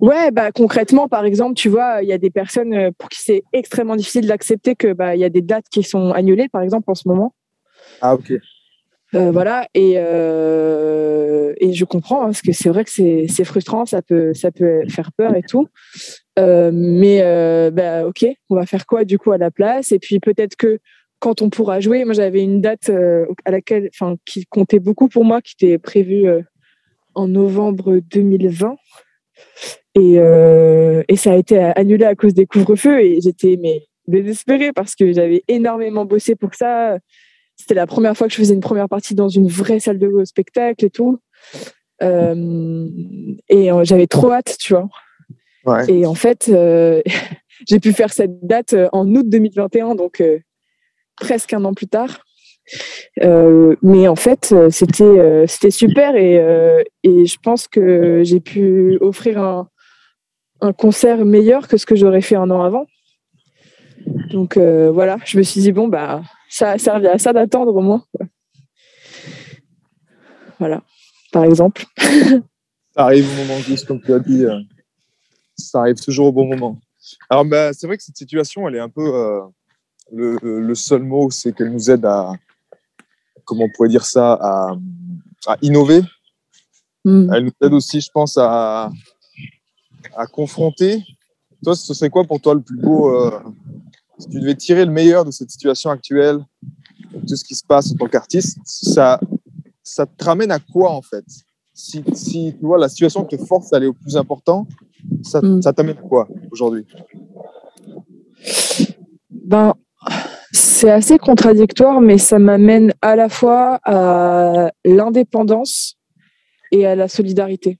Ouais, 0.00 0.30
bah, 0.30 0.52
concrètement, 0.52 1.08
par 1.08 1.24
exemple, 1.24 1.54
tu 1.54 1.68
vois, 1.68 2.02
il 2.02 2.08
y 2.08 2.12
a 2.12 2.18
des 2.18 2.30
personnes 2.30 2.74
euh, 2.74 2.90
pour 2.96 3.08
qui 3.08 3.20
c'est 3.20 3.42
extrêmement 3.52 3.96
difficile 3.96 4.26
d'accepter 4.26 4.76
qu'il 4.76 4.94
bah, 4.94 5.16
y 5.16 5.24
a 5.24 5.28
des 5.28 5.42
dates 5.42 5.66
qui 5.70 5.82
sont 5.82 6.12
annulées, 6.12 6.48
par 6.48 6.62
exemple, 6.62 6.90
en 6.90 6.94
ce 6.94 7.08
moment. 7.08 7.34
Ah, 8.00 8.14
ok. 8.14 8.32
Euh, 9.14 9.30
voilà, 9.30 9.66
et, 9.74 9.94
euh, 9.96 11.54
et 11.58 11.72
je 11.72 11.84
comprends, 11.86 12.22
hein, 12.22 12.26
parce 12.26 12.42
que 12.42 12.52
c'est 12.52 12.68
vrai 12.68 12.84
que 12.84 12.90
c'est 12.90 13.44
frustrant, 13.44 13.86
ça 13.86 14.02
peut, 14.02 14.34
ça 14.34 14.50
peut 14.50 14.82
faire 14.88 15.12
peur 15.12 15.34
et 15.34 15.42
tout. 15.42 15.66
Euh, 16.38 16.70
mais 16.72 17.22
bah, 17.70 18.06
ok, 18.06 18.26
on 18.50 18.54
va 18.54 18.66
faire 18.66 18.86
quoi 18.86 19.04
du 19.04 19.18
coup 19.18 19.32
à 19.32 19.38
la 19.38 19.50
place? 19.50 19.92
Et 19.92 19.98
puis 19.98 20.20
peut-être 20.20 20.56
que 20.56 20.78
quand 21.20 21.42
on 21.42 21.50
pourra 21.50 21.80
jouer. 21.80 22.04
Moi, 22.04 22.14
j'avais 22.14 22.42
une 22.42 22.60
date 22.60 22.90
à 23.44 23.50
laquelle, 23.50 23.88
enfin, 23.92 24.16
qui 24.24 24.44
comptait 24.46 24.78
beaucoup 24.78 25.08
pour 25.08 25.24
moi, 25.24 25.40
qui 25.40 25.54
était 25.58 25.78
prévue 25.78 26.26
en 27.14 27.26
novembre 27.26 28.00
2020. 28.10 28.76
Et, 29.94 30.18
euh, 30.18 31.02
et, 31.08 31.16
ça 31.16 31.32
a 31.32 31.36
été 31.36 31.58
annulé 31.58 32.04
à 32.04 32.14
cause 32.14 32.34
des 32.34 32.46
couvre-feux 32.46 33.00
et 33.00 33.20
j'étais 33.20 33.58
mais 33.60 33.86
désespérée 34.06 34.72
parce 34.72 34.94
que 34.94 35.12
j'avais 35.12 35.42
énormément 35.48 36.04
bossé 36.04 36.36
pour 36.36 36.54
ça. 36.54 36.98
C'était 37.56 37.74
la 37.74 37.86
première 37.86 38.16
fois 38.16 38.28
que 38.28 38.32
je 38.32 38.38
faisais 38.38 38.54
une 38.54 38.60
première 38.60 38.88
partie 38.88 39.14
dans 39.14 39.28
une 39.28 39.48
vraie 39.48 39.80
salle 39.80 39.98
de 39.98 40.24
spectacle 40.24 40.84
et 40.84 40.90
tout. 40.90 41.18
Euh, 42.02 42.88
et 43.48 43.70
j'avais 43.82 44.06
trop 44.06 44.30
hâte, 44.30 44.56
tu 44.60 44.74
vois. 44.74 44.88
Ouais. 45.64 45.90
Et 45.90 46.06
en 46.06 46.14
fait, 46.14 46.48
euh, 46.48 47.02
j'ai 47.68 47.80
pu 47.80 47.92
faire 47.92 48.12
cette 48.12 48.46
date 48.46 48.76
en 48.92 49.12
août 49.14 49.28
2021, 49.28 49.96
donc 49.96 50.22
presque 51.16 51.52
un 51.52 51.64
an 51.64 51.74
plus 51.74 51.88
tard. 51.88 52.24
Euh, 53.22 53.76
mais 53.82 54.08
en 54.08 54.16
fait, 54.16 54.54
c'était 54.70 55.04
euh, 55.04 55.46
c'était 55.46 55.70
super 55.70 56.16
et, 56.16 56.38
euh, 56.38 56.82
et 57.02 57.26
je 57.26 57.38
pense 57.42 57.68
que 57.68 58.22
j'ai 58.24 58.40
pu 58.40 58.98
offrir 59.00 59.40
un, 59.40 59.68
un 60.60 60.72
concert 60.72 61.24
meilleur 61.24 61.68
que 61.68 61.76
ce 61.76 61.86
que 61.86 61.96
j'aurais 61.96 62.20
fait 62.20 62.36
un 62.36 62.50
an 62.50 62.62
avant. 62.62 62.86
Donc 64.30 64.56
euh, 64.56 64.90
voilà, 64.90 65.18
je 65.24 65.38
me 65.38 65.42
suis 65.42 65.60
dit 65.60 65.72
bon 65.72 65.88
bah 65.88 66.22
ça 66.48 66.72
a 66.72 66.78
servi 66.78 67.06
à 67.06 67.18
ça 67.18 67.32
d'attendre 67.32 67.74
au 67.74 67.80
moins. 67.80 68.04
Voilà, 70.58 70.82
par 71.32 71.44
exemple. 71.44 71.84
ça 71.96 72.40
arrive 72.96 73.26
au 73.30 73.44
moment 73.44 73.60
juste 73.60 73.86
comme 73.86 74.00
tu 74.00 74.12
as 74.12 74.18
dit. 74.18 74.44
ça 75.56 75.80
arrive 75.80 75.96
toujours 75.96 76.28
au 76.28 76.32
bon 76.32 76.46
moment. 76.46 76.78
Alors 77.30 77.44
bah, 77.44 77.72
c'est 77.72 77.86
vrai 77.86 77.96
que 77.96 78.02
cette 78.02 78.16
situation, 78.16 78.68
elle 78.68 78.76
est 78.76 78.80
un 78.80 78.88
peu 78.88 79.40
le, 80.12 80.38
le, 80.42 80.74
seul 80.74 81.02
mot, 81.02 81.30
c'est 81.30 81.54
qu'elle 81.54 81.70
nous 81.70 81.90
aide 81.90 82.04
à, 82.04 82.32
comment 83.48 83.64
on 83.64 83.70
pourrait 83.74 83.88
dire 83.88 84.04
ça, 84.04 84.34
à, 84.34 84.76
à 85.46 85.56
innover. 85.62 86.02
Mm. 87.04 87.32
Elle 87.34 87.44
nous 87.44 87.52
aide 87.62 87.72
aussi, 87.72 88.00
je 88.00 88.10
pense, 88.12 88.36
à, 88.36 88.90
à 90.14 90.26
confronter. 90.26 91.02
Toi, 91.64 91.74
ce 91.74 91.94
serait 91.94 92.10
quoi 92.10 92.24
pour 92.24 92.40
toi 92.40 92.54
le 92.54 92.60
plus 92.60 92.76
beau 92.78 93.08
euh, 93.08 93.40
Si 94.18 94.28
tu 94.28 94.40
devais 94.40 94.54
tirer 94.54 94.84
le 94.84 94.92
meilleur 94.92 95.24
de 95.24 95.30
cette 95.30 95.50
situation 95.50 95.90
actuelle, 95.90 96.38
de 97.12 97.20
tout 97.26 97.36
ce 97.36 97.44
qui 97.44 97.54
se 97.54 97.64
passe 97.64 97.90
en 97.92 97.96
tant 97.96 98.06
qu'artiste, 98.06 98.58
ça, 98.64 99.18
ça 99.82 100.06
te 100.06 100.24
ramène 100.24 100.50
à 100.50 100.58
quoi 100.58 100.92
en 100.92 101.02
fait? 101.02 101.24
Si, 101.72 102.04
si 102.12 102.54
tu 102.58 102.66
vois 102.66 102.78
la 102.78 102.88
situation 102.88 103.24
te 103.24 103.36
force 103.36 103.72
à 103.72 103.76
aller 103.76 103.86
au 103.86 103.94
plus 103.94 104.16
important, 104.16 104.66
ça, 105.22 105.40
mm. 105.40 105.62
ça 105.62 105.72
t'amène 105.72 105.96
à 105.96 106.02
quoi 106.02 106.28
aujourd'hui? 106.50 106.84
Ben, 109.30 109.72
c'est 110.78 110.90
assez 110.90 111.18
contradictoire, 111.18 112.00
mais 112.00 112.18
ça 112.18 112.38
m'amène 112.38 112.94
à 113.02 113.16
la 113.16 113.28
fois 113.28 113.80
à 113.82 114.70
l'indépendance 114.84 115.96
et 116.70 116.86
à 116.86 116.94
la 116.94 117.08
solidarité. 117.08 117.78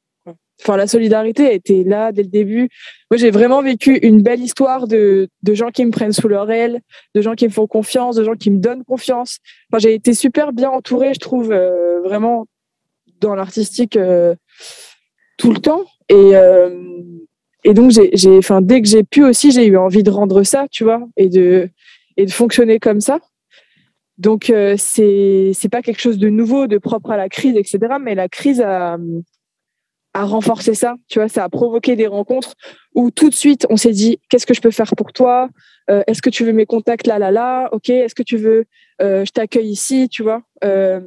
Enfin, 0.61 0.76
la 0.76 0.88
solidarité 0.88 1.55
était 1.55 1.84
là 1.84 2.11
dès 2.11 2.24
le 2.24 2.28
début. 2.28 2.68
Moi, 3.09 3.18
j'ai 3.18 3.30
vraiment 3.30 3.62
vécu 3.62 3.96
une 3.99 4.22
belle 4.22 4.40
histoire 4.40 4.88
de, 4.88 5.28
de 5.44 5.55
gens 5.55 5.70
qui 5.70 5.84
me 5.84 5.92
prennent 5.92 6.12
sous 6.12 6.26
leur 6.26 6.51
aile, 6.51 6.80
de 7.14 7.22
gens 7.22 7.34
qui 7.34 7.44
me 7.44 7.53
font 7.53 7.68
confiance, 7.68 8.16
de 8.16 8.24
gens 8.24 8.34
qui 8.34 8.51
me 8.51 8.59
donnent 8.59 8.82
confiance. 8.82 9.38
Enfin, 9.70 9.78
j'ai 9.78 9.94
été 9.94 10.12
super 10.12 10.53
bien 10.53 10.70
entourée, 10.70 11.14
je 11.14 11.20
trouve, 11.20 11.53
euh, 11.53 12.01
vraiment 12.03 12.46
dans 13.20 13.36
l'artistique 13.36 13.96
euh, 13.96 14.34
tout 15.36 15.53
le 15.53 15.61
temps. 15.61 15.84
Et, 16.09 16.34
euh, 16.34 16.70
et 17.62 17.74
donc, 17.74 17.92
j'ai, 17.92 18.38
enfin, 18.38 18.61
dès 18.61 18.82
que 18.82 18.88
j'ai 18.88 19.05
pu 19.05 19.22
aussi, 19.22 19.53
j'ai 19.53 19.66
eu 19.66 19.76
envie 19.76 20.03
de 20.03 20.11
rendre 20.11 20.42
ça, 20.42 20.66
tu 20.68 20.82
vois, 20.82 21.07
et 21.16 21.28
de, 21.28 21.70
et 22.19 22.27
de 22.27 22.31
fonctionner 22.31 22.79
comme 22.79 23.01
ça. 23.01 23.21
Donc, 24.19 24.51
euh, 24.51 24.75
c'est 24.77 25.69
pas 25.71 25.81
quelque 25.81 26.01
chose 26.01 26.19
de 26.19 26.29
nouveau, 26.29 26.66
de 26.66 26.77
propre 26.77 27.12
à 27.12 27.16
la 27.16 27.29
crise, 27.29 27.57
etc. 27.57 27.79
Mais 28.01 28.16
la 28.16 28.29
crise 28.29 28.61
a, 28.61 28.99
a 30.12 30.25
renforcé 30.25 30.75
ça, 30.75 30.97
tu 31.09 31.21
vois, 31.21 31.29
ça 31.29 31.45
a 31.45 31.49
provoqué 31.49 31.95
des 31.95 32.09
rencontres 32.09 32.55
où 32.97 33.12
tout 33.12 33.31
de 33.31 33.35
suite 33.35 33.66
on 33.71 33.77
s'est 33.77 33.93
dit 33.93 34.19
qu'est-ce 34.29 34.47
que 34.47 34.55
je 34.55 34.61
peux 34.61 34.73
faire 34.73 34.93
pour 34.97 35.12
toi? 35.12 35.49
Euh, 35.89 36.03
Est-ce 36.09 36.21
que 36.21 36.31
tu 36.31 36.45
veux 36.45 36.53
mes 36.53 36.66
contacts 36.66 37.07
là, 37.07 37.21
là, 37.21 37.31
là? 37.31 37.69
Ok, 37.73 37.89
est-ce 37.89 38.14
que 38.16 38.25
tu 38.25 38.37
veux 38.37 38.66
euh, 39.01 39.25
je 39.25 39.31
t'accueille 39.31 39.71
ici, 39.71 40.09
tu 40.09 40.25
vois? 40.25 40.43
Euh, 40.64 41.01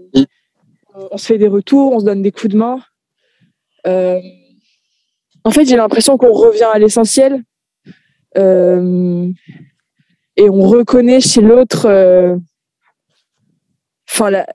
On 1.11 1.17
se 1.17 1.25
fait 1.25 1.37
des 1.37 1.49
retours, 1.49 1.91
on 1.91 1.99
se 1.99 2.05
donne 2.05 2.21
des 2.21 2.31
coups 2.31 2.53
de 2.53 2.57
main. 2.57 2.79
En 5.43 5.49
fait, 5.51 5.65
j'ai 5.65 5.75
l'impression 5.75 6.17
qu'on 6.17 6.31
revient 6.31 6.69
à 6.71 6.79
l'essentiel 6.79 7.43
et 10.37 10.49
on 10.49 10.61
reconnaît 10.61 11.21
chez 11.21 11.41
l'autre 11.41 11.85
euh, 11.87 12.35
enfin 14.09 14.29
la- 14.29 14.47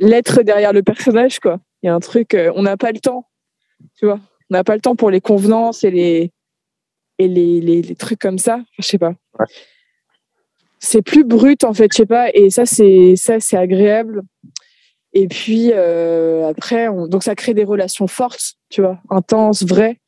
l'être 0.00 0.42
derrière 0.42 0.72
le 0.72 0.82
personnage 0.82 1.38
quoi. 1.40 1.60
Il 1.82 1.86
y 1.86 1.90
a 1.90 1.94
un 1.94 2.00
truc, 2.00 2.34
euh, 2.34 2.52
on 2.54 2.62
n'a 2.62 2.76
pas 2.76 2.92
le 2.92 3.00
temps, 3.00 3.26
tu 3.98 4.06
vois. 4.06 4.20
On 4.50 4.54
n'a 4.54 4.64
pas 4.64 4.74
le 4.74 4.80
temps 4.80 4.94
pour 4.96 5.10
les 5.10 5.20
convenances 5.20 5.84
et 5.84 5.90
les 5.90 6.30
et 7.18 7.28
les, 7.28 7.60
les, 7.60 7.82
les 7.82 7.94
trucs 7.96 8.18
comme 8.18 8.38
ça. 8.38 8.60
Je 8.78 8.86
sais 8.86 8.98
pas. 8.98 9.14
Ouais. 9.38 9.46
C'est 10.80 11.02
plus 11.02 11.24
brut 11.24 11.64
en 11.64 11.72
fait, 11.74 11.88
je 11.92 11.96
sais 11.98 12.06
pas. 12.06 12.30
Et 12.34 12.50
ça 12.50 12.66
c'est 12.66 13.14
ça 13.16 13.40
c'est 13.40 13.56
agréable. 13.56 14.22
Et 15.12 15.28
puis 15.28 15.70
euh, 15.72 16.48
après, 16.48 16.88
on- 16.88 17.06
donc 17.06 17.22
ça 17.22 17.34
crée 17.34 17.52
des 17.54 17.64
relations 17.64 18.06
fortes, 18.06 18.54
tu 18.70 18.80
vois, 18.80 18.98
intenses, 19.10 19.62
vraies. 19.62 19.98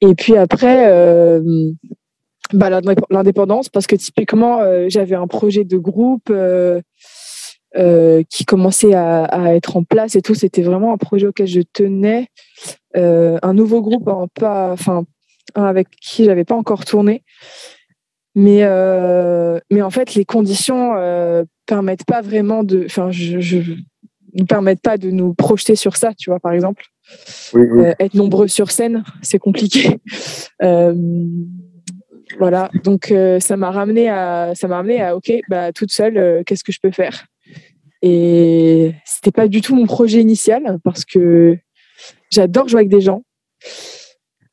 Et 0.00 0.14
puis 0.14 0.36
après, 0.36 0.86
bah, 2.52 2.70
l'indép- 2.70 3.04
l'indépendance, 3.10 3.68
parce 3.68 3.86
que 3.86 3.96
typiquement, 3.96 4.60
euh, 4.60 4.86
j'avais 4.88 5.14
un 5.16 5.26
projet 5.26 5.64
de 5.64 5.76
groupe 5.78 6.30
euh, 6.30 6.80
euh, 7.76 8.22
qui 8.28 8.44
commençait 8.44 8.94
à, 8.94 9.24
à 9.24 9.54
être 9.54 9.76
en 9.76 9.84
place 9.84 10.14
et 10.16 10.22
tout. 10.22 10.34
C'était 10.34 10.62
vraiment 10.62 10.92
un 10.92 10.98
projet 10.98 11.26
auquel 11.26 11.46
je 11.46 11.60
tenais. 11.72 12.28
Un 12.94 13.54
nouveau 13.54 13.80
groupe, 13.80 14.08
hein, 14.08 14.26
pas, 14.34 14.72
enfin, 14.72 15.04
un 15.54 15.64
avec 15.64 15.88
qui 16.00 16.24
j'avais 16.24 16.44
pas 16.44 16.54
encore 16.56 16.84
tourné. 16.84 17.24
Mais, 18.34 18.62
mais 19.70 19.82
en 19.82 19.90
fait, 19.90 20.14
les 20.14 20.24
conditions 20.24 20.94
euh, 20.96 21.44
permettent 21.66 22.04
pas 22.04 22.20
vraiment 22.20 22.64
de, 22.64 22.84
enfin, 22.86 23.10
je, 23.10 23.40
je 23.40 23.74
nous 24.34 24.46
permettent 24.46 24.80
pas 24.82 24.96
de 24.98 25.10
nous 25.10 25.34
projeter 25.34 25.76
sur 25.76 25.96
ça, 25.96 26.12
tu 26.14 26.30
vois, 26.30 26.40
par 26.40 26.52
exemple. 26.52 26.84
Oui, 27.52 27.62
oui. 27.70 27.86
Euh, 27.86 27.94
être 27.98 28.14
nombreux 28.14 28.48
sur 28.48 28.70
scène, 28.70 29.04
c'est 29.22 29.38
compliqué. 29.38 29.98
Euh, 30.62 30.94
voilà, 32.38 32.70
donc 32.84 33.10
euh, 33.10 33.40
ça 33.40 33.56
m'a 33.56 33.70
ramené 33.70 34.08
à, 34.08 34.52
ça 34.54 34.68
m'a 34.68 34.76
ramené 34.76 35.02
à, 35.02 35.16
ok, 35.16 35.32
bah 35.48 35.72
toute 35.72 35.90
seule, 35.90 36.16
euh, 36.16 36.42
qu'est-ce 36.44 36.64
que 36.64 36.72
je 36.72 36.80
peux 36.82 36.90
faire? 36.90 37.26
Et 38.02 38.92
c'était 39.04 39.30
pas 39.30 39.48
du 39.48 39.60
tout 39.60 39.74
mon 39.76 39.86
projet 39.86 40.20
initial 40.20 40.78
parce 40.82 41.04
que 41.04 41.56
j'adore 42.30 42.68
jouer 42.68 42.80
avec 42.80 42.88
des 42.88 43.00
gens, 43.00 43.22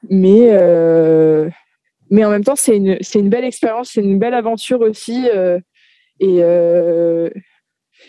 mais 0.10 0.50
euh, 0.52 1.50
mais 2.12 2.26
en 2.26 2.30
même 2.30 2.44
temps 2.44 2.56
c'est 2.56 2.78
une 2.78 2.98
c'est 3.02 3.20
une 3.20 3.30
belle 3.30 3.46
expérience, 3.46 3.92
c'est 3.94 4.02
une 4.02 4.20
belle 4.20 4.34
aventure 4.36 4.82
aussi, 4.82 5.28
et 6.20 6.40
euh, 6.44 7.30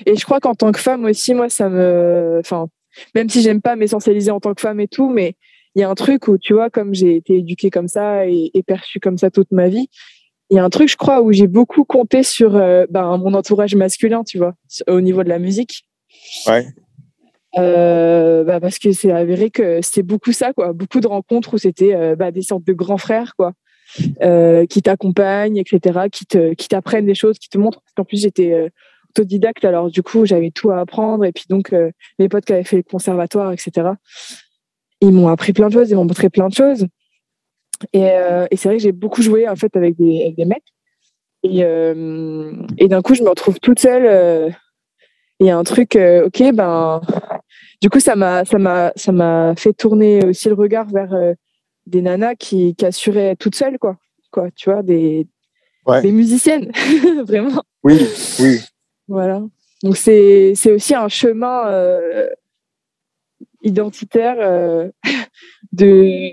et 0.06 0.16
je 0.16 0.24
crois 0.24 0.40
qu'en 0.40 0.54
tant 0.54 0.72
que 0.72 0.80
femme 0.80 1.04
aussi, 1.04 1.34
moi 1.34 1.48
ça 1.48 1.68
me, 1.68 2.38
enfin 2.40 2.68
même 3.14 3.28
si 3.28 3.40
j'aime 3.42 3.62
pas 3.62 3.76
m'essentialiser 3.76 4.30
en 4.30 4.40
tant 4.40 4.54
que 4.54 4.60
femme 4.60 4.80
et 4.80 4.88
tout, 4.88 5.10
mais 5.10 5.34
il 5.74 5.80
y 5.80 5.84
a 5.84 5.88
un 5.90 5.94
truc 5.94 6.28
où, 6.28 6.38
tu 6.38 6.54
vois, 6.54 6.70
comme 6.70 6.94
j'ai 6.94 7.16
été 7.16 7.36
éduquée 7.36 7.70
comme 7.70 7.88
ça 7.88 8.26
et, 8.26 8.50
et 8.54 8.62
perçue 8.62 9.00
comme 9.00 9.18
ça 9.18 9.30
toute 9.30 9.52
ma 9.52 9.68
vie, 9.68 9.88
il 10.50 10.56
y 10.56 10.58
a 10.58 10.64
un 10.64 10.70
truc, 10.70 10.88
je 10.88 10.96
crois, 10.96 11.22
où 11.22 11.32
j'ai 11.32 11.46
beaucoup 11.46 11.84
compté 11.84 12.22
sur 12.22 12.56
euh, 12.56 12.84
ben, 12.90 13.16
mon 13.18 13.34
entourage 13.34 13.76
masculin, 13.76 14.24
tu 14.24 14.38
vois, 14.38 14.54
au 14.88 15.00
niveau 15.00 15.22
de 15.22 15.28
la 15.28 15.38
musique. 15.38 15.84
Ouais. 16.46 16.66
Euh, 17.58 18.42
bah, 18.44 18.60
parce 18.60 18.78
que 18.78 18.92
c'est 18.92 19.12
avéré 19.12 19.50
que 19.50 19.80
c'était 19.80 20.02
beaucoup 20.02 20.32
ça, 20.32 20.52
quoi. 20.52 20.72
Beaucoup 20.72 21.00
de 21.00 21.06
rencontres 21.06 21.54
où 21.54 21.58
c'était 21.58 21.94
euh, 21.94 22.16
bah, 22.16 22.32
des 22.32 22.42
sortes 22.42 22.64
de 22.64 22.72
grands 22.72 22.98
frères, 22.98 23.34
quoi, 23.36 23.52
qui 24.68 24.82
t'accompagnent, 24.82 25.56
etc., 25.56 26.00
qui 26.10 26.26
te, 26.26 26.54
qui 26.54 26.66
t'apprennent 26.66 27.06
des 27.06 27.14
choses, 27.14 27.38
qui 27.38 27.48
te 27.48 27.58
montrent. 27.58 27.80
Parce 27.82 27.94
qu'en 27.96 28.04
plus, 28.04 28.20
j'étais 28.20 28.70
autodidacte, 29.10 29.64
alors 29.64 29.90
du 29.90 30.02
coup, 30.02 30.26
j'avais 30.26 30.50
tout 30.50 30.70
à 30.70 30.80
apprendre. 30.80 31.24
Et 31.24 31.32
puis 31.32 31.44
donc, 31.48 31.72
mes 32.18 32.28
potes 32.28 32.44
qui 32.44 32.52
avaient 32.52 32.64
fait 32.64 32.76
le 32.76 32.82
conservatoire, 32.82 33.52
etc., 33.52 33.90
ils 35.00 35.12
m'ont 35.12 35.28
appris 35.28 35.52
plein 35.52 35.68
de 35.68 35.72
choses, 35.72 35.90
ils 35.90 35.94
m'ont 35.96 36.04
montré 36.04 36.28
plein 36.30 36.48
de 36.48 36.54
choses. 36.54 36.86
Et, 37.92 38.10
euh, 38.10 38.46
et 38.50 38.56
c'est 38.56 38.68
vrai 38.68 38.76
que 38.76 38.82
j'ai 38.82 38.92
beaucoup 38.92 39.22
joué 39.22 39.48
en 39.48 39.56
fait 39.56 39.74
avec 39.76 39.96
des, 39.96 40.22
avec 40.22 40.36
des 40.36 40.44
mecs. 40.44 40.64
Et, 41.42 41.64
euh, 41.64 42.52
et 42.78 42.88
d'un 42.88 43.00
coup, 43.00 43.14
je 43.14 43.22
me 43.22 43.28
retrouve 43.30 43.58
toute 43.60 43.78
seule. 43.80 44.04
euh, 44.06 44.50
Il 45.40 45.46
y 45.46 45.50
a 45.50 45.56
un 45.56 45.64
truc, 45.64 45.96
euh, 45.96 46.26
ok, 46.26 46.52
ben, 46.52 47.00
du 47.80 47.88
coup, 47.88 47.98
ça 48.00 48.14
m'a, 48.16 48.44
ça 48.44 48.58
m'a, 48.58 48.92
ça 48.96 49.10
m'a 49.12 49.54
fait 49.56 49.72
tourner 49.72 50.22
aussi 50.26 50.48
le 50.48 50.54
regard 50.54 50.86
vers 50.88 51.14
des 51.86 52.02
nanas 52.02 52.34
qui, 52.34 52.74
qui 52.74 52.84
assuraient 52.84 53.36
toutes 53.36 53.54
seules, 53.54 53.78
quoi, 53.78 53.96
quoi, 54.30 54.50
tu 54.54 54.70
vois, 54.70 54.82
des, 54.82 55.26
Ouais. 55.86 56.02
des 56.02 56.12
musiciennes, 56.12 56.70
vraiment. 57.26 57.62
Oui, 57.82 57.98
oui. 58.40 58.60
Voilà. 59.08 59.40
Donc 59.82 59.96
c'est 59.96 60.52
c'est 60.54 60.72
aussi 60.72 60.94
un 60.94 61.08
chemin 61.08 61.64
identitaire 63.62 64.36
euh, 64.38 64.88
de 65.72 66.30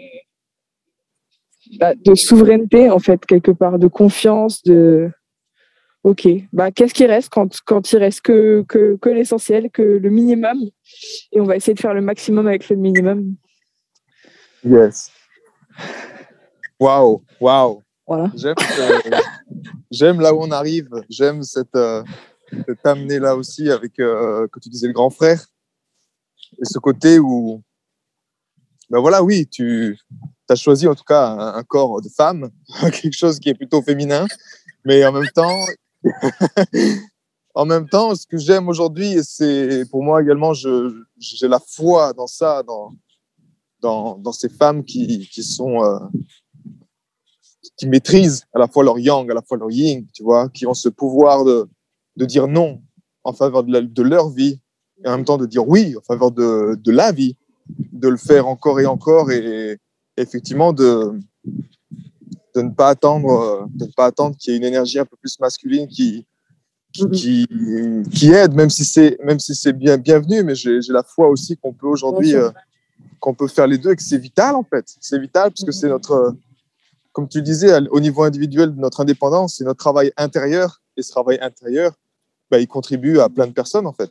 bah, 1.79 1.93
de 1.95 2.15
souveraineté 2.15 2.89
en 2.89 2.99
fait 2.99 3.25
quelque 3.25 3.51
part, 3.51 3.79
de 3.79 3.87
confiance, 3.87 4.63
de 4.63 5.11
ok. 6.03 6.27
Bah 6.53 6.71
qu'est-ce 6.71 6.93
qui 6.93 7.05
reste 7.05 7.29
quand 7.29 7.59
quand 7.65 7.91
il 7.91 7.97
reste 7.97 8.21
que 8.21 8.63
que, 8.67 8.97
que 9.01 9.09
l'essentiel, 9.09 9.69
que 9.71 9.81
le 9.81 10.09
minimum, 10.09 10.57
et 11.31 11.41
on 11.41 11.45
va 11.45 11.55
essayer 11.55 11.73
de 11.73 11.79
faire 11.79 11.93
le 11.93 12.01
maximum 12.01 12.47
avec 12.47 12.69
le 12.69 12.75
minimum. 12.75 13.35
Yes. 14.63 15.11
Waouh, 16.79 17.23
waouh. 17.39 17.81
Voilà. 18.07 18.31
J'aime, 18.35 18.55
euh, 18.79 19.17
j'aime 19.91 20.21
là 20.21 20.33
où 20.33 20.41
on 20.41 20.51
arrive. 20.51 20.89
J'aime 21.09 21.43
cette, 21.43 21.75
euh, 21.75 22.03
cette 22.65 22.85
amenée 22.85 23.19
là 23.19 23.35
aussi 23.35 23.69
avec, 23.69 23.99
euh, 23.99 24.47
que 24.47 24.59
tu 24.59 24.69
disais, 24.69 24.87
le 24.87 24.93
grand 24.93 25.09
frère. 25.09 25.45
Et 26.59 26.65
ce 26.65 26.79
côté 26.79 27.19
où, 27.19 27.61
ben 28.89 28.99
voilà, 28.99 29.23
oui, 29.23 29.47
tu 29.47 29.97
as 30.49 30.55
choisi 30.55 30.87
en 30.87 30.95
tout 30.95 31.03
cas 31.03 31.29
un, 31.29 31.63
corps 31.63 32.01
de 32.01 32.09
femme, 32.09 32.49
quelque 32.81 33.13
chose 33.13 33.39
qui 33.39 33.49
est 33.49 33.53
plutôt 33.53 33.81
féminin, 33.81 34.25
mais 34.85 35.05
en 35.05 35.11
même 35.11 35.29
temps, 35.33 35.65
en 37.53 37.65
même 37.65 37.87
temps, 37.89 38.15
ce 38.15 38.25
que 38.25 38.37
j'aime 38.37 38.69
aujourd'hui, 38.69 39.19
c'est 39.23 39.83
pour 39.91 40.03
moi 40.03 40.21
également, 40.21 40.53
j'ai 40.53 41.47
la 41.47 41.59
foi 41.59 42.13
dans 42.13 42.27
ça, 42.27 42.63
dans, 42.63 42.91
dans, 43.81 44.17
dans 44.17 44.31
ces 44.31 44.49
femmes 44.49 44.83
qui, 44.83 45.27
qui 45.29 45.43
sont 45.43 45.83
euh, 45.83 45.99
qui 47.77 47.87
maîtrisent 47.87 48.45
à 48.53 48.59
la 48.59 48.67
fois 48.67 48.83
leur 48.83 48.99
yang, 48.99 49.29
à 49.29 49.33
la 49.33 49.41
fois 49.41 49.57
leur 49.57 49.71
yin, 49.71 50.05
tu 50.13 50.23
vois, 50.23 50.49
qui 50.49 50.65
ont 50.65 50.73
ce 50.73 50.89
pouvoir 50.89 51.45
de, 51.45 51.69
de 52.15 52.25
dire 52.25 52.47
non 52.47 52.81
en 53.23 53.33
faveur 53.33 53.63
de 53.63 54.01
leur 54.01 54.29
vie 54.29 54.59
et 55.03 55.07
en 55.07 55.17
même 55.17 55.25
temps 55.25 55.37
de 55.37 55.45
dire 55.45 55.67
oui 55.67 55.95
en 55.97 56.01
faveur 56.01 56.31
de, 56.31 56.75
de 56.81 56.91
la 56.91 57.11
vie, 57.11 57.35
de 57.93 58.07
le 58.07 58.17
faire 58.17 58.47
encore 58.47 58.79
et 58.79 58.85
encore 58.85 59.31
et, 59.31 59.71
et 59.73 59.77
effectivement 60.21 60.73
de, 60.73 61.11
de 62.55 62.61
ne 62.61 62.69
pas 62.71 62.89
attendre, 62.89 63.67
de 63.73 63.85
ne 63.85 63.91
pas 63.91 64.05
attendre 64.05 64.35
qu'il 64.37 64.51
y 64.51 64.55
ait 64.55 64.57
une 64.57 64.65
énergie 64.65 64.99
un 64.99 65.05
peu 65.05 65.15
plus 65.17 65.39
masculine 65.39 65.87
qui, 65.87 66.25
qui, 66.93 67.03
Mhm. 67.03 67.11
qui, 67.11 67.47
qui 68.11 68.31
aide, 68.31 68.53
même 68.53 68.69
si 68.69 68.83
c'est 68.85 69.17
même 69.23 69.39
si 69.39 69.53
c'est 69.53 69.73
bien 69.73 69.97
bienvenu, 69.97 70.43
mais 70.43 70.55
j'ai 70.55 70.81
j'ai 70.81 70.93
la 70.93 71.03
foi 71.03 71.27
aussi 71.29 71.55
qu'on 71.57 71.73
peut 71.73 71.87
aujourd'hui 71.87 72.33
euh, 72.35 72.49
qu'on 73.19 73.33
peut 73.35 73.47
faire 73.47 73.67
les 73.67 73.77
deux 73.77 73.91
et 73.91 73.95
que 73.95 74.01
c'est 74.03 74.17
vital 74.17 74.55
en 74.55 74.63
fait. 74.63 74.85
C'est 75.01 75.19
vital 75.19 75.51
puisque 75.51 75.67
Mhm. 75.67 75.73
c'est 75.73 75.89
notre, 75.89 76.35
comme 77.11 77.27
tu 77.27 77.41
disais, 77.41 77.71
au 77.91 77.99
niveau 77.99 78.23
individuel 78.23 78.73
de 78.75 78.79
notre 78.79 79.01
indépendance, 79.01 79.55
c'est 79.57 79.63
notre 79.65 79.79
travail 79.79 80.11
intérieur 80.17 80.81
et 80.95 81.01
ce 81.03 81.11
travail 81.11 81.37
intérieur, 81.41 81.91
bah, 82.49 82.59
il 82.59 82.67
contribue 82.67 83.19
à 83.19 83.27
plein 83.29 83.45
de 83.47 83.53
personnes 83.53 83.85
en 83.85 83.93
fait. 83.93 84.09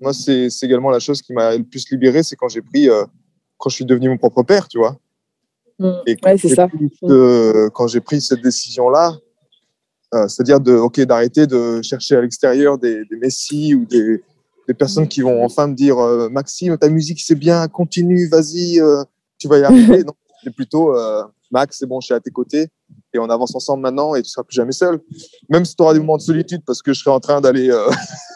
Moi, 0.00 0.12
c'est 0.12 0.48
également 0.62 0.90
la 0.90 0.98
chose 0.98 1.22
qui 1.22 1.32
m'a 1.32 1.56
le 1.56 1.64
plus 1.64 1.88
libéré, 1.90 2.22
c'est 2.22 2.36
quand 2.36 2.48
j'ai 2.48 2.62
pris, 2.62 2.88
euh, 2.88 3.04
quand 3.58 3.70
je 3.70 3.76
suis 3.76 3.84
devenu 3.84 4.08
mon 4.08 4.18
propre 4.18 4.42
père, 4.42 4.68
tu 4.68 4.78
vois. 4.78 4.98
Et 6.06 6.16
quand 6.16 6.30
Ouais, 6.30 6.38
c'est 6.38 6.48
j'ai 6.50 6.54
ça. 6.54 6.68
pris 6.68 6.88
ce- 7.00 7.68
quand 7.70 7.86
j'ai 7.88 8.00
pris 8.00 8.20
cette 8.20 8.40
décision-là, 8.42 9.16
euh, 10.14 10.28
c'est-à-dire 10.28 10.60
de, 10.60 10.72
ok, 10.74 11.00
d'arrêter 11.00 11.46
de 11.46 11.80
chercher 11.82 12.16
à 12.16 12.20
l'extérieur 12.20 12.78
des, 12.78 13.04
des 13.06 13.16
messies 13.16 13.74
ou 13.74 13.84
des, 13.84 14.22
des 14.68 14.74
personnes 14.74 15.08
qui 15.08 15.20
vont 15.20 15.44
enfin 15.44 15.66
me 15.66 15.74
dire 15.74 15.98
euh, 15.98 16.28
Maxime, 16.28 16.76
ta 16.78 16.88
musique 16.88 17.20
c'est 17.20 17.34
bien, 17.34 17.66
continue, 17.68 18.28
vas-y, 18.28 18.80
tu 19.38 19.48
vas 19.48 19.58
y 19.58 19.64
arriver. 19.64 20.04
non, 20.04 20.12
plutôt 20.50 20.96
euh, 20.96 21.22
Max, 21.50 21.78
c'est 21.78 21.86
bon, 21.86 22.00
je 22.00 22.06
suis 22.06 22.14
à 22.14 22.20
tes 22.20 22.30
côtés 22.30 22.68
et 23.12 23.18
on 23.18 23.28
avance 23.28 23.54
ensemble 23.54 23.82
maintenant 23.82 24.14
et 24.14 24.22
tu 24.22 24.30
seras 24.30 24.44
plus 24.44 24.54
jamais 24.54 24.72
seul. 24.72 25.00
Même 25.48 25.64
si 25.64 25.76
tu 25.76 25.82
auras 25.82 25.92
des 25.92 26.00
moments 26.00 26.16
de 26.16 26.22
solitude 26.22 26.62
parce 26.66 26.82
que 26.82 26.92
je 26.92 27.00
serai 27.00 27.10
en 27.10 27.20
train 27.20 27.40
d'aller 27.40 27.70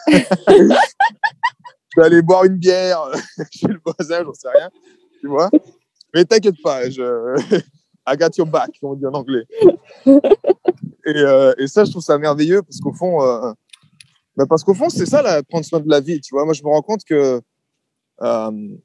d'aller 1.97 2.21
boire 2.21 2.45
une 2.45 2.57
bière 2.57 3.01
chez 3.51 3.67
le 3.67 3.79
voisin, 3.85 4.23
j'en 4.23 4.33
sais 4.33 4.49
rien, 4.49 4.69
tu 5.19 5.27
vois. 5.27 5.49
Mais 6.13 6.25
t'inquiète 6.25 6.61
pas, 6.63 6.89
je 6.89 7.03
I 8.07 8.17
got 8.17 8.29
your 8.37 8.47
back, 8.47 8.71
comme 8.79 8.91
on 8.91 8.95
dit 8.95 9.05
en 9.05 9.13
anglais. 9.13 9.45
et, 11.05 11.23
et, 11.57 11.67
ça, 11.67 11.85
je 11.85 11.91
trouve 11.91 12.01
ça 12.01 12.17
merveilleux 12.17 12.63
parce 12.63 12.79
qu'au 12.79 12.93
fond, 12.93 13.19
bah, 14.39 14.45
parce 14.47 14.63
qu'au 14.63 14.73
fond, 14.73 14.89
c'est 14.89 15.05
ça, 15.05 15.21
là, 15.21 15.43
prendre 15.43 15.65
soin 15.65 15.81
de 15.81 15.89
la 15.89 15.99
vie. 15.99 16.21
Tu 16.21 16.33
vois, 16.33 16.45
moi, 16.45 16.53
je 16.53 16.63
me 16.63 16.69
rends 16.69 16.81
compte 16.81 17.03
que 17.03 17.41
euh, 18.21 18.77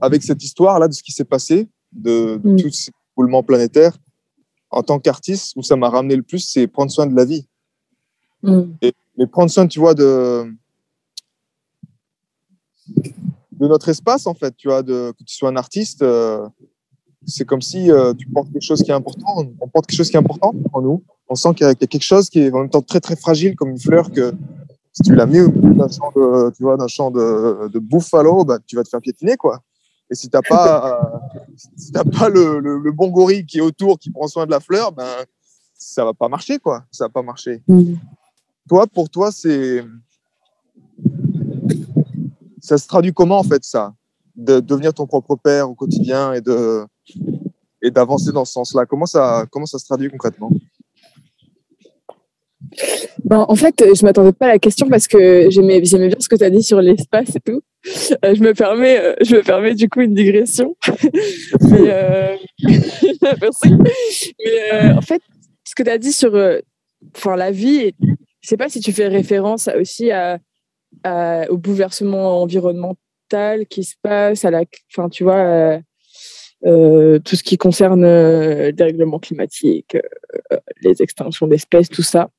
avec 0.00 0.24
cette 0.24 0.42
histoire-là 0.42 0.88
de 0.88 0.92
ce 0.92 1.04
qui 1.04 1.12
s'est 1.12 1.24
passé, 1.24 1.68
de, 1.92 2.40
de 2.42 2.50
mm. 2.50 2.56
tous 2.56 2.70
ces 2.70 2.92
planétaires, 3.46 3.96
en 4.70 4.82
tant 4.82 4.98
qu'artiste, 4.98 5.54
où 5.56 5.62
ça 5.62 5.76
m'a 5.76 5.88
ramené 5.88 6.16
le 6.16 6.22
plus, 6.22 6.40
c'est 6.40 6.66
prendre 6.66 6.90
soin 6.90 7.06
de 7.06 7.16
la 7.16 7.24
vie. 7.24 7.46
Mm. 8.42 8.62
Et, 8.82 8.92
mais 9.16 9.26
prendre 9.26 9.50
soin, 9.50 9.66
tu 9.66 9.80
vois, 9.80 9.94
de, 9.94 10.44
de 12.86 13.66
notre 13.66 13.88
espace, 13.88 14.26
en 14.26 14.34
fait, 14.34 14.54
tu 14.56 14.68
vois, 14.68 14.82
de, 14.82 15.12
que 15.18 15.24
tu 15.24 15.34
sois 15.34 15.48
un 15.48 15.56
artiste, 15.56 16.02
euh, 16.02 16.46
c'est 17.26 17.44
comme 17.44 17.62
si 17.62 17.90
euh, 17.90 18.14
tu 18.14 18.28
portes 18.28 18.52
quelque 18.52 18.62
chose 18.62 18.82
qui 18.82 18.90
est 18.90 18.94
important, 18.94 19.44
on 19.60 19.68
porte 19.68 19.86
quelque 19.86 19.98
chose 19.98 20.10
qui 20.10 20.16
est 20.16 20.20
important 20.20 20.54
en 20.72 20.82
nous. 20.82 21.02
On 21.28 21.34
sent 21.34 21.54
qu'il 21.54 21.66
y, 21.66 21.68
y, 21.68 21.72
a 21.72 21.74
quelque 21.74 22.02
chose 22.02 22.30
qui 22.30 22.40
est 22.40 22.52
en 22.52 22.60
même 22.60 22.70
temps 22.70 22.80
très, 22.80 23.00
très 23.00 23.16
fragile, 23.16 23.56
comme 23.56 23.70
une 23.70 23.80
fleur 23.80 24.10
que 24.12 24.32
si 24.92 25.02
tu 25.02 25.14
l'as 25.14 25.26
mis 25.26 25.40
au 25.40 25.50
bout 25.50 25.74
d'un 25.74 25.88
champ 25.88 26.10
de, 26.14 26.50
tu 26.50 26.62
vois, 26.62 26.76
d'un 26.76 26.88
champ 26.88 27.10
de, 27.10 27.68
de 27.68 27.78
buffalo, 27.78 28.44
bah, 28.44 28.58
tu 28.66 28.76
vas 28.76 28.82
te 28.82 28.88
faire 28.88 29.00
piétiner, 29.00 29.36
quoi. 29.36 29.60
Et 30.10 30.14
si 30.14 30.30
t'as 30.30 30.40
pas, 30.42 31.20
si 31.76 31.92
t'as 31.92 32.04
pas 32.04 32.28
le, 32.28 32.60
le, 32.60 32.92
bon 32.92 33.08
gorille 33.08 33.44
qui 33.44 33.58
est 33.58 33.62
autour, 33.62 33.98
qui 33.98 34.10
prend 34.10 34.26
soin 34.26 34.46
de 34.46 34.50
la 34.50 34.60
fleur, 34.60 34.92
ben, 34.92 35.06
ça 35.74 36.04
va 36.04 36.14
pas 36.14 36.28
marcher, 36.28 36.58
quoi. 36.58 36.84
Ça 36.90 37.04
va 37.04 37.08
pas 37.10 37.22
marcher. 37.22 37.62
Mm. 37.68 37.94
Toi, 38.68 38.86
pour 38.86 39.10
toi, 39.10 39.30
c'est, 39.30 39.84
ça 42.60 42.78
se 42.78 42.86
traduit 42.86 43.12
comment, 43.12 43.38
en 43.38 43.44
fait, 43.44 43.64
ça? 43.64 43.94
De 44.34 44.60
devenir 44.60 44.94
ton 44.94 45.06
propre 45.06 45.36
père 45.36 45.70
au 45.70 45.74
quotidien 45.74 46.32
et 46.32 46.40
de, 46.40 46.86
et 47.82 47.90
d'avancer 47.90 48.32
dans 48.32 48.44
ce 48.44 48.52
sens-là. 48.52 48.86
Comment 48.86 49.06
ça, 49.06 49.46
comment 49.50 49.66
ça 49.66 49.78
se 49.78 49.84
traduit 49.84 50.10
concrètement? 50.10 50.50
Ben, 53.24 53.44
en 53.48 53.54
fait, 53.54 53.74
je 53.94 54.04
m'attendais 54.04 54.32
pas 54.32 54.46
à 54.46 54.48
la 54.48 54.58
question 54.58 54.88
parce 54.88 55.06
que 55.06 55.50
j'aimais 55.50 55.80
bien 55.80 56.10
ce 56.18 56.28
que 56.28 56.36
tu 56.36 56.44
as 56.44 56.50
dit 56.50 56.62
sur 56.62 56.80
l'espace 56.80 57.34
et 57.34 57.40
tout. 57.40 57.62
Euh, 58.24 58.34
je 58.34 58.42
me 58.42 58.54
permets, 58.54 58.98
euh, 58.98 59.14
je 59.20 59.36
me 59.36 59.42
permets 59.42 59.74
du 59.74 59.88
coup 59.88 60.00
une 60.00 60.14
digression. 60.14 60.76
Mais, 61.62 61.90
euh... 61.92 62.36
En 64.94 65.00
fait, 65.00 65.22
ce 65.64 65.74
que 65.74 65.82
tu 65.82 65.90
as 65.90 65.98
dit 65.98 66.12
sur 66.12 66.34
enfin, 67.16 67.36
la 67.36 67.50
vie, 67.50 67.92
je 68.40 68.48
sais 68.48 68.56
pas 68.56 68.68
si 68.68 68.80
tu 68.80 68.92
fais 68.92 69.08
référence 69.08 69.68
aussi 69.78 70.10
au 71.04 71.56
bouleversement 71.56 72.42
environnemental 72.42 73.66
qui 73.68 73.84
se 73.84 73.94
passe, 74.02 74.44
à 74.44 74.50
la, 74.50 74.64
enfin, 74.92 75.08
tu 75.08 75.24
vois, 75.24 75.78
tout 76.62 77.36
ce 77.36 77.42
qui 77.42 77.58
concerne 77.58 78.02
le 78.02 78.72
dérèglement 78.72 79.18
climatique, 79.18 79.96
les 80.82 81.02
extinctions 81.02 81.46
d'espèces, 81.46 81.88
tout 81.88 82.02
ça. 82.02 82.30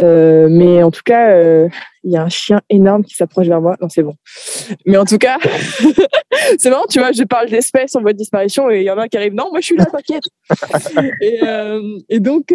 Euh, 0.00 0.48
mais 0.50 0.82
en 0.82 0.90
tout 0.90 1.02
cas, 1.04 1.30
euh, 1.30 1.68
il 2.04 2.12
y 2.12 2.16
a 2.16 2.22
un 2.22 2.28
chien 2.28 2.60
énorme 2.70 3.04
qui 3.04 3.14
s'approche 3.14 3.46
vers 3.46 3.60
moi. 3.60 3.76
Non, 3.80 3.88
c'est 3.88 4.02
bon. 4.02 4.14
Mais 4.86 4.96
en 4.96 5.04
tout 5.04 5.18
cas, 5.18 5.38
c'est 6.58 6.70
marrant, 6.70 6.86
tu 6.88 6.98
vois, 6.98 7.12
je 7.12 7.24
parle 7.24 7.48
d'espèces 7.48 7.94
en 7.96 8.00
voie 8.00 8.12
de 8.12 8.18
disparition 8.18 8.70
et 8.70 8.80
il 8.80 8.84
y 8.84 8.90
en 8.90 8.98
a 8.98 9.04
un 9.04 9.08
qui 9.08 9.16
arrive. 9.16 9.34
Non, 9.34 9.50
moi 9.50 9.60
je 9.60 9.66
suis 9.66 9.76
là, 9.76 9.86
t'inquiète. 9.86 10.24
et, 11.20 11.40
euh, 11.42 11.98
et, 12.08 12.20
donc, 12.20 12.54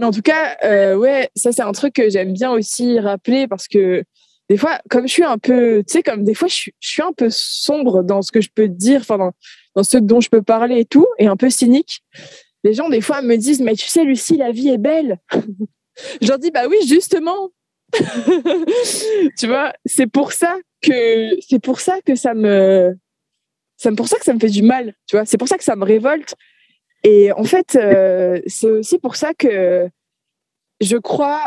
en 0.00 0.10
tout 0.10 0.22
cas, 0.22 0.96
ouais, 0.96 1.30
ça 1.34 1.52
c'est 1.52 1.62
un 1.62 1.72
truc 1.72 1.94
que 1.94 2.08
j'aime 2.10 2.32
bien 2.32 2.52
aussi 2.52 2.98
rappeler 2.98 3.46
parce 3.48 3.68
que 3.68 4.04
des 4.48 4.56
fois, 4.56 4.78
comme 4.90 5.08
je 5.08 5.12
suis 5.12 5.24
un 5.24 5.38
peu, 5.38 5.82
tu 5.86 5.92
sais, 5.92 6.02
comme 6.02 6.22
des 6.22 6.34
fois, 6.34 6.46
je 6.48 6.54
suis, 6.54 6.74
je 6.78 6.88
suis, 6.88 7.02
un 7.02 7.12
peu 7.12 7.28
sombre 7.30 8.04
dans 8.04 8.22
ce 8.22 8.30
que 8.30 8.40
je 8.40 8.48
peux 8.54 8.68
dire, 8.68 9.00
enfin, 9.00 9.18
dans, 9.18 9.32
dans 9.74 9.82
ce 9.82 9.98
dont 9.98 10.20
je 10.20 10.28
peux 10.28 10.42
parler 10.42 10.80
et 10.80 10.84
tout, 10.84 11.06
et 11.18 11.26
un 11.26 11.36
peu 11.36 11.50
cynique. 11.50 12.02
Les 12.62 12.72
gens, 12.72 12.88
des 12.88 13.00
fois, 13.00 13.22
me 13.22 13.36
disent, 13.36 13.60
mais 13.60 13.74
tu 13.74 13.88
sais, 13.88 14.04
Lucie, 14.04 14.36
la 14.36 14.52
vie 14.52 14.68
est 14.68 14.78
belle. 14.78 15.18
Je 16.20 16.28
leur 16.28 16.38
dis, 16.38 16.50
bah 16.50 16.66
oui, 16.68 16.76
justement. 16.86 17.50
tu 19.38 19.46
vois, 19.46 19.72
c'est 19.84 20.08
pour 20.08 20.32
ça 20.32 20.56
que 20.82 21.40
c'est 21.40 21.60
pour 21.60 21.80
ça 21.80 22.00
que 22.04 22.16
ça 22.16 22.34
me 22.34 22.96
c'est 23.76 23.94
pour 23.94 24.08
ça 24.08 24.18
que 24.18 24.24
ça 24.24 24.34
me 24.34 24.40
fait 24.40 24.48
du 24.48 24.62
mal, 24.62 24.94
tu 25.06 25.16
vois, 25.16 25.24
c'est 25.24 25.38
pour 25.38 25.48
ça 25.48 25.58
que 25.58 25.64
ça 25.64 25.76
me 25.76 25.84
révolte. 25.84 26.34
Et 27.04 27.30
en 27.32 27.44
fait, 27.44 27.76
euh, 27.76 28.40
c'est 28.46 28.70
aussi 28.70 28.98
pour 28.98 29.16
ça 29.16 29.34
que 29.34 29.88
je 30.80 30.96
crois 30.96 31.44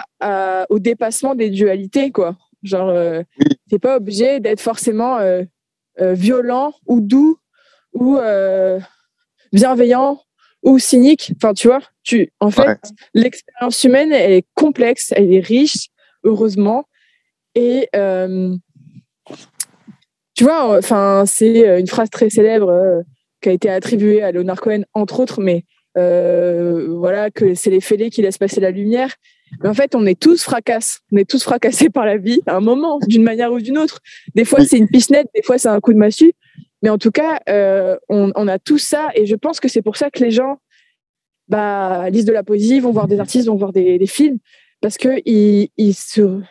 au 0.70 0.80
dépassement 0.80 1.36
des 1.36 1.50
dualités, 1.50 2.12
quoi. 2.12 2.38
Genre, 2.64 2.90
euh, 2.90 3.24
t'es 3.70 3.80
pas 3.80 3.98
obligé 3.98 4.40
d'être 4.40 4.62
forcément 4.62 5.18
euh, 5.18 5.44
violent 6.00 6.74
ou 6.88 7.02
doux 7.02 7.38
ou 7.94 8.20
bienveillant 9.52 10.22
ou 10.64 10.80
cynique. 10.80 11.34
Enfin, 11.38 11.54
tu 11.54 11.68
vois, 11.68 11.82
tu, 12.04 12.32
en 12.40 12.52
fait, 12.52 12.80
l'expérience 13.14 13.84
humaine, 13.84 14.12
elle 14.12 14.34
est 14.34 14.46
complexe, 14.56 15.14
elle 15.16 15.34
est 15.34 15.40
riche, 15.40 15.90
heureusement. 16.24 16.86
Et 17.56 17.88
euh, 17.96 18.56
tu 20.36 20.44
vois, 20.44 20.78
enfin, 20.78 21.24
c'est 21.26 21.80
une 21.80 21.88
phrase 21.88 22.10
très 22.10 22.30
célèbre 22.30 22.70
euh, 22.70 23.02
qui 23.42 23.50
a 23.50 23.52
été 23.52 23.70
attribuée 23.70 24.22
à 24.22 24.32
Leonard 24.32 24.62
Cohen, 24.62 24.84
entre 24.94 25.20
autres, 25.20 25.42
mais 25.42 25.66
euh, 25.98 26.88
voilà, 26.90 27.32
que 27.32 27.56
c'est 27.56 27.70
les 27.70 27.82
fêlés 27.82 28.10
qui 28.10 28.22
laissent 28.22 28.38
passer 28.38 28.62
la 28.62 28.72
lumière. 28.72 29.16
Mais 29.62 29.70
en 29.70 29.74
fait, 29.74 29.96
on 29.96 30.06
est 30.06 30.20
tous 30.20 30.44
fracasses. 30.44 31.02
On 31.12 31.18
est 31.18 31.28
tous 31.28 31.44
fracassés 31.44 31.90
par 31.90 32.06
la 32.06 32.18
vie 32.18 32.42
à 32.46 32.56
un 32.56 32.60
moment, 32.60 33.00
d'une 33.08 33.24
manière 33.24 33.52
ou 33.52 33.60
d'une 33.60 33.78
autre. 33.78 34.00
Des 34.36 34.46
fois, 34.46 34.64
c'est 34.64 34.78
une 34.78 34.88
pichenette, 34.88 35.28
des 35.34 35.42
fois, 35.42 35.58
c'est 35.58 35.70
un 35.70 35.80
coup 35.80 35.94
de 35.94 35.98
massue. 35.98 36.34
Mais 36.82 36.90
en 36.90 36.98
tout 36.98 37.12
cas, 37.12 37.42
euh, 37.50 37.98
on, 38.08 38.48
a 38.48 38.60
tout 38.60 38.78
ça 38.78 39.10
et 39.16 39.26
je 39.26 39.36
pense 39.36 39.60
que 39.60 39.68
c'est 39.68 39.82
pour 39.82 39.98
ça 39.98 40.10
que 40.10 40.24
les 40.24 40.32
gens 40.32 40.60
bah, 41.50 42.10
lisent 42.10 42.26
de 42.26 42.32
la 42.32 42.44
poésie, 42.44 42.80
vont 42.80 42.92
voir 42.92 43.08
des 43.08 43.20
artistes, 43.20 43.48
vont 43.48 43.56
voir 43.56 43.74
des, 43.74 44.06
films, 44.06 44.38
parce 44.82 44.98
qu'ils 44.98 45.70
ils 45.76 45.94
se, 45.94 46.42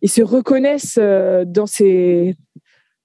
ils 0.00 0.08
se 0.08 0.22
reconnaissent 0.22 0.98
euh, 0.98 1.44
dans, 1.44 1.66
ces, 1.66 2.36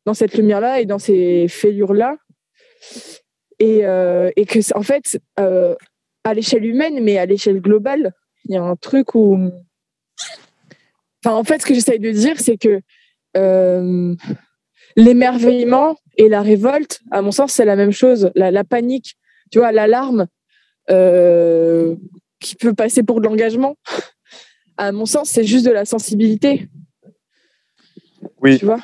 dans 0.06 0.14
cette 0.14 0.38
lumière-là 0.38 0.80
et 0.80 0.86
dans 0.86 1.00
ces 1.00 1.48
fêlures-là. 1.48 2.16
Et, 3.60 3.86
euh, 3.86 4.32
et, 4.36 4.46
que, 4.46 4.60
en 4.78 4.84
fait, 4.84 5.20
euh, 5.40 5.76
à 6.24 6.34
l'échelle 6.34 6.66
humaine, 6.66 7.04
mais 7.04 7.18
à 7.18 7.26
l'échelle 7.26 7.60
globale, 7.60 8.14
il 8.46 8.54
y 8.54 8.58
a 8.58 8.64
un 8.64 8.76
truc 8.76 9.16
où. 9.16 9.52
Enfin, 11.24 11.36
en 11.36 11.44
fait, 11.44 11.62
ce 11.62 11.66
que 11.66 11.74
j'essaye 11.74 12.00
de 12.00 12.12
dire, 12.12 12.40
c'est 12.40 12.58
que 12.58 12.82
l'émerveillement 14.96 15.98
et 16.18 16.30
la 16.30 16.42
révolte, 16.42 17.02
à 17.12 17.22
mon 17.22 17.32
sens, 17.32 17.54
c'est 17.54 17.66
la 17.66 17.76
même 17.76 17.92
chose. 17.92 18.32
La, 18.36 18.64
panique, 18.64 19.16
tu 19.52 19.60
vois, 19.60 19.72
l'alarme 19.72 20.28
euh, 20.90 21.96
qui 22.40 22.56
peut 22.56 22.74
passer 22.74 23.04
pour 23.04 23.20
de 23.20 23.26
l'engagement, 23.26 23.76
à 24.78 24.92
mon 24.92 25.06
sens, 25.06 25.30
c'est 25.30 25.44
juste 25.44 25.66
de 25.66 25.72
la 25.72 25.86
sensibilité. 25.86 26.68
Oui. 28.42 28.60
Tu 28.60 28.66
vois 28.66 28.80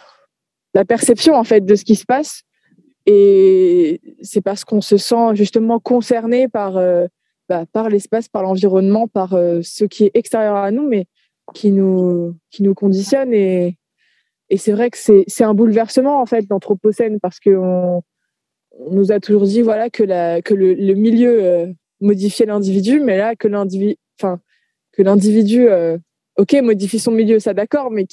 La 0.74 0.86
perception, 0.86 1.36
en 1.36 1.44
fait, 1.44 1.66
de 1.66 1.76
ce 1.76 1.84
qui 1.84 1.96
se 1.96 2.06
passe. 2.06 2.44
Et 3.06 4.02
c'est 4.22 4.42
parce 4.42 4.66
qu'on 4.66 4.82
se 4.82 4.98
sent 4.98 5.34
justement 5.34 5.80
concerné 5.80 6.48
par, 6.48 6.78
euh, 6.78 7.08
bah, 7.48 7.66
par 7.72 7.90
l'espace, 7.90 8.28
par 8.28 8.44
l'environnement, 8.44 9.08
par 9.08 9.34
euh, 9.34 9.62
ce 9.64 9.86
qui 9.86 10.06
est 10.06 10.12
extérieur 10.14 10.56
à 10.56 10.72
nous, 10.72 10.88
mais 10.88 11.06
qui 11.54 11.72
nous, 11.72 12.36
qui 12.52 12.62
nous 12.62 12.76
conditionne 12.76 13.34
et, 13.34 13.79
et 14.50 14.58
c'est 14.58 14.72
vrai 14.72 14.90
que 14.90 14.98
c'est 14.98 15.44
un 15.44 15.54
bouleversement 15.54 16.22
en 16.22 16.26
fait 16.26 16.48
d'Anthropocène 16.48 17.20
parce 17.20 17.40
qu'on 17.40 18.02
on 18.80 18.92
nous 18.92 19.12
a 19.12 19.20
toujours 19.20 19.44
dit 19.44 19.62
voilà 19.62 19.90
que, 19.90 20.04
la, 20.04 20.42
que 20.42 20.54
le, 20.54 20.74
le 20.74 20.94
milieu 20.96 21.44
euh, 21.44 21.68
modifiait 22.02 22.46
l'individu, 22.46 23.00
mais 23.00 23.18
là 23.18 23.36
que 23.36 23.48
l'individu, 23.48 23.98
enfin 24.20 24.40
que 24.92 25.04
l'individu, 25.04 25.68
euh, 25.68 25.98
ok, 26.38 26.54
modifie 26.64 27.00
son 27.00 27.12
milieu, 27.12 27.40
ça 27.40 27.54
d'accord, 27.54 27.92
mais 27.92 28.08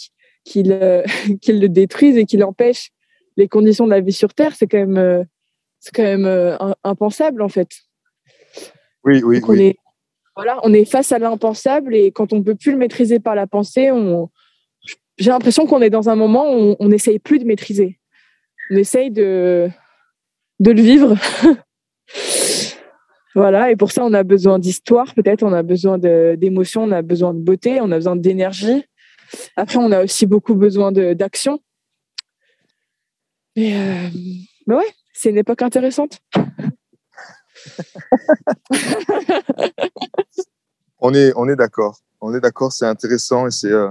qu'il 0.44 0.72
euh, 0.72 1.02
qu'il 1.40 1.60
le 1.60 1.68
détruise 1.68 2.16
et 2.16 2.26
qu'il 2.26 2.44
empêche 2.44 2.90
les 3.38 3.48
conditions 3.48 3.86
de 3.86 3.90
la 3.90 4.00
vie 4.00 4.12
sur 4.12 4.34
Terre, 4.34 4.54
c'est 4.54 4.66
quand 4.66 4.84
même 4.86 5.26
c'est 5.80 5.94
quand 5.94 6.02
même 6.02 6.58
impensable 6.84 7.42
en 7.42 7.48
fait. 7.48 7.68
Oui, 9.04 9.22
oui, 9.22 9.40
oui. 9.40 9.42
On 9.46 9.54
est, 9.54 9.76
voilà, 10.34 10.58
on 10.64 10.72
est 10.72 10.84
face 10.84 11.12
à 11.12 11.18
l'impensable 11.18 11.94
et 11.94 12.10
quand 12.10 12.32
on 12.32 12.42
peut 12.42 12.54
plus 12.54 12.72
le 12.72 12.78
maîtriser 12.78 13.20
par 13.20 13.34
la 13.34 13.46
pensée, 13.46 13.90
on 13.90 14.30
j'ai 15.18 15.30
l'impression 15.30 15.66
qu'on 15.66 15.80
est 15.82 15.90
dans 15.90 16.08
un 16.08 16.16
moment 16.16 16.54
où 16.54 16.76
on 16.78 16.88
n'essaye 16.88 17.18
plus 17.18 17.38
de 17.38 17.44
maîtriser. 17.44 17.98
On 18.70 18.76
essaye 18.76 19.10
de, 19.10 19.68
de 20.60 20.70
le 20.70 20.82
vivre. 20.82 21.16
voilà, 23.34 23.70
et 23.70 23.76
pour 23.76 23.92
ça, 23.92 24.04
on 24.04 24.12
a 24.12 24.22
besoin 24.24 24.58
d'histoire, 24.58 25.14
peut-être, 25.14 25.42
on 25.42 25.52
a 25.52 25.62
besoin 25.62 25.98
d'émotions, 25.98 26.84
on 26.84 26.92
a 26.92 27.02
besoin 27.02 27.34
de 27.34 27.40
beauté, 27.40 27.80
on 27.80 27.90
a 27.92 27.96
besoin 27.96 28.16
d'énergie. 28.16 28.84
Après, 29.56 29.76
on 29.78 29.90
a 29.92 30.04
aussi 30.04 30.26
beaucoup 30.26 30.54
besoin 30.54 30.92
d'action. 30.92 31.60
Mais, 33.56 33.74
euh, 33.74 34.08
mais 34.66 34.74
ouais, 34.74 34.94
c'est 35.14 35.30
une 35.30 35.38
époque 35.38 35.62
intéressante. 35.62 36.20
on 40.98 41.14
est, 41.14 41.32
on 41.36 41.48
est 41.48 41.56
d'accord. 41.56 41.98
On 42.20 42.34
est 42.34 42.40
d'accord, 42.40 42.72
c'est 42.72 42.84
intéressant 42.86 43.46
et 43.46 43.50
c'est. 43.50 43.72
Euh, 43.72 43.88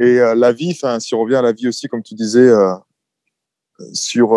et 0.00 0.20
euh, 0.20 0.34
la 0.34 0.52
vie, 0.52 0.78
si 1.00 1.14
on 1.14 1.20
revient 1.20 1.36
à 1.36 1.42
la 1.42 1.52
vie 1.52 1.68
aussi, 1.68 1.88
comme 1.88 2.02
tu 2.02 2.14
disais, 2.14 2.50
sur 3.92 4.36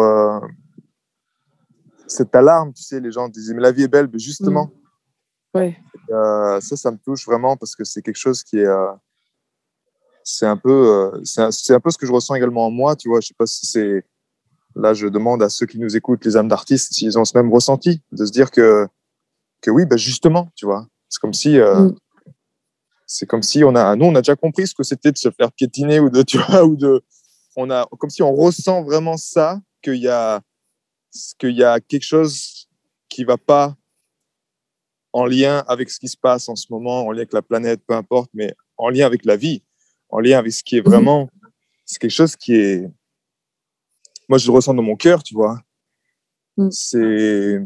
cette 2.07 2.35
alarme, 2.35 2.73
tu 2.73 2.83
sais, 2.83 2.99
les 2.99 3.11
gens 3.11 3.29
disaient, 3.29 3.53
mais 3.53 3.61
la 3.61 3.71
vie 3.71 3.83
est 3.83 3.87
belle, 3.87 4.09
mais 4.11 4.19
justement. 4.19 4.71
Mm. 5.53 5.57
Ouais. 5.57 5.77
ça, 6.09 6.75
ça 6.75 6.91
me 6.91 6.97
touche 6.97 7.25
vraiment 7.25 7.55
parce 7.55 7.75
que 7.75 7.85
c'est 7.85 8.01
quelque 8.01 8.17
chose 8.17 8.43
qui 8.43 8.57
est 8.57 8.67
c'est 10.25 10.47
un 10.47 10.57
peu, 10.57 11.11
euh, 11.13 11.21
c'est 11.23 11.73
un, 11.73 11.79
peu 11.79 11.91
ce 11.91 11.97
que 11.97 12.07
je 12.07 12.11
ressens 12.11 12.33
également 12.35 12.65
en 12.65 12.71
moi, 12.71 12.95
tu 12.95 13.07
vois. 13.07 13.21
Je 13.21 13.27
sais 13.27 13.35
pas 13.37 13.45
si 13.45 13.67
c'est, 13.67 14.03
là, 14.75 14.93
je 14.93 15.07
demande 15.07 15.41
à 15.43 15.49
ceux 15.49 15.67
qui 15.67 15.79
nous 15.79 15.95
écoutent, 15.95 16.25
les 16.25 16.35
âmes 16.35 16.47
d'artistes, 16.47 16.93
s'ils 16.93 17.17
ont 17.17 17.25
ce 17.25 17.37
même 17.37 17.53
ressenti, 17.53 18.01
de 18.11 18.25
se 18.25 18.31
dire 18.31 18.49
que, 18.49 18.87
que 19.61 19.69
oui, 19.69 19.85
bah 19.85 19.97
justement, 19.97 20.49
tu 20.55 20.65
vois. 20.65 20.87
C'est 21.09 21.19
comme 21.21 21.33
si, 21.33 21.59
euh, 21.59 21.75
mm. 21.75 21.95
C'est 23.05 23.25
comme 23.25 23.43
si 23.43 23.63
on 23.63 23.75
a, 23.75 23.95
nous, 23.95 24.05
on 24.05 24.15
a 24.15 24.21
déjà 24.21 24.35
compris 24.35 24.67
ce 24.67 24.73
que 24.73 24.83
c'était 24.83 25.11
de 25.11 25.17
se 25.17 25.29
faire 25.31 25.51
piétiner 25.51 25.99
ou 25.99 26.09
de, 26.09 26.21
tu 26.23 26.37
vois, 26.37 26.63
ou 26.63 26.75
de, 26.75 27.03
on 27.55 27.69
a, 27.69 27.87
comme 27.99 28.09
si 28.09 28.21
on 28.21 28.33
ressent 28.33 28.83
vraiment 28.83 29.17
ça, 29.17 29.59
qu'il 29.81 29.97
y 29.97 30.07
a, 30.07 30.41
qu'il 31.39 31.55
y 31.55 31.63
a 31.63 31.79
quelque 31.79 32.03
chose 32.03 32.67
qui 33.09 33.23
va 33.23 33.37
pas 33.37 33.75
en 35.13 35.25
lien 35.25 35.63
avec 35.67 35.89
ce 35.89 35.99
qui 35.99 36.09
se 36.09 36.17
passe 36.17 36.49
en 36.49 36.55
ce 36.55 36.67
moment, 36.69 37.05
en 37.05 37.11
lien 37.11 37.19
avec 37.19 37.33
la 37.33 37.41
planète, 37.41 37.81
peu 37.87 37.93
importe, 37.93 38.29
mais 38.33 38.53
en 38.77 38.89
lien 38.89 39.05
avec 39.05 39.23
la 39.25 39.37
vie 39.37 39.63
en 40.09 40.19
lien 40.19 40.39
avec 40.39 40.53
ce 40.53 40.63
qui 40.63 40.77
est 40.77 40.81
mhm. 40.81 40.91
vraiment. 40.91 41.29
C'est 41.85 41.99
quelque 41.99 42.11
chose 42.11 42.35
qui 42.35 42.53
est. 42.55 42.89
Moi, 44.27 44.39
je 44.39 44.47
le 44.47 44.53
ressens 44.53 44.73
dans 44.73 44.81
mon 44.81 44.95
cœur, 44.95 45.21
tu 45.21 45.35
vois. 45.35 45.59
Mm. 46.57 46.69
C'est 46.71 47.59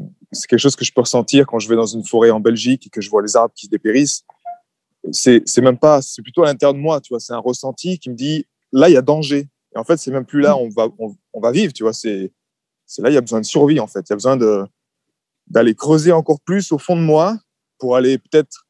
quelque 0.47 0.59
chose 0.59 0.75
que 0.75 0.83
je 0.83 0.91
peux 0.91 1.01
ressentir 1.01 1.45
quand 1.47 1.59
je 1.59 1.69
vais 1.69 1.75
dans 1.75 1.85
une 1.85 2.03
forêt 2.03 2.31
en 2.31 2.41
Belgique 2.41 2.87
et 2.87 2.89
que 2.89 2.99
je 2.99 3.09
vois 3.09 3.21
les 3.21 3.37
arbres 3.37 3.53
qui 3.55 3.67
se 3.67 3.71
dépérissent. 3.71 4.25
C'est 5.11 5.61
même 5.61 5.77
pas. 5.77 6.01
C'est 6.01 6.21
plutôt 6.21 6.43
à 6.43 6.47
l'intérieur 6.47 6.73
de 6.73 6.79
moi, 6.79 6.99
tu 7.01 7.13
vois. 7.13 7.19
C'est 7.19 7.33
un 7.33 7.39
ressenti 7.39 7.99
qui 7.99 8.09
me 8.09 8.15
dit 8.15 8.45
là, 8.71 8.89
il 8.89 8.93
y 8.93 8.97
a 8.97 9.01
danger. 9.01 9.47
Et 9.75 9.77
en 9.77 9.83
fait, 9.83 9.97
c'est 9.97 10.11
même 10.11 10.25
plus 10.25 10.41
là, 10.41 10.57
on 10.57 10.69
va, 10.69 10.87
on, 10.97 11.39
va 11.39 11.51
vivre, 11.51 11.71
tu 11.73 11.83
vois. 11.83 11.93
C'est 11.93 12.31
là, 12.97 13.09
il 13.09 13.13
y 13.13 13.17
a 13.17 13.21
besoin 13.21 13.39
de 13.39 13.45
survie, 13.45 13.79
en 13.79 13.87
fait. 13.87 14.01
Il 14.01 14.09
y 14.09 14.13
a 14.13 14.15
besoin 14.15 14.37
d'aller 15.47 15.75
creuser 15.75 16.11
encore 16.11 16.41
plus 16.41 16.71
au 16.71 16.77
fond 16.77 16.95
de 16.95 17.01
moi 17.01 17.37
pour 17.77 17.95
aller 17.95 18.17
peut-être 18.17 18.67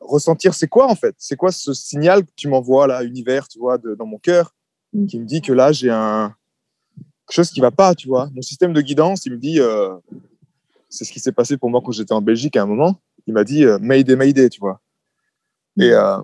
ressentir 0.00 0.54
c'est 0.54 0.68
quoi 0.68 0.90
en 0.90 0.94
fait 0.94 1.14
C'est 1.18 1.36
quoi 1.36 1.52
ce 1.52 1.72
signal 1.72 2.24
que 2.24 2.30
tu 2.36 2.48
m'envoies 2.48 2.86
là, 2.86 3.02
univers, 3.02 3.48
tu 3.48 3.58
vois, 3.58 3.78
dans 3.78 4.06
mon 4.06 4.18
cœur, 4.18 4.54
mm. 4.92 5.06
qui 5.06 5.18
me 5.18 5.24
dit 5.24 5.40
que 5.40 5.52
là 5.52 5.72
j'ai 5.72 5.90
un 5.90 6.34
quelque 7.30 7.36
chose 7.36 7.50
qui 7.50 7.60
va 7.60 7.70
pas, 7.70 7.94
tu 7.94 8.08
vois. 8.08 8.28
Mon 8.34 8.42
système 8.42 8.72
de 8.72 8.80
guidance, 8.80 9.24
il 9.24 9.32
me 9.32 9.38
dit, 9.38 9.60
euh, 9.60 9.94
c'est 10.88 11.04
ce 11.04 11.12
qui 11.12 11.20
s'est 11.20 11.30
passé 11.30 11.56
pour 11.56 11.70
moi 11.70 11.80
quand 11.84 11.92
j'étais 11.92 12.12
en 12.12 12.20
Belgique 12.20 12.56
à 12.56 12.62
un 12.62 12.66
moment. 12.66 13.00
Il 13.28 13.34
m'a 13.34 13.44
dit, 13.44 13.64
euh, 13.64 13.78
Mayday, 13.80 14.16
Mayday, 14.16 14.48
tu 14.48 14.58
vois. 14.58 14.80
Et, 15.78 15.92
euh, 15.92 16.18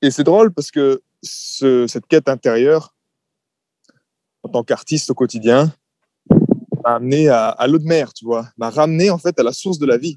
et 0.00 0.10
c'est 0.10 0.24
drôle 0.24 0.52
parce 0.52 0.70
que 0.70 1.02
cette 1.22 2.06
quête 2.06 2.28
intérieure, 2.28 2.94
en 4.42 4.48
tant 4.48 4.64
qu'artiste 4.64 5.10
au 5.10 5.14
quotidien, 5.14 5.72
m'a 6.84 6.96
amené 6.96 7.28
à, 7.28 7.66
l'eau 7.68 7.78
de 7.78 7.84
mer, 7.84 8.12
tu 8.12 8.24
vois, 8.24 8.48
m'a 8.56 8.70
ramené 8.70 9.10
en 9.10 9.18
fait 9.18 9.38
à 9.38 9.42
la 9.42 9.52
source 9.52 9.78
de 9.78 9.86
la 9.86 9.96
vie 9.96 10.16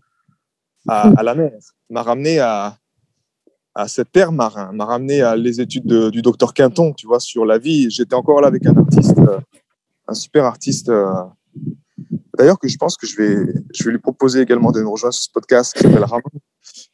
à, 0.88 1.24
la 1.24 1.36
mer, 1.36 1.52
m'a 1.90 2.04
ramené 2.04 2.40
à, 2.40 2.78
à 3.76 3.88
cet 3.88 4.12
terre 4.12 4.32
marin, 4.32 4.72
m'a 4.72 4.86
ramené 4.86 5.22
à 5.22 5.36
les 5.36 5.60
études 5.60 6.10
du 6.10 6.22
docteur 6.22 6.54
Quinton, 6.54 6.94
tu 6.94 7.08
vois, 7.08 7.20
sur 7.20 7.46
la 7.46 7.58
vie. 7.58 7.90
J'étais 7.90 8.16
encore 8.16 8.42
là 8.42 8.48
avec 8.48 8.66
un 8.66 8.76
artiste, 8.78 9.18
euh, 9.20 9.40
un 10.08 10.14
super 10.14 10.46
artiste. 10.46 10.90
Euh, 10.90 11.12
d'ailleurs, 12.38 12.58
que 12.58 12.68
je 12.68 12.78
pense 12.78 12.98
que 12.98 13.06
je 13.06 13.18
vais, 13.18 13.54
je 13.74 13.84
vais 13.84 13.92
lui 13.92 14.00
proposer 14.00 14.42
également 14.42 14.72
de 14.72 14.82
nous 14.82 14.92
rejoindre 14.92 15.14
sur 15.14 15.24
ce 15.24 15.32
podcast 15.32 15.74
qui 15.74 15.84
s'appelle 15.84 16.04
Ramon, 16.04 16.22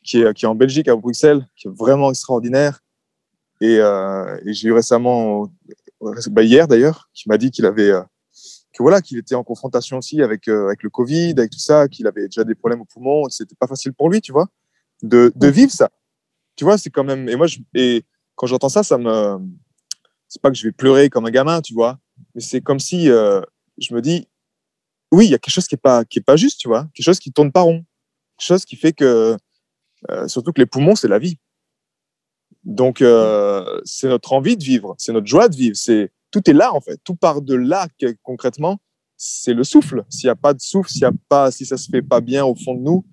qui 0.03 0.21
est, 0.21 0.34
qui 0.34 0.45
est 0.45 0.47
en 0.47 0.55
Belgique, 0.55 0.88
à 0.88 0.95
Bruxelles, 0.95 1.47
qui 1.55 1.67
est 1.67 1.71
vraiment 1.71 2.09
extraordinaire. 2.09 2.79
Et, 3.61 3.77
euh, 3.79 4.39
et 4.45 4.53
j'ai 4.53 4.69
eu 4.69 4.73
récemment, 4.73 5.47
bah 6.32 6.43
hier 6.43 6.67
d'ailleurs, 6.67 7.09
qui 7.13 7.29
m'a 7.29 7.38
dit 7.38 7.51
qu'il 7.51 7.65
avait 7.65 7.93
que 8.73 8.82
voilà, 8.84 9.01
qu'il 9.01 9.17
était 9.17 9.36
en 9.36 9.43
confrontation 9.43 9.97
aussi 9.97 10.21
avec, 10.21 10.47
euh, 10.47 10.67
avec 10.67 10.84
le 10.84 10.89
Covid, 10.89 11.34
avec 11.38 11.51
tout 11.51 11.59
ça, 11.59 11.88
qu'il 11.88 12.07
avait 12.07 12.25
déjà 12.25 12.43
des 12.43 12.55
problèmes 12.55 12.82
au 12.82 12.86
poumon, 12.86 13.27
c'était 13.29 13.55
pas 13.55 13.67
facile 13.67 13.93
pour 13.93 14.09
lui, 14.09 14.21
tu 14.21 14.32
vois, 14.32 14.47
de, 15.03 15.32
de 15.36 15.47
vivre 15.47 15.71
ça. 15.71 15.89
Tu 16.55 16.63
vois, 16.63 16.77
c'est 16.77 16.89
quand 16.89 17.03
même. 17.03 17.27
Et 17.29 17.36
moi, 17.36 17.47
je, 17.47 17.59
et 17.73 18.05
quand 18.36 18.47
j'entends 18.47 18.69
ça, 18.69 18.84
ça 18.84 18.97
me. 18.97 19.39
C'est 20.27 20.41
pas 20.41 20.49
que 20.49 20.55
je 20.55 20.65
vais 20.65 20.71
pleurer 20.71 21.09
comme 21.09 21.25
un 21.25 21.32
gamin, 21.32 21.61
tu 21.61 21.73
vois, 21.73 21.99
mais 22.34 22.41
c'est 22.41 22.61
comme 22.61 22.79
si 22.79 23.09
euh, 23.09 23.41
je 23.77 23.93
me 23.93 24.01
dis, 24.01 24.29
oui, 25.11 25.25
il 25.25 25.32
y 25.32 25.34
a 25.34 25.38
quelque 25.38 25.53
chose 25.53 25.67
qui 25.67 25.75
est 25.75 25.82
pas, 25.82 26.05
qui 26.05 26.19
est 26.19 26.21
pas 26.21 26.38
juste, 26.38 26.59
tu 26.59 26.69
vois, 26.69 26.88
quelque 26.93 27.03
chose 27.03 27.19
qui 27.19 27.34
tourne 27.34 27.51
pas 27.51 27.61
rond, 27.61 27.84
quelque 28.38 28.47
chose 28.47 28.63
qui 28.63 28.77
fait 28.77 28.93
que, 28.93 29.36
euh, 30.10 30.28
surtout 30.28 30.52
que 30.52 30.62
les 30.62 30.66
poumons, 30.66 30.95
c'est 30.95 31.08
la 31.08 31.20
vie. 31.20 31.38
Donc, 32.64 33.04
c'est 33.86 34.08
notre 34.08 34.34
envie 34.34 34.56
de 34.56 34.64
vivre, 34.64 34.95
c'est 34.97 35.14
notre 35.14 35.26
joie 35.26 35.49
de 35.49 35.56
vivre, 35.56 35.76
c'est 35.76 36.12
tout 36.32 36.49
est 36.49 36.54
là 36.54 36.74
en 36.74 36.82
fait. 36.82 36.99
Tout 37.04 37.16
part 37.16 37.41
de 37.41 37.56
là 37.56 37.88
concrètement. 38.24 38.80
C'est 39.18 39.54
le 39.54 39.64
souffle. 39.64 40.04
S'il 40.10 40.28
n'y 40.28 40.32
a 40.32 40.36
pas 40.36 40.54
de 40.54 40.62
souffle, 40.62 40.89
y 40.95 41.06
a 41.06 41.12
pas, 41.30 41.52
si 41.52 41.66
ça 41.66 41.78
se 41.78 41.89
fait 41.89 42.02
pas 42.02 42.22
bien 42.22 42.43
au 42.43 42.56
fond 42.56 42.74
de 42.74 42.82
nous, 42.82 43.06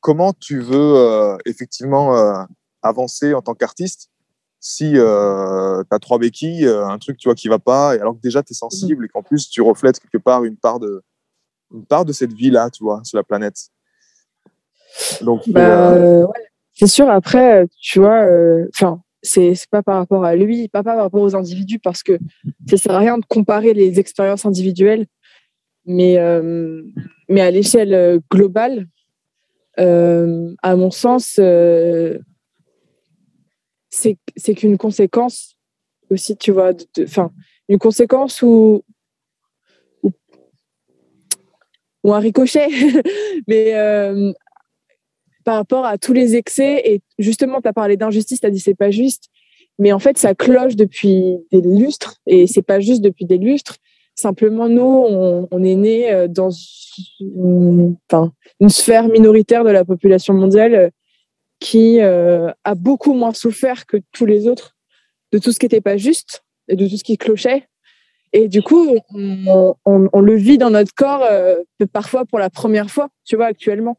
comment 0.00 0.32
tu 0.32 0.60
veux 0.60 0.96
euh, 0.96 1.36
effectivement 1.44 2.16
euh, 2.16 2.42
avancer 2.82 3.34
en 3.34 3.42
tant 3.42 3.54
qu'artiste 3.54 4.10
si 4.58 4.92
euh, 4.96 5.82
tu 5.82 5.94
as 5.94 5.98
trois 6.00 6.18
béquilles, 6.18 6.66
un 6.66 6.98
truc 6.98 7.16
tu 7.18 7.28
vois 7.28 7.36
qui 7.36 7.46
va 7.46 7.60
pas, 7.60 7.94
et 7.94 8.00
alors 8.00 8.14
que 8.14 8.20
déjà 8.20 8.42
tu 8.42 8.52
es 8.52 8.54
sensible 8.54 9.04
et 9.04 9.08
qu'en 9.08 9.22
plus 9.22 9.48
tu 9.48 9.62
reflètes 9.62 10.00
quelque 10.00 10.18
part 10.18 10.44
une 10.44 10.56
part 10.56 10.80
de, 10.80 11.02
une 11.72 11.84
part 11.84 12.04
de 12.04 12.12
cette 12.12 12.32
vie 12.32 12.50
là, 12.50 12.68
sur 12.72 13.16
la 13.16 13.22
planète? 13.22 13.68
Donc, 15.22 15.48
bah, 15.48 16.26
c'est 16.72 16.86
sûr. 16.86 17.08
Après, 17.08 17.66
tu 17.80 18.00
vois, 18.00 18.26
enfin, 18.74 19.00
c'est 19.26 19.54
pas 19.70 19.82
par 19.82 19.96
rapport 19.96 20.24
à 20.24 20.36
lui, 20.36 20.68
pas, 20.68 20.82
par 20.82 20.96
rapport 20.96 21.20
aux 21.20 21.36
individus, 21.36 21.78
parce 21.78 22.02
que 22.02 22.18
ça 22.68 22.76
sert 22.76 22.92
à 22.92 22.98
rien 22.98 23.18
de 23.18 23.24
comparer 23.26 23.74
les 23.74 23.98
expériences 23.98 24.46
individuelles, 24.46 25.06
mais, 25.84 26.18
euh, 26.18 26.82
mais 27.28 27.40
à 27.40 27.50
l'échelle 27.50 27.94
euh, 27.94 28.18
globale, 28.30 28.86
euh, 29.78 30.54
à 30.62 30.76
mon 30.76 30.90
sens, 30.90 31.40
c'est 33.90 34.54
qu'une 34.56 34.78
conséquence 34.78 35.56
aussi, 36.10 36.36
tu 36.36 36.52
vois, 36.52 36.72
enfin, 37.00 37.30
une 37.68 37.78
conséquence 37.78 38.42
ou, 38.42 38.82
ou, 40.02 40.12
ou 42.04 42.14
un 42.14 42.20
ricochet, 42.20 42.68
mais 43.48 43.72
par 45.46 45.54
rapport 45.54 45.86
à 45.86 45.96
tous 45.96 46.12
les 46.12 46.34
excès. 46.34 46.82
Et 46.84 47.00
justement, 47.18 47.62
tu 47.62 47.68
as 47.68 47.72
parlé 47.72 47.96
d'injustice, 47.96 48.40
tu 48.40 48.46
as 48.46 48.50
dit 48.50 48.58
c'est 48.58 48.74
pas 48.74 48.90
juste. 48.90 49.28
Mais 49.78 49.92
en 49.92 50.00
fait, 50.00 50.18
ça 50.18 50.34
cloche 50.34 50.74
depuis 50.74 51.38
des 51.52 51.60
lustres 51.60 52.16
et 52.26 52.46
c'est 52.48 52.62
pas 52.62 52.80
juste 52.80 53.00
depuis 53.00 53.26
des 53.26 53.38
lustres. 53.38 53.76
Simplement, 54.16 54.68
nous, 54.68 54.82
on, 54.82 55.62
est 55.62 55.76
né 55.76 56.10
euh, 56.12 56.26
dans 56.26 56.50
une, 57.20 57.96
sphère 58.68 59.08
minoritaire 59.08 59.62
de 59.62 59.70
la 59.70 59.84
population 59.84 60.34
mondiale 60.34 60.74
euh, 60.74 60.90
qui 61.60 62.00
euh, 62.00 62.50
a 62.64 62.74
beaucoup 62.74 63.12
moins 63.12 63.32
souffert 63.32 63.86
que 63.86 63.98
tous 64.12 64.26
les 64.26 64.48
autres 64.48 64.76
de 65.32 65.38
tout 65.38 65.52
ce 65.52 65.58
qui 65.58 65.66
n'était 65.66 65.80
pas 65.80 65.96
juste 65.96 66.44
et 66.68 66.74
de 66.74 66.88
tout 66.88 66.96
ce 66.96 67.04
qui 67.04 67.18
clochait. 67.18 67.68
Et 68.32 68.48
du 68.48 68.62
coup, 68.62 68.96
on, 69.14 70.20
le 70.20 70.34
vit 70.34 70.58
dans 70.58 70.70
notre 70.70 70.92
corps 70.92 71.24
parfois 71.92 72.24
pour 72.24 72.38
la 72.38 72.50
première 72.50 72.90
fois, 72.90 73.08
tu 73.24 73.36
vois, 73.36 73.46
actuellement. 73.46 73.96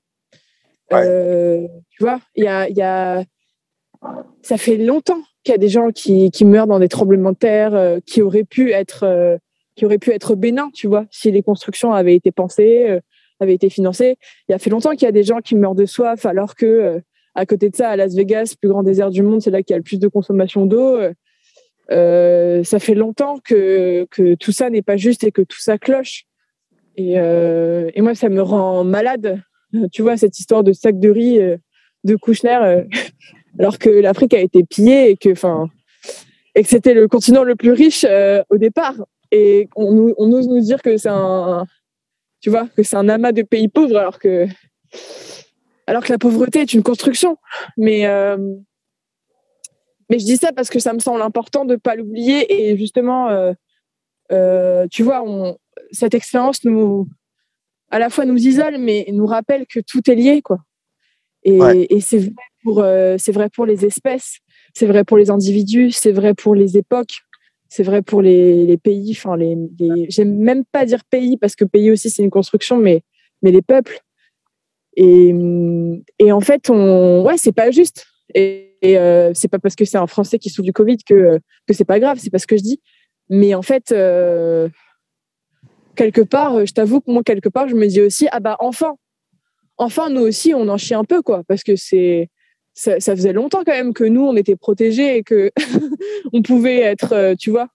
Euh, 0.93 1.67
tu 1.89 2.03
vois, 2.03 2.19
il 2.35 2.43
y 2.43 2.47
a, 2.47 2.69
y 2.69 2.81
a, 2.81 3.23
ça 4.41 4.57
fait 4.57 4.77
longtemps 4.77 5.21
qu'il 5.43 5.51
y 5.51 5.55
a 5.55 5.57
des 5.57 5.69
gens 5.69 5.91
qui, 5.91 6.31
qui, 6.31 6.45
meurent 6.45 6.67
dans 6.67 6.79
des 6.79 6.88
tremblements 6.88 7.31
de 7.31 7.38
terre 7.38 7.75
euh, 7.75 7.99
qui 8.05 8.21
auraient 8.21 8.43
pu 8.43 8.71
être 8.71 9.03
euh, 9.03 9.38
qui 9.75 9.85
auraient 9.85 9.97
pu 9.99 10.11
être 10.11 10.35
bénins, 10.35 10.69
tu 10.73 10.88
vois, 10.88 11.05
si 11.11 11.31
les 11.31 11.43
constructions 11.43 11.93
avaient 11.93 12.15
été 12.15 12.31
pensées, 12.31 12.99
avaient 13.39 13.53
été 13.53 13.69
financées. 13.69 14.17
Il 14.49 14.51
y 14.51 14.55
a 14.55 14.57
fait 14.57 14.71
longtemps 14.71 14.91
qu'il 14.91 15.03
y 15.03 15.07
a 15.07 15.11
des 15.11 15.23
gens 15.23 15.39
qui 15.39 15.55
meurent 15.55 15.75
de 15.75 15.85
soif, 15.85 16.25
alors 16.25 16.55
que 16.55 16.99
à 17.35 17.45
côté 17.45 17.69
de 17.69 17.75
ça, 17.75 17.89
à 17.89 17.95
Las 17.95 18.15
Vegas, 18.15 18.55
plus 18.59 18.69
grand 18.69 18.81
désert 18.81 19.11
du 19.11 19.21
monde, 19.21 19.39
c'est 19.39 19.51
là 19.51 19.61
qu'il 19.61 19.73
y 19.73 19.75
a 19.75 19.77
le 19.77 19.83
plus 19.83 19.99
de 19.99 20.07
consommation 20.07 20.65
d'eau. 20.65 20.97
ça 21.89 22.79
fait 22.79 22.95
longtemps 22.95 23.38
que, 23.38 24.07
que 24.09 24.33
tout 24.33 24.51
ça 24.51 24.71
n'est 24.71 24.81
pas 24.81 24.97
juste 24.97 25.23
et 25.23 25.31
que 25.31 25.43
tout 25.43 25.59
ça 25.59 25.77
cloche. 25.77 26.23
Et, 26.95 27.11
et 27.13 28.01
moi, 28.01 28.15
ça 28.15 28.29
me 28.29 28.41
rend 28.41 28.83
malade 28.83 29.43
tu 29.91 30.01
vois, 30.01 30.18
cette 30.18 30.39
histoire 30.39 30.63
de 30.63 30.74
sac 30.74 30.99
de 30.99 31.09
riz 31.09 31.39
euh, 31.39 31.57
de 32.03 32.15
Kouchner, 32.15 32.59
euh, 32.61 32.84
alors 33.59 33.78
que 33.78 33.89
l'Afrique 33.89 34.34
a 34.34 34.39
été 34.39 34.63
pillée 34.63 35.11
et 35.11 35.18
que, 35.18 35.32
enfin, 35.32 35.68
et 36.55 36.63
que 36.63 36.70
c'était 36.70 36.93
le 36.93 37.07
continent 37.07 37.43
le 37.43 37.55
plus 37.55 37.72
riche 37.72 38.05
euh, 38.07 38.43
au 38.49 38.57
départ. 38.57 38.95
Et 39.32 39.70
on, 39.76 40.13
ose 40.18 40.47
nous 40.47 40.61
dire 40.61 40.82
que 40.82 40.95
c'est 40.97 41.09
un, 41.09 41.65
tu 42.39 42.49
vois, 42.49 42.68
que 42.70 42.84
c'est 42.84 42.95
un 42.95 43.09
amas 43.09 43.34
de 43.34 43.41
pays 43.41 43.68
pauvres, 43.68 43.97
alors 43.97 44.20
que 44.20 44.47
alors 45.86 46.03
que 46.03 46.11
la 46.11 46.18
pauvreté 46.18 46.61
est 46.61 46.74
une 46.74 46.84
construction. 46.84 47.38
Mais, 47.78 48.05
mais 50.09 50.20
je 50.20 50.26
dis 50.26 50.38
ça 50.38 50.53
parce 50.53 50.70
que 50.70 50.80
ça 50.80 50.93
me 50.93 50.99
semble 50.99 51.22
important 51.22 51.65
de 51.65 51.74
ne 51.74 51.78
pas 51.78 51.95
l'oublier. 51.95 52.70
Et 52.70 52.78
justement, 52.78 53.53
tu 54.30 55.03
vois, 55.03 55.24
cette 55.91 56.13
expérience 56.13 56.63
nous, 56.63 57.09
à 57.89 57.99
la 57.99 58.09
fois 58.09 58.25
nous 58.25 58.38
isole, 58.38 58.77
mais 58.77 59.05
nous 59.11 59.25
rappelle 59.25 59.65
que 59.67 59.79
tout 59.79 60.09
est 60.09 60.15
lié. 60.15 60.41
Quoi. 60.41 60.59
Et, 61.43 62.01
c'est 62.01 62.17
vrai, 62.17 62.33
pour, 62.63 62.83
c'est 63.17 63.31
vrai 63.31 63.49
pour 63.49 63.65
les 63.65 63.85
espèces, 63.85 64.39
c'est 64.73 64.85
vrai 64.85 65.03
pour 65.03 65.17
les 65.17 65.29
individus, 65.29 65.91
c'est 65.91 66.11
vrai 66.11 66.33
pour 66.33 66.55
les 66.55 66.77
époques, 66.77 67.19
c'est 67.69 67.83
vrai 67.83 68.01
pour 68.01 68.21
les, 68.21 68.77
pays. 68.77 69.15
Enfin, 69.17 69.38
les, 69.38 69.55
j'aime 70.09 70.38
même 70.38 70.63
pas 70.71 70.85
dire 70.85 71.03
pays 71.09 71.38
parce 71.38 71.55
que 71.55 71.65
pays 71.65 71.91
aussi 71.91 72.09
c'est 72.09 72.23
une 72.23 72.29
construction, 72.29 72.77
mais 72.77 73.01
mais 73.41 73.51
les 73.51 73.61
peuples. 73.61 73.99
Et, 74.95 75.33
et 76.19 76.31
en 76.31 76.41
fait, 76.41 76.69
on, 76.69 77.23
ouais, 77.23 77.38
c'est 77.38 77.51
pas 77.51 77.69
juste. 77.71 78.07
Et, 78.33 78.73
euh, 78.83 79.31
c'est 79.33 79.47
pas 79.47 79.59
parce 79.59 79.75
que 79.75 79.85
c'est 79.85 79.97
un 79.97 80.07
Français 80.07 80.39
qui 80.39 80.49
souffre 80.49 80.65
du 80.65 80.73
Covid 80.73 80.97
que 80.97 81.39
que 81.67 81.73
c'est 81.73 81.85
pas 81.85 81.99
grave. 81.99 82.17
C'est 82.19 82.29
pas 82.29 82.39
ce 82.39 82.47
que 82.47 82.57
je 82.57 82.63
dis. 82.63 82.81
Mais 83.29 83.53
en 83.55 83.61
fait, 83.61 83.91
euh, 83.91 84.69
quelque 85.97 86.21
part, 86.21 86.65
je 86.65 86.71
t'avoue 86.71 87.01
que 87.01 87.11
moi 87.11 87.23
quelque 87.23 87.49
part, 87.49 87.67
je 87.67 87.75
me 87.75 87.87
dis 87.87 88.01
aussi, 88.01 88.27
ah 88.31 88.39
bah 88.39 88.55
enfin, 88.59 88.95
enfin 89.77 90.09
nous 90.09 90.21
aussi, 90.21 90.53
on 90.53 90.69
en 90.69 90.77
chie 90.77 90.93
un 90.93 91.03
peu 91.03 91.21
quoi, 91.21 91.43
parce 91.47 91.63
que 91.63 91.75
c'est 91.75 92.29
ça, 92.77 92.99
faisait 92.99 93.33
longtemps 93.33 93.63
quand 93.65 93.73
même 93.73 93.93
que 93.93 94.03
nous, 94.03 94.21
on 94.21 94.35
était 94.35 94.55
protégés 94.55 95.17
et 95.17 95.23
que 95.23 95.51
on 96.33 96.41
pouvait 96.41 96.79
être, 96.79 97.13
euh, 97.13 97.35
tu 97.35 97.49
vois, 97.49 97.67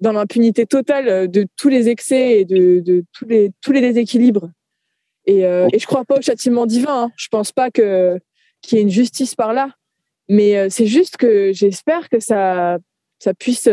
dans 0.00 0.12
l'impunité 0.12 0.66
totale 0.66 1.30
de 1.30 1.46
tous 1.56 1.68
les 1.68 1.88
excès 1.88 2.40
et 2.40 2.44
de, 2.44 3.04
tous, 3.12 3.24
les, 3.24 3.52
tous 3.60 3.70
les 3.70 3.80
déséquilibres. 3.80 4.50
Et, 5.26 5.46
euh, 5.46 5.68
et 5.72 5.78
je 5.78 5.86
crois 5.86 6.04
pas 6.04 6.18
au 6.18 6.22
châtiment 6.22 6.66
divin. 6.66 7.04
Hein. 7.04 7.12
Je 7.16 7.28
pense 7.30 7.52
pas 7.52 7.70
que 7.70 8.18
qu'il 8.60 8.78
y 8.78 8.80
ait 8.80 8.84
une 8.84 8.90
justice 8.90 9.36
par 9.36 9.52
là. 9.52 9.70
Mais 10.28 10.56
euh, 10.56 10.66
c'est 10.70 10.86
juste 10.86 11.16
que 11.16 11.52
j'espère 11.52 12.08
que 12.08 12.18
ça, 12.18 12.78
ça 13.20 13.34
puisse, 13.34 13.68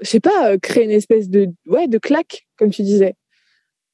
je 0.00 0.08
sais 0.08 0.20
pas, 0.20 0.58
créer 0.58 0.84
une 0.84 0.90
espèce 0.90 1.28
de, 1.28 1.48
ouais, 1.66 1.88
de 1.88 1.98
claque, 1.98 2.46
comme 2.56 2.70
tu 2.70 2.82
disais. 2.82 3.14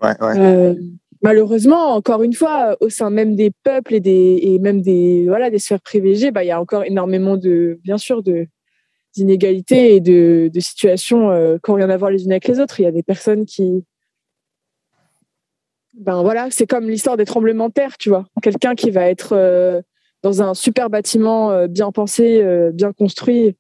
Ouais, 0.03 0.15
ouais 0.21 0.77
malheureusement, 1.23 1.95
encore 1.95 2.23
une 2.23 2.35
fois, 2.35 2.77
au 2.81 2.89
sein 2.89 3.11
même 3.11 3.35
des 3.35 3.51
peuples 3.65 3.95
et, 3.95 4.01
des, 4.01 4.39
et 4.43 4.59
même 4.59 4.83
des, 4.83 5.25
voilà, 5.27 5.51
des 5.51 5.59
sphères 5.59 5.81
privilégiées, 5.81 6.31
bah, 6.31 6.45
il 6.45 6.49
y 6.49 6.51
a 6.51 6.61
encore 6.61 6.85
énormément 6.85 7.37
de, 7.37 7.79
bien 7.83 7.99
sûr, 7.99 8.23
de, 8.23 8.47
d'inégalités 9.15 9.97
et 9.97 10.01
de, 10.01 10.51
de 10.53 10.61
situations 10.61 11.31
euh, 11.31 11.59
qui 11.63 11.71
n'ont 11.71 11.77
rien 11.77 11.91
à 11.91 11.97
voir 11.97 12.11
les 12.11 12.25
unes 12.25 12.33
avec 12.33 12.47
les 12.49 12.61
autres. 12.61 12.81
Il 12.81 12.85
y 12.85 12.87
a 12.87 12.93
des 12.93 13.03
personnes 13.03 13.47
qui. 13.47 13.85
Ben 15.95 16.23
voilà, 16.23 16.49
c'est 16.51 16.67
comme 16.67 16.89
l'histoire 16.89 17.17
des 17.17 17.25
tremblements 17.25 17.69
de 17.69 17.73
terre, 17.73 17.97
tu 17.97 18.11
vois. 18.11 18.27
Quelqu'un 18.43 18.75
qui 18.75 18.91
va 18.91 19.09
être 19.09 19.33
euh, 19.33 19.81
dans 20.23 20.43
un 20.43 20.53
super 20.53 20.91
bâtiment 20.91 21.51
euh, 21.51 21.69
bien 21.69 21.91
pensé, 21.91 22.45
bien 22.75 22.93
construit, 22.93 23.57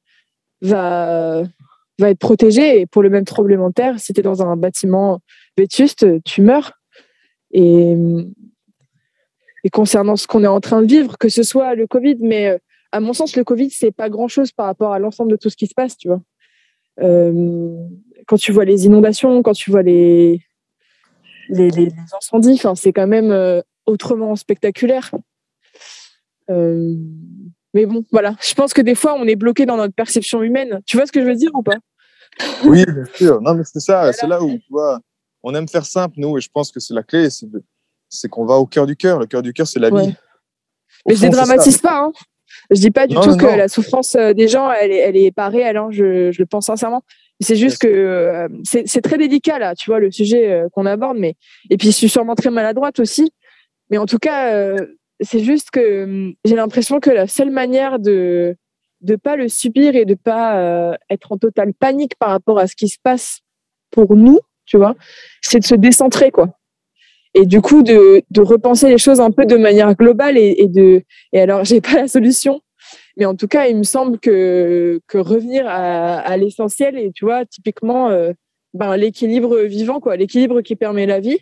va, 0.60 1.44
va 1.98 2.10
être 2.10 2.18
protégé. 2.18 2.80
Et 2.80 2.86
pour 2.86 3.02
le 3.02 3.10
même 3.10 3.24
de 3.24 3.72
terre, 3.72 3.98
si 3.98 4.12
tu 4.12 4.20
es 4.20 4.22
dans 4.22 4.42
un 4.42 4.56
bâtiment 4.56 5.20
vétuste, 5.56 6.06
tu 6.24 6.42
meurs. 6.42 6.72
Et, 7.52 7.94
et 9.64 9.70
concernant 9.70 10.14
ce 10.14 10.28
qu'on 10.28 10.44
est 10.44 10.48
en 10.48 10.60
train 10.60 10.80
de 10.80 10.86
vivre, 10.86 11.18
que 11.18 11.28
ce 11.28 11.42
soit 11.42 11.74
le 11.74 11.88
Covid, 11.88 12.18
mais 12.20 12.48
euh, 12.48 12.58
à 12.92 13.00
mon 13.00 13.12
sens, 13.12 13.34
le 13.34 13.42
Covid, 13.42 13.70
c'est 13.70 13.90
pas 13.90 14.08
grand-chose 14.08 14.52
par 14.52 14.66
rapport 14.66 14.92
à 14.92 15.00
l'ensemble 15.00 15.32
de 15.32 15.36
tout 15.36 15.50
ce 15.50 15.56
qui 15.56 15.66
se 15.66 15.74
passe, 15.74 15.96
tu 15.96 16.06
vois. 16.06 16.22
Euh, 17.00 17.74
quand 18.28 18.36
tu 18.36 18.52
vois 18.52 18.64
les 18.64 18.86
inondations, 18.86 19.42
quand 19.42 19.54
tu 19.54 19.72
vois 19.72 19.82
les, 19.82 20.40
les, 21.48 21.70
les, 21.70 21.88
incendies, 22.16 22.60
c'est 22.76 22.92
quand 22.92 23.08
même 23.08 23.32
euh, 23.32 23.60
autrement 23.86 24.36
spectaculaire. 24.36 25.10
Mais 27.76 27.84
bon, 27.84 28.02
voilà. 28.10 28.34
Je 28.40 28.54
pense 28.54 28.72
que 28.72 28.80
des 28.80 28.94
fois, 28.94 29.14
on 29.20 29.26
est 29.26 29.36
bloqué 29.36 29.66
dans 29.66 29.76
notre 29.76 29.94
perception 29.94 30.42
humaine. 30.42 30.80
Tu 30.86 30.96
vois 30.96 31.04
ce 31.04 31.12
que 31.12 31.20
je 31.20 31.26
veux 31.26 31.34
dire 31.34 31.50
ou 31.52 31.62
pas? 31.62 31.76
Oui, 32.64 32.86
bien 32.86 33.04
sûr. 33.14 33.38
Non, 33.42 33.54
mais 33.54 33.64
c'est 33.64 33.80
ça. 33.80 34.10
C'est 34.14 34.26
là 34.26 34.42
où, 34.42 34.50
tu 34.50 34.70
vois, 34.70 34.98
on 35.42 35.54
aime 35.54 35.68
faire 35.68 35.84
simple, 35.84 36.14
nous, 36.16 36.38
et 36.38 36.40
je 36.40 36.48
pense 36.48 36.72
que 36.72 36.80
c'est 36.80 36.94
la 36.94 37.02
clé, 37.02 37.28
c'est 38.08 38.28
qu'on 38.30 38.46
va 38.46 38.54
au 38.54 38.64
cœur 38.64 38.86
du 38.86 38.96
cœur. 38.96 39.18
Le 39.18 39.26
cœur 39.26 39.42
du 39.42 39.52
cœur, 39.52 39.66
c'est 39.66 39.78
la 39.78 39.90
vie. 39.90 40.14
Mais 41.06 41.16
je 41.16 41.26
ne 41.26 41.30
dramatise 41.30 41.76
pas. 41.76 41.98
Hein. 41.98 42.12
Je 42.70 42.80
dis 42.80 42.90
pas 42.90 43.06
du 43.06 43.14
tout 43.14 43.36
que 43.36 43.44
la 43.44 43.68
souffrance 43.68 44.14
euh, 44.14 44.32
des 44.32 44.48
gens, 44.48 44.72
elle 44.72 44.90
est, 44.90 44.96
elle 44.96 45.16
est 45.18 45.32
pas 45.32 45.50
réelle. 45.50 45.76
Hein. 45.76 45.88
Je, 45.90 46.30
le 46.36 46.46
pense 46.46 46.66
sincèrement. 46.66 47.02
C'est 47.40 47.56
juste 47.56 47.82
que 47.82 47.86
euh, 47.86 48.48
c'est 48.64 49.02
très 49.02 49.18
délicat 49.18 49.58
là, 49.58 49.74
tu 49.74 49.90
vois, 49.90 50.00
le 50.00 50.10
sujet 50.10 50.50
euh, 50.50 50.68
qu'on 50.72 50.86
aborde. 50.86 51.18
Mais 51.18 51.34
et 51.68 51.76
puis 51.76 51.88
je 51.88 51.92
suis 51.96 52.08
sûrement 52.08 52.34
très 52.34 52.50
maladroite 52.50 52.98
aussi. 53.00 53.30
Mais 53.90 53.98
en 53.98 54.06
tout 54.06 54.18
cas, 54.18 54.74
c'est 55.20 55.40
juste 55.40 55.70
que 55.70 56.04
hum, 56.04 56.34
j'ai 56.44 56.56
l'impression 56.56 57.00
que 57.00 57.10
la 57.10 57.26
seule 57.26 57.50
manière 57.50 57.98
de 57.98 58.56
ne 59.02 59.16
pas 59.16 59.36
le 59.36 59.48
subir 59.48 59.94
et 59.94 60.04
de 60.04 60.14
pas 60.14 60.96
être 61.10 61.32
en 61.32 61.38
totale 61.38 61.74
panique 61.74 62.16
par 62.18 62.30
rapport 62.30 62.58
à 62.58 62.66
ce 62.66 62.74
qui 62.74 62.88
se 62.88 62.98
passe 63.02 63.40
pour 63.90 64.16
nous, 64.16 64.40
tu 64.64 64.76
vois, 64.76 64.94
c'est 65.42 65.60
de 65.60 65.64
se 65.64 65.74
décentrer, 65.74 66.30
quoi. 66.30 66.58
Et 67.34 67.44
du 67.44 67.60
coup, 67.60 67.82
de, 67.82 68.22
de, 68.30 68.40
repenser 68.40 68.88
les 68.88 68.98
choses 68.98 69.20
un 69.20 69.30
peu 69.30 69.44
de 69.44 69.56
manière 69.56 69.94
globale 69.94 70.38
et, 70.38 70.68
de. 70.68 71.02
Et 71.32 71.40
alors, 71.40 71.64
j'ai 71.64 71.80
pas 71.82 71.94
la 71.94 72.08
solution, 72.08 72.62
mais 73.16 73.26
en 73.26 73.34
tout 73.34 73.46
cas, 73.46 73.66
il 73.66 73.76
me 73.76 73.82
semble 73.82 74.18
que, 74.18 75.00
revenir 75.14 75.66
à, 75.68 76.18
à 76.18 76.36
l'essentiel 76.36 76.98
et 76.98 77.12
tu 77.12 77.26
vois, 77.26 77.44
typiquement, 77.44 78.08
euh, 78.08 78.32
ben, 78.72 78.96
l'équilibre 78.96 79.58
vivant, 79.62 80.00
quoi, 80.00 80.16
l'équilibre 80.16 80.62
qui 80.62 80.76
permet 80.76 81.06
la 81.06 81.20
vie. 81.20 81.38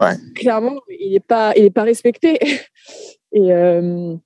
Ouais. 0.00 0.14
Clairement, 0.34 0.80
il 0.88 1.12
n'est 1.12 1.20
pas, 1.20 1.52
il 1.56 1.64
est 1.64 1.70
pas 1.70 1.82
respecté. 1.82 2.38
et, 3.32 3.52
euh, 3.52 4.16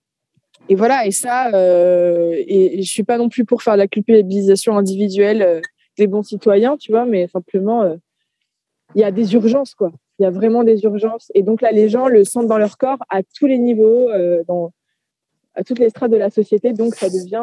et 0.69 0.75
voilà, 0.75 1.07
et 1.07 1.11
ça, 1.11 1.51
euh, 1.55 2.33
et, 2.37 2.79
et, 2.79 2.83
je 2.83 2.91
suis 2.91 3.05
pas 3.05 3.19
non 3.19 3.29
plus 3.29 3.45
pour 3.45 3.63
faire 3.63 3.77
la 3.77 3.87
culpabilisation 3.87 4.77
individuelle 4.77 5.43
euh, 5.43 5.61
des 5.97 6.07
bons 6.07 6.23
citoyens, 6.23 6.77
tu 6.77 6.93
vois, 6.93 7.07
mais 7.07 7.29
simplement 7.29 7.83
euh, 7.83 7.97
il 8.95 9.01
y 9.01 9.05
a 9.05 9.13
des 9.13 9.35
urgences, 9.35 9.75
quoi. 9.75 9.93
Il 10.19 10.23
y 10.23 10.27
a 10.27 10.31
vraiment 10.31 10.65
des 10.65 10.83
urgences. 10.85 11.31
Et 11.35 11.43
donc 11.43 11.61
là, 11.61 11.71
les 11.73 11.89
gens 11.89 12.09
le 12.09 12.25
sentent 12.25 12.47
dans 12.47 12.59
leur 12.59 12.79
corps 12.79 12.99
à 13.11 13.23
tous 13.23 13.47
les 13.47 13.59
niveaux, 13.59 14.09
dans, 14.49 14.73
à 15.55 15.63
toutes 15.63 15.79
les 15.79 15.91
strates 15.91 16.11
de 16.11 16.17
la 16.17 16.31
société. 16.31 16.73
Donc 16.73 16.95
ça 16.95 17.11
devient. 17.11 17.43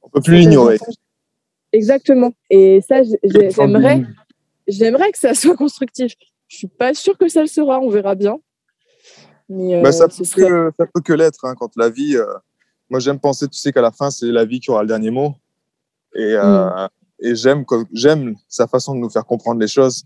On 0.00 0.08
peut 0.08 0.20
plus 0.20 0.36
l'ignorer. 0.36 0.78
Exactement. 1.72 2.32
Et 2.50 2.80
ça, 2.82 3.02
j'aimerais, 3.24 4.04
j'aimerais 4.68 5.10
que 5.10 5.18
ça 5.18 5.34
soit 5.34 5.56
constructif. 5.56 6.14
Je 6.48 6.56
suis 6.56 6.68
pas 6.68 6.94
sûre 6.94 7.16
que 7.16 7.28
ça 7.28 7.42
le 7.42 7.46
sera. 7.46 7.78
On 7.78 7.90
verra 7.90 8.14
bien. 8.14 8.38
Mais, 9.48 9.80
bah, 9.82 9.92
ça, 9.92 10.08
peut 10.08 10.24
que, 10.24 10.72
ça, 10.76 10.86
peut 10.92 11.00
que, 11.00 11.12
l'être 11.12 11.44
hein, 11.44 11.54
quand 11.58 11.70
la 11.76 11.88
vie. 11.88 12.16
moi, 12.90 13.00
j'aime 13.00 13.18
penser, 13.18 13.48
tu 13.48 13.58
sais, 13.58 13.72
qu'à 13.72 13.80
la 13.80 13.92
fin, 13.92 14.10
c'est 14.10 14.26
la 14.26 14.44
vie 14.44 14.60
qui 14.60 14.70
aura 14.70 14.82
le 14.82 14.88
dernier 14.88 15.10
mot. 15.10 15.34
Et, 16.14 16.36
mm 16.36 16.88
et 17.20 17.34
j'aime 17.34 17.64
j'aime 17.92 18.36
sa 18.48 18.66
façon 18.66 18.94
de 18.94 19.00
nous 19.00 19.10
faire 19.10 19.24
comprendre 19.24 19.60
les 19.60 19.68
choses 19.68 20.04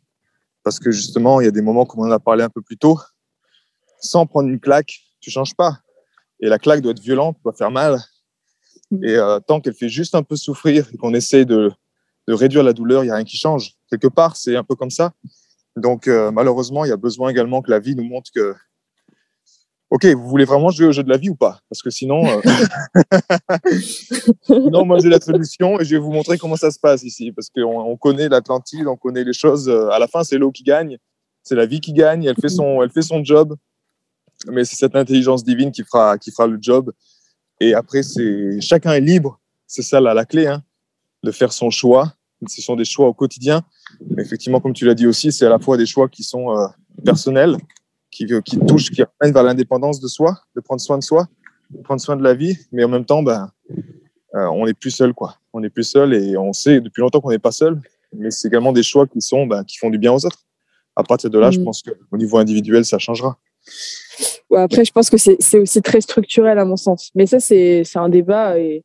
parce 0.62 0.78
que 0.78 0.90
justement 0.90 1.40
il 1.40 1.44
y 1.44 1.48
a 1.48 1.50
des 1.50 1.62
moments 1.62 1.84
comme 1.84 2.00
on 2.00 2.08
en 2.08 2.12
a 2.12 2.18
parlé 2.18 2.42
un 2.42 2.48
peu 2.48 2.62
plus 2.62 2.78
tôt 2.78 2.98
sans 4.00 4.26
prendre 4.26 4.48
une 4.48 4.60
claque 4.60 5.00
tu 5.20 5.30
changes 5.30 5.54
pas 5.54 5.78
et 6.40 6.48
la 6.48 6.58
claque 6.58 6.80
doit 6.80 6.92
être 6.92 7.00
violente 7.00 7.36
doit 7.44 7.52
faire 7.52 7.70
mal 7.70 8.00
mm. 8.90 9.04
et 9.04 9.16
euh, 9.16 9.40
tant 9.40 9.60
qu'elle 9.60 9.74
fait 9.74 9.88
juste 9.88 10.14
un 10.14 10.22
peu 10.22 10.36
souffrir 10.36 10.88
et 10.92 10.96
qu'on 10.96 11.14
essaye 11.14 11.44
de, 11.44 11.70
de, 12.28 12.34
réduire 12.34 12.62
la 12.62 12.72
douleur 12.72 13.04
il 13.04 13.08
y 13.08 13.10
a 13.10 13.16
rien 13.16 13.24
qui 13.24 13.36
change 13.36 13.74
quelque 13.90 14.08
part 14.08 14.36
c'est 14.36 14.56
un 14.56 14.64
peu 14.64 14.74
comme 14.74 14.90
ça 14.90 15.12
donc 15.76 16.08
euh, 16.08 16.30
malheureusement 16.30 16.84
il 16.84 16.88
y 16.88 16.92
a 16.92 16.96
besoin 16.96 17.30
également 17.30 17.62
que 17.62 17.70
la 17.70 17.78
vie 17.78 17.94
nous 17.94 18.04
montre 18.04 18.30
que 18.34 18.54
Ok, 19.94 20.06
vous 20.06 20.26
voulez 20.26 20.46
vraiment 20.46 20.70
jouer 20.70 20.86
au 20.86 20.92
jeu 20.92 21.02
de 21.02 21.10
la 21.10 21.18
vie 21.18 21.28
ou 21.28 21.34
pas? 21.34 21.60
Parce 21.68 21.82
que 21.82 21.90
sinon, 21.90 22.24
euh... 22.26 22.40
non, 24.70 24.86
moi 24.86 24.98
j'ai 25.00 25.10
la 25.10 25.20
solution 25.20 25.78
et 25.78 25.84
je 25.84 25.90
vais 25.94 26.00
vous 26.00 26.10
montrer 26.10 26.38
comment 26.38 26.56
ça 26.56 26.70
se 26.70 26.78
passe 26.78 27.02
ici. 27.02 27.30
Parce 27.30 27.50
qu'on 27.50 27.78
on 27.78 27.98
connaît 27.98 28.30
l'Atlantide, 28.30 28.86
on 28.86 28.96
connaît 28.96 29.22
les 29.22 29.34
choses. 29.34 29.68
Euh, 29.68 29.90
à 29.90 29.98
la 29.98 30.08
fin, 30.08 30.24
c'est 30.24 30.38
l'eau 30.38 30.50
qui 30.50 30.62
gagne, 30.62 30.96
c'est 31.42 31.54
la 31.54 31.66
vie 31.66 31.82
qui 31.82 31.92
gagne. 31.92 32.24
Elle 32.24 32.36
fait 32.36 32.48
son, 32.48 32.82
elle 32.82 32.88
fait 32.88 33.02
son 33.02 33.22
job, 33.22 33.54
mais 34.46 34.64
c'est 34.64 34.76
cette 34.76 34.96
intelligence 34.96 35.44
divine 35.44 35.70
qui 35.70 35.84
fera, 35.84 36.16
qui 36.16 36.30
fera 36.30 36.46
le 36.46 36.56
job. 36.58 36.90
Et 37.60 37.74
après, 37.74 38.02
c'est 38.02 38.62
chacun 38.62 38.94
est 38.94 39.00
libre. 39.02 39.40
C'est 39.66 39.82
ça 39.82 40.00
la, 40.00 40.14
la 40.14 40.24
clé, 40.24 40.46
hein, 40.46 40.62
de 41.22 41.30
faire 41.30 41.52
son 41.52 41.68
choix. 41.68 42.14
Ce 42.46 42.62
sont 42.62 42.76
des 42.76 42.84
choix 42.84 43.06
au 43.06 43.14
quotidien. 43.14 43.62
Mais 44.10 44.22
effectivement, 44.22 44.60
comme 44.60 44.72
tu 44.72 44.84
l'as 44.84 44.94
dit 44.94 45.06
aussi, 45.06 45.32
c'est 45.32 45.46
à 45.46 45.50
la 45.50 45.58
fois 45.58 45.76
des 45.76 45.86
choix 45.86 46.08
qui 46.08 46.22
sont 46.22 46.56
euh, 46.56 46.66
personnels 47.04 47.56
qui, 48.10 48.26
qui 48.44 48.58
touche, 48.60 48.90
qui 48.90 49.02
ramène 49.02 49.34
vers 49.34 49.42
l'indépendance 49.42 49.98
de 49.98 50.06
soi, 50.06 50.38
de 50.54 50.60
prendre 50.60 50.80
soin 50.80 50.98
de 50.98 51.02
soi, 51.02 51.26
de 51.70 51.82
prendre 51.82 52.00
soin 52.00 52.16
de 52.16 52.22
la 52.22 52.34
vie, 52.34 52.56
mais 52.70 52.84
en 52.84 52.88
même 52.88 53.04
temps, 53.04 53.22
ben, 53.22 53.50
euh, 54.34 54.46
on 54.46 54.66
n'est 54.66 54.74
plus 54.74 54.90
seul, 54.90 55.14
quoi. 55.14 55.36
On 55.52 55.60
n'est 55.60 55.70
plus 55.70 55.84
seul 55.84 56.14
et 56.14 56.36
on 56.36 56.52
sait 56.52 56.80
depuis 56.80 57.00
longtemps 57.00 57.20
qu'on 57.20 57.30
n'est 57.30 57.38
pas 57.38 57.52
seul, 57.52 57.80
mais 58.12 58.30
c'est 58.30 58.48
également 58.48 58.72
des 58.72 58.82
choix 58.82 59.06
qui 59.06 59.20
sont, 59.20 59.46
ben, 59.46 59.64
qui 59.64 59.78
font 59.78 59.90
du 59.90 59.98
bien 59.98 60.12
aux 60.12 60.24
autres. 60.24 60.44
À 60.94 61.02
partir 61.02 61.30
de 61.30 61.38
là, 61.38 61.50
je 61.50 61.58
mm. 61.58 61.64
pense 61.64 61.82
qu'au 61.82 62.16
niveau 62.16 62.36
individuel, 62.38 62.84
ça 62.84 62.98
changera. 62.98 63.38
Ouais, 64.50 64.60
après, 64.60 64.84
je 64.84 64.92
pense 64.92 65.08
que 65.08 65.16
c'est 65.16 65.58
aussi 65.58 65.80
très 65.80 66.02
structurel 66.02 66.58
à 66.58 66.64
mon 66.66 66.76
sens. 66.76 67.10
Mais 67.14 67.26
ça, 67.26 67.40
c'est 67.40 67.84
un 67.94 68.10
débat 68.10 68.58
et 68.58 68.84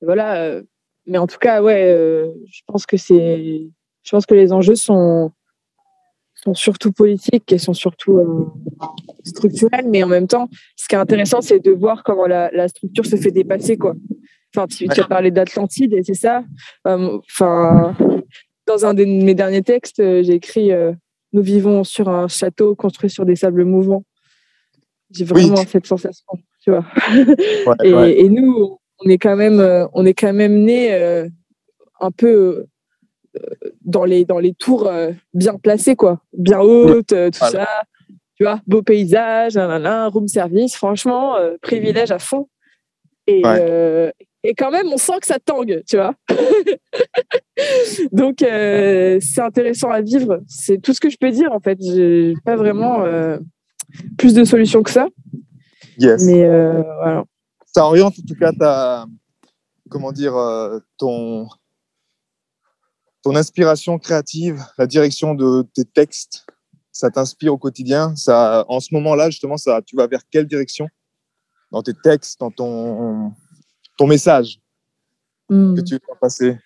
voilà. 0.00 0.36
Euh, 0.36 0.62
mais 1.06 1.18
en 1.18 1.26
tout 1.26 1.38
cas, 1.38 1.62
ouais, 1.62 1.90
euh, 1.90 2.32
je 2.46 2.60
pense 2.66 2.86
que 2.86 2.96
c'est, 2.96 3.68
je 4.02 4.10
pense 4.10 4.26
que 4.26 4.34
les 4.34 4.52
enjeux 4.52 4.76
sont 4.76 5.32
sont 6.42 6.54
surtout 6.54 6.92
politiques 6.92 7.52
et 7.52 7.58
sont 7.58 7.74
surtout 7.74 8.18
euh, 8.18 8.46
structurelles, 9.24 9.86
mais 9.88 10.02
en 10.02 10.08
même 10.08 10.26
temps, 10.26 10.48
ce 10.76 10.88
qui 10.88 10.94
est 10.94 10.98
intéressant, 10.98 11.40
c'est 11.40 11.60
de 11.60 11.70
voir 11.70 12.02
comment 12.02 12.26
la, 12.26 12.68
structure 12.68 13.06
se 13.06 13.16
fait 13.16 13.30
dépasser, 13.30 13.76
quoi. 13.76 13.94
Enfin, 14.54 14.66
tu, 14.66 14.86
as 14.88 15.04
parlé 15.04 15.30
d'Atlantide 15.30 15.94
et 15.94 16.02
c'est 16.02 16.14
ça. 16.14 16.44
Euh, 16.86 17.18
enfin, 17.30 17.96
dans 18.66 18.84
un 18.84 18.92
de 18.92 19.04
mes 19.04 19.34
derniers 19.34 19.62
textes, 19.62 20.00
euh, 20.00 20.22
j'ai 20.22 20.34
écrit 20.34 20.70
Nous 21.32 21.42
vivons 21.42 21.84
sur 21.84 22.08
un 22.08 22.28
château 22.28 22.74
construit 22.74 23.08
sur 23.08 23.24
des 23.24 23.36
sables 23.36 23.64
mouvants. 23.64 24.04
J'ai 25.10 25.24
vraiment 25.24 25.56
cette 25.56 25.86
sensation, 25.86 26.26
tu 26.62 26.70
vois. 26.70 26.84
et, 27.84 28.28
nous, 28.28 28.78
on 29.04 29.08
est 29.08 29.18
quand 29.18 29.36
même, 29.36 29.88
on 29.92 30.06
est 30.06 30.14
quand 30.14 30.32
même 30.32 30.64
né 30.64 30.92
un 32.00 32.10
peu 32.10 32.66
dans 33.84 34.04
les, 34.04 34.24
dans 34.24 34.38
les 34.38 34.54
tours 34.54 34.86
euh, 34.86 35.12
bien 35.34 35.54
placées, 35.54 35.96
quoi. 35.96 36.20
Bien 36.32 36.60
hautes, 36.60 37.12
euh, 37.12 37.30
tout 37.30 37.38
ça. 37.38 37.66
Tu 38.36 38.44
vois, 38.44 38.60
beau 38.66 38.82
paysage, 38.82 39.56
un 39.56 40.08
room 40.08 40.28
service. 40.28 40.74
Franchement, 40.74 41.36
euh, 41.36 41.56
privilège 41.60 42.10
à 42.10 42.18
fond. 42.18 42.48
Et, 43.26 43.42
et 44.42 44.54
quand 44.54 44.72
même, 44.72 44.88
on 44.92 44.96
sent 44.96 45.20
que 45.20 45.26
ça 45.26 45.38
tangue, 45.38 45.82
tu 45.86 45.96
vois. 45.96 46.14
Donc, 48.12 48.38
c'est 48.40 49.40
intéressant 49.40 49.90
à 49.90 50.00
vivre. 50.00 50.40
C'est 50.48 50.82
tout 50.82 50.92
ce 50.92 51.00
que 51.00 51.08
je 51.08 51.16
peux 51.16 51.30
dire, 51.30 51.52
en 51.52 51.60
fait. 51.60 51.78
J'ai 51.80 52.34
pas 52.44 52.56
vraiment 52.56 53.04
plus 54.18 54.34
de 54.34 54.42
solutions 54.42 54.82
que 54.82 54.90
ça. 54.90 55.06
Yes. 55.98 56.24
Mais 56.24 56.48
voilà. 56.48 57.24
Ça 57.74 57.84
oriente 57.84 58.14
en 58.18 58.22
tout 58.26 58.34
cas 58.38 58.52
ta, 58.52 59.06
comment 59.88 60.12
dire, 60.12 60.34
ton, 60.98 61.48
ton 63.22 63.36
inspiration 63.36 63.98
créative, 63.98 64.62
la 64.78 64.86
direction 64.86 65.34
de 65.34 65.62
tes 65.74 65.84
textes, 65.84 66.44
ça 66.90 67.10
t'inspire 67.10 67.54
au 67.54 67.58
quotidien. 67.58 68.14
Ça, 68.16 68.64
En 68.68 68.80
ce 68.80 68.94
moment-là, 68.94 69.30
justement, 69.30 69.56
ça, 69.56 69.80
tu 69.82 69.96
vas 69.96 70.06
vers 70.06 70.22
quelle 70.30 70.46
direction? 70.46 70.88
Dans 71.70 71.82
tes 71.82 71.94
textes, 71.94 72.38
dans 72.40 72.50
ton, 72.50 73.32
ton 73.96 74.06
message 74.06 74.60
hmm. 75.48 75.74
que 75.74 75.80
tu 75.80 75.94
veux 75.94 76.00
passer? 76.20 76.58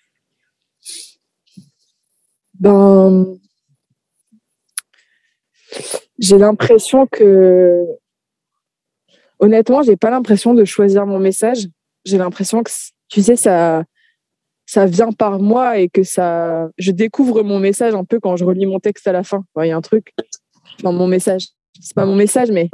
Ben, 2.59 3.37
J'ai 6.17 6.37
l'impression 6.37 7.07
que, 7.07 7.85
honnêtement, 9.39 9.81
j'ai 9.81 9.97
pas 9.97 10.09
l'impression 10.09 10.53
de 10.53 10.65
choisir 10.65 11.05
mon 11.05 11.19
message. 11.19 11.67
J'ai 12.05 12.17
l'impression 12.17 12.63
que, 12.63 12.71
tu 13.09 13.21
sais, 13.21 13.35
ça, 13.35 13.83
ça 14.65 14.85
vient 14.85 15.11
par 15.11 15.39
moi 15.39 15.79
et 15.79 15.89
que 15.89 16.03
ça, 16.03 16.69
je 16.77 16.91
découvre 16.91 17.43
mon 17.43 17.59
message 17.59 17.93
un 17.93 18.03
peu 18.03 18.19
quand 18.19 18.35
je 18.35 18.45
relis 18.45 18.65
mon 18.65 18.79
texte 18.79 19.07
à 19.07 19.11
la 19.11 19.23
fin. 19.23 19.43
Il 19.57 19.67
y 19.67 19.71
a 19.71 19.77
un 19.77 19.81
truc 19.81 20.13
dans 20.83 20.93
mon 20.93 21.07
message. 21.07 21.47
C'est 21.79 21.95
pas 21.95 22.05
mon 22.05 22.15
message, 22.15 22.51
mais 22.51 22.69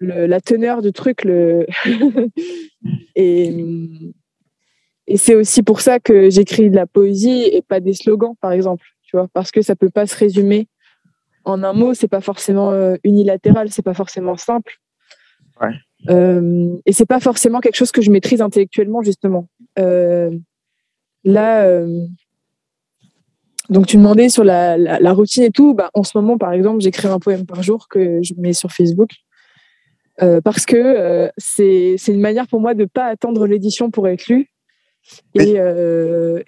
la 0.00 0.40
teneur 0.40 0.82
du 0.82 0.92
truc. 0.92 1.24
Le 1.24 1.66
et, 3.16 3.52
c'est 5.16 5.34
aussi 5.34 5.62
pour 5.62 5.80
ça 5.80 6.00
que 6.00 6.30
j'écris 6.30 6.70
de 6.70 6.76
la 6.76 6.86
poésie 6.86 7.42
et 7.52 7.62
pas 7.62 7.80
des 7.80 7.92
slogans, 7.92 8.34
par 8.40 8.52
exemple. 8.52 8.84
Tu 9.02 9.16
vois, 9.16 9.28
parce 9.32 9.50
que 9.50 9.62
ça 9.62 9.76
peut 9.76 9.90
pas 9.90 10.06
se 10.06 10.16
résumer 10.16 10.66
en 11.44 11.62
un 11.62 11.74
mot. 11.74 11.94
C'est 11.94 12.08
pas 12.08 12.22
forcément 12.22 12.72
euh, 12.72 12.96
unilatéral. 13.04 13.70
C'est 13.70 13.82
pas 13.82 13.94
forcément 13.94 14.36
simple. 14.36 14.80
Ouais. 15.60 15.74
Euh, 16.10 16.76
et 16.84 16.92
c'est 16.92 17.06
pas 17.06 17.20
forcément 17.20 17.60
quelque 17.60 17.76
chose 17.76 17.92
que 17.92 18.02
je 18.02 18.10
maîtrise 18.10 18.42
intellectuellement 18.42 19.02
justement. 19.02 19.48
Euh, 19.78 20.30
Là, 21.24 21.64
euh, 21.64 22.06
donc 23.70 23.86
tu 23.86 23.96
demandais 23.96 24.28
sur 24.28 24.44
la, 24.44 25.12
routine 25.12 25.42
et 25.42 25.50
tout. 25.50 25.74
Bah, 25.74 25.90
en 25.94 26.04
ce 26.04 26.16
moment, 26.16 26.38
par 26.38 26.52
exemple, 26.52 26.80
j'écris 26.80 27.08
un 27.08 27.18
poème 27.18 27.46
par 27.46 27.62
jour 27.62 27.88
que 27.88 28.22
je 28.22 28.34
mets 28.36 28.52
sur 28.52 28.70
Facebook. 28.70 29.10
Euh, 30.22 30.40
parce 30.40 30.64
que 30.64 30.76
euh, 30.76 31.28
c'est 31.38 31.96
une 32.06 32.20
manière 32.20 32.46
pour 32.46 32.60
moi 32.60 32.74
de 32.74 32.82
ne 32.82 32.88
pas 32.88 33.06
attendre 33.06 33.48
l'édition 33.48 33.90
pour 33.90 34.06
être 34.06 34.28
lu 34.28 34.48
et, 35.34 35.56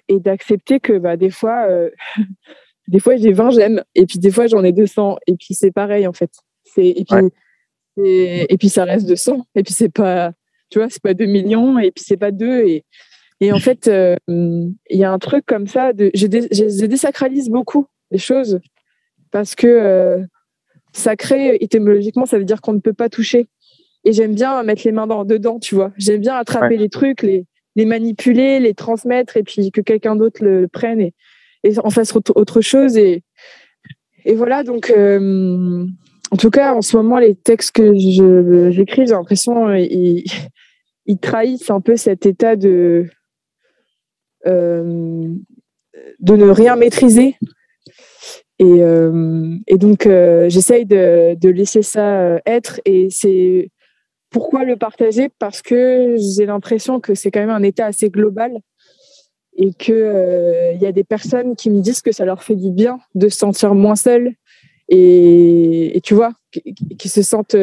et 0.07 0.19
d'accepter 0.19 0.79
que 0.79 0.97
bah, 0.97 1.17
des 1.17 1.31
fois, 1.31 1.67
des 2.87 2.99
fois 2.99 3.17
j'ai 3.17 3.33
20 3.33 3.51
j'aime 3.51 3.83
et 3.93 4.05
puis 4.05 4.19
des 4.19 4.31
fois 4.31 4.47
j'en 4.47 4.63
ai 4.63 4.71
200 4.71 5.17
et 5.27 5.35
puis 5.35 5.53
c'est 5.53 5.71
pareil 5.71 6.07
en 6.07 6.13
fait. 6.13 6.31
Et 6.77 7.03
puis, 7.03 7.17
et, 8.03 8.57
puis 8.57 8.69
ça 8.69 8.83
reste 8.85 9.07
200 9.07 9.45
et 9.55 9.63
puis 9.63 9.73
c'est 9.73 9.89
pas, 9.89 10.31
tu 10.69 10.79
vois, 10.79 10.89
c'est 10.89 11.01
pas 11.01 11.13
2 11.13 11.25
millions 11.25 11.79
et 11.79 11.91
puis 11.91 12.03
c'est 12.05 12.17
pas 12.17 12.31
2 12.31 12.61
et, 12.65 12.85
et 13.39 13.51
en 13.51 13.59
fait, 13.59 13.87
euh, 13.87 14.15
il 14.27 14.97
y 14.97 15.03
a 15.03 15.11
un 15.11 15.19
truc 15.19 15.45
comme 15.45 15.67
ça, 15.67 15.93
de, 15.93 16.09
je, 16.13 16.25
désacralise 16.85 17.49
beaucoup 17.49 17.85
les 18.11 18.17
choses 18.17 18.59
parce 19.31 19.53
que 19.55 19.67
euh, 19.67 20.23
sacré, 20.93 21.57
étymologiquement, 21.61 22.25
ça 22.25 22.39
veut 22.39 22.45
dire 22.45 22.61
qu'on 22.61 22.73
ne 22.73 22.79
peut 22.79 22.93
pas 22.93 23.09
toucher. 23.09 23.47
Et 24.05 24.13
j'aime 24.13 24.33
bien 24.33 24.63
mettre 24.63 24.83
les 24.85 24.91
mains 24.91 25.05
dans, 25.05 25.25
dedans, 25.25 25.59
tu 25.59 25.75
vois. 25.75 25.91
J'aime 25.97 26.21
bien 26.21 26.35
attraper 26.35 26.77
les 26.77 26.89
trucs, 26.89 27.21
les, 27.21 27.45
les 27.75 27.85
manipuler, 27.85 28.59
les 28.59 28.73
transmettre 28.73 29.37
et 29.37 29.43
puis 29.43 29.71
que 29.71 29.81
quelqu'un 29.81 30.15
d'autre 30.15 30.43
le, 30.43 30.67
prenne 30.67 31.01
et, 31.01 31.13
et, 31.63 31.77
en 31.79 31.89
fasse 31.89 32.15
autre, 32.15 32.61
chose. 32.61 32.97
Et, 32.97 33.23
et 34.25 34.33
voilà, 34.33 34.63
donc, 34.63 34.89
euh, 34.89 35.85
en 36.31 36.37
tout 36.37 36.49
cas, 36.49 36.73
en 36.73 36.81
ce 36.81 36.97
moment, 36.97 37.19
les 37.19 37.35
textes 37.35 37.75
que 37.75 37.93
j'écris, 38.71 39.07
j'ai 39.07 39.13
l'impression, 39.13 39.73
ils, 39.73 40.23
ils 41.05 41.19
trahissent 41.19 41.69
un 41.69 41.81
peu 41.81 41.95
cet 41.95 42.25
état 42.25 42.55
de, 42.55 43.09
euh, 44.45 45.33
ne 46.21 46.49
rien 46.49 46.75
maîtriser. 46.75 47.35
Et, 48.59 48.81
euh, 48.81 49.55
donc, 49.71 50.05
euh, 50.05 50.49
j'essaye 50.49 50.85
de, 50.85 51.49
laisser 51.49 51.81
ça 51.81 52.39
être. 52.45 52.81
Et 52.85 53.07
c'est 53.09 53.69
pourquoi 54.29 54.63
le 54.63 54.75
partager? 54.75 55.29
Parce 55.39 55.61
que 55.61 56.15
j'ai 56.17 56.45
l'impression 56.45 56.99
que 56.99 57.15
c'est 57.15 57.31
quand 57.31 57.39
même 57.39 57.49
un 57.49 57.63
état 57.63 57.85
assez 57.85 58.09
global 58.09 58.59
et 59.55 59.73
qu'il 59.73 59.95
il 59.95 60.81
y 60.81 60.85
a 60.85 60.91
des 60.91 61.03
personnes 61.03 61.55
qui 61.55 61.69
me 61.69 61.81
disent 61.81 62.01
que 62.01 62.11
ça 62.11 62.25
leur 62.25 62.43
fait 62.43 62.55
du 62.55 62.71
bien 62.71 62.99
de 63.15 63.29
se 63.29 63.37
sentir 63.37 63.73
moins 63.73 63.95
seul 63.95 64.33
et, 64.89 65.99
tu 66.03 66.13
vois, 66.13 66.33
qui, 66.51 66.73
qui 66.97 67.09
se 67.09 67.21
sentent 67.21 67.55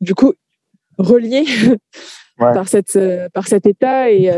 du 0.00 0.14
coup 0.14 0.34
reliés 0.98 1.44
par, 2.38 2.68
cette, 2.68 2.98
par 3.32 3.46
cet 3.46 3.66
état. 3.66 4.10
Et, 4.10 4.30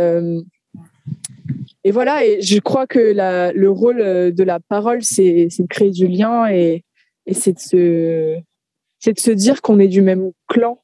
et 1.84 1.90
voilà, 1.90 2.24
et 2.24 2.40
je 2.40 2.58
crois 2.60 2.86
que 2.86 3.52
le 3.54 3.70
rôle 3.70 4.00
euh, 4.00 4.30
de 4.30 4.44
la 4.44 4.60
parole, 4.60 5.02
c'est 5.02 5.48
de 5.58 5.66
créer 5.66 5.90
du 5.90 6.06
lien 6.06 6.48
et, 6.48 6.84
c'est 7.32 7.54
de, 7.54 7.58
se, 7.58 9.10
de 9.10 9.18
se 9.18 9.30
dire 9.30 9.62
qu'on 9.62 9.78
est 9.78 9.88
du 9.88 10.02
même 10.02 10.32
clan. 10.48 10.80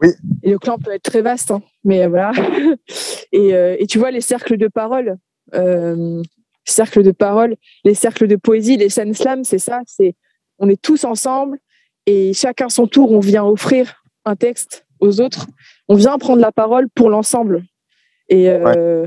Oui. 0.00 0.10
Et 0.44 0.50
le 0.50 0.58
clan 0.58 0.78
peut 0.78 0.92
être 0.92 1.02
très 1.02 1.22
vaste, 1.22 1.50
hein, 1.50 1.62
mais 1.84 2.06
voilà. 2.06 2.32
Euh, 3.34 3.76
et, 3.78 3.86
tu 3.86 3.98
vois, 3.98 4.10
les 4.10 4.22
cercles 4.22 4.56
de 4.56 4.68
parole, 4.68 5.18
euh, 5.54 6.22
cercles 6.70 7.02
de 7.02 7.10
parole, 7.10 7.56
les 7.84 7.94
cercles 7.94 8.26
de 8.26 8.36
poésie, 8.36 8.76
les 8.76 8.88
scènes 8.88 9.14
slam, 9.14 9.44
c'est 9.44 9.58
ça. 9.58 9.80
C'est 9.86 10.14
on 10.58 10.68
est 10.68 10.80
tous 10.80 11.04
ensemble 11.04 11.58
et 12.06 12.32
chacun 12.32 12.68
son 12.68 12.86
tour, 12.86 13.12
on 13.12 13.20
vient 13.20 13.44
offrir 13.44 14.02
un 14.24 14.36
texte 14.36 14.86
aux 15.00 15.20
autres. 15.20 15.46
On 15.88 15.94
vient 15.94 16.18
prendre 16.18 16.40
la 16.40 16.52
parole 16.52 16.88
pour 16.94 17.10
l'ensemble. 17.10 17.64
Et, 18.28 18.48
euh, 18.48 19.06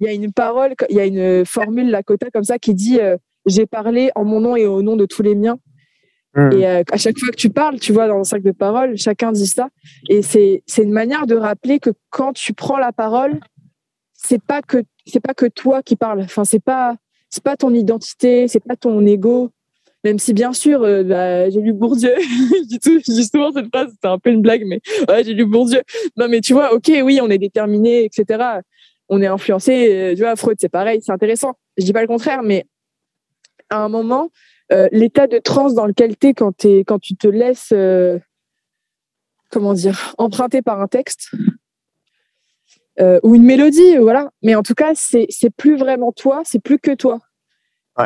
il 0.00 0.06
y 0.06 0.08
a 0.08 0.12
une 0.12 0.32
parole, 0.32 0.74
il 0.90 0.96
y 0.96 1.00
a 1.00 1.06
une 1.06 1.44
formule 1.44 1.90
Lakota 1.90 2.30
comme 2.30 2.44
ça 2.44 2.58
qui 2.58 2.74
dit 2.74 3.00
euh, 3.00 3.16
J'ai 3.46 3.66
parlé 3.66 4.10
en 4.14 4.24
mon 4.24 4.40
nom 4.40 4.56
et 4.56 4.66
au 4.66 4.82
nom 4.82 4.96
de 4.96 5.06
tous 5.06 5.22
les 5.22 5.34
miens. 5.34 5.58
Hmm. 6.34 6.52
Et 6.52 6.66
euh, 6.66 6.82
à 6.90 6.96
chaque 6.96 7.18
fois 7.18 7.28
que 7.28 7.36
tu 7.36 7.50
parles, 7.50 7.78
tu 7.78 7.92
vois, 7.92 8.08
dans 8.08 8.18
le 8.18 8.24
sac 8.24 8.42
de 8.42 8.50
parole, 8.50 8.96
chacun 8.96 9.32
dit 9.32 9.46
ça. 9.46 9.68
Et 10.08 10.22
c'est 10.22 10.62
une 10.78 10.92
manière 10.92 11.26
de 11.26 11.36
rappeler 11.36 11.78
que 11.78 11.90
quand 12.10 12.32
tu 12.32 12.52
prends 12.54 12.78
la 12.78 12.92
parole, 12.92 13.40
c'est 14.12 14.42
pas 14.42 14.62
que 14.62 14.78
c'est 15.08 15.20
pas 15.20 15.34
que 15.34 15.46
toi 15.46 15.82
qui 15.82 15.96
parles. 15.96 16.20
Enfin, 16.20 16.44
c'est 16.44 16.62
pas 16.62 16.96
c'est 17.30 17.42
pas 17.42 17.56
ton 17.56 17.74
identité, 17.74 18.48
c'est 18.48 18.60
pas 18.60 18.76
ton 18.76 19.04
ego. 19.06 19.50
Même 20.04 20.18
si 20.18 20.32
bien 20.32 20.52
sûr, 20.52 20.82
euh, 20.82 21.02
bah, 21.02 21.50
j'ai 21.50 21.60
lu 21.60 21.72
Bourdieu. 21.72 22.14
Justement, 23.06 23.52
cette 23.52 23.66
phrase, 23.66 23.92
c'est 24.00 24.08
un 24.08 24.18
peu 24.18 24.30
une 24.30 24.42
blague, 24.42 24.62
mais 24.64 24.80
j'ai 25.24 25.34
lu 25.34 25.44
Bourdieu. 25.44 25.82
Non, 26.16 26.28
mais 26.28 26.40
tu 26.40 26.52
vois, 26.52 26.72
ok, 26.72 26.90
oui, 27.02 27.18
on 27.20 27.28
est 27.28 27.38
déterminé, 27.38 28.04
etc 28.04 28.60
on 29.08 29.22
est 29.22 29.26
influencé. 29.26 29.92
Euh, 29.92 30.14
tu 30.14 30.22
vois, 30.22 30.36
Freud, 30.36 30.56
c'est 30.60 30.68
pareil, 30.68 31.00
c'est 31.02 31.12
intéressant. 31.12 31.54
Je 31.76 31.84
dis 31.84 31.92
pas 31.92 32.02
le 32.02 32.06
contraire, 32.06 32.42
mais 32.42 32.66
à 33.70 33.82
un 33.82 33.88
moment, 33.88 34.30
euh, 34.72 34.88
l'état 34.92 35.26
de 35.26 35.38
transe 35.38 35.74
dans 35.74 35.86
lequel 35.86 36.16
tu 36.16 36.28
es 36.28 36.34
quand, 36.34 36.64
es, 36.64 36.84
quand 36.84 36.98
tu 36.98 37.16
te 37.16 37.28
laisses, 37.28 37.72
euh, 37.72 38.18
comment 39.50 39.74
dire, 39.74 40.14
emprunter 40.18 40.62
par 40.62 40.80
un 40.80 40.88
texte 40.88 41.30
ou 43.22 43.34
une 43.34 43.44
mélodie, 43.44 43.96
voilà. 43.98 44.30
Mais 44.42 44.54
en 44.54 44.62
tout 44.62 44.74
cas, 44.74 44.92
c'est 44.94 45.28
plus 45.56 45.76
vraiment 45.76 46.12
toi, 46.12 46.42
c'est 46.44 46.60
plus 46.60 46.78
que 46.78 46.94
toi. 46.94 47.20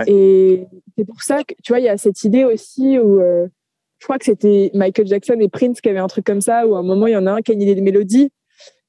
Et 0.07 0.67
c'est 0.97 1.05
pour 1.05 1.23
ça 1.23 1.45
que, 1.45 1.55
tu 1.63 1.73
vois, 1.73 1.81
il 1.81 1.85
y 1.85 1.89
a 1.89 1.99
cette 1.99 2.25
idée 2.25 2.45
aussi 2.45 2.99
où 2.99 3.21
je 3.21 4.07
crois 4.07 4.19
que 4.19 4.25
c'était 4.25 4.71
Michael 4.75 5.07
Jackson 5.07 5.37
et 5.41 5.49
Prince 5.49 5.81
qui 5.81 5.89
avaient 5.89 5.99
un 5.99 6.09
truc 6.09 6.25
comme 6.25 6.41
ça, 6.41 6.67
où 6.67 6.75
à 6.75 6.81
un 6.81 6.83
moment, 6.83 7.07
il 7.07 7.13
y 7.13 7.17
en 7.17 7.27
a 7.27 7.33
un 7.33 7.41
qui 7.41 7.53
a 7.53 7.55
une 7.55 7.63
idée 7.63 7.75
de 7.75 7.81
mélodie 7.81 8.31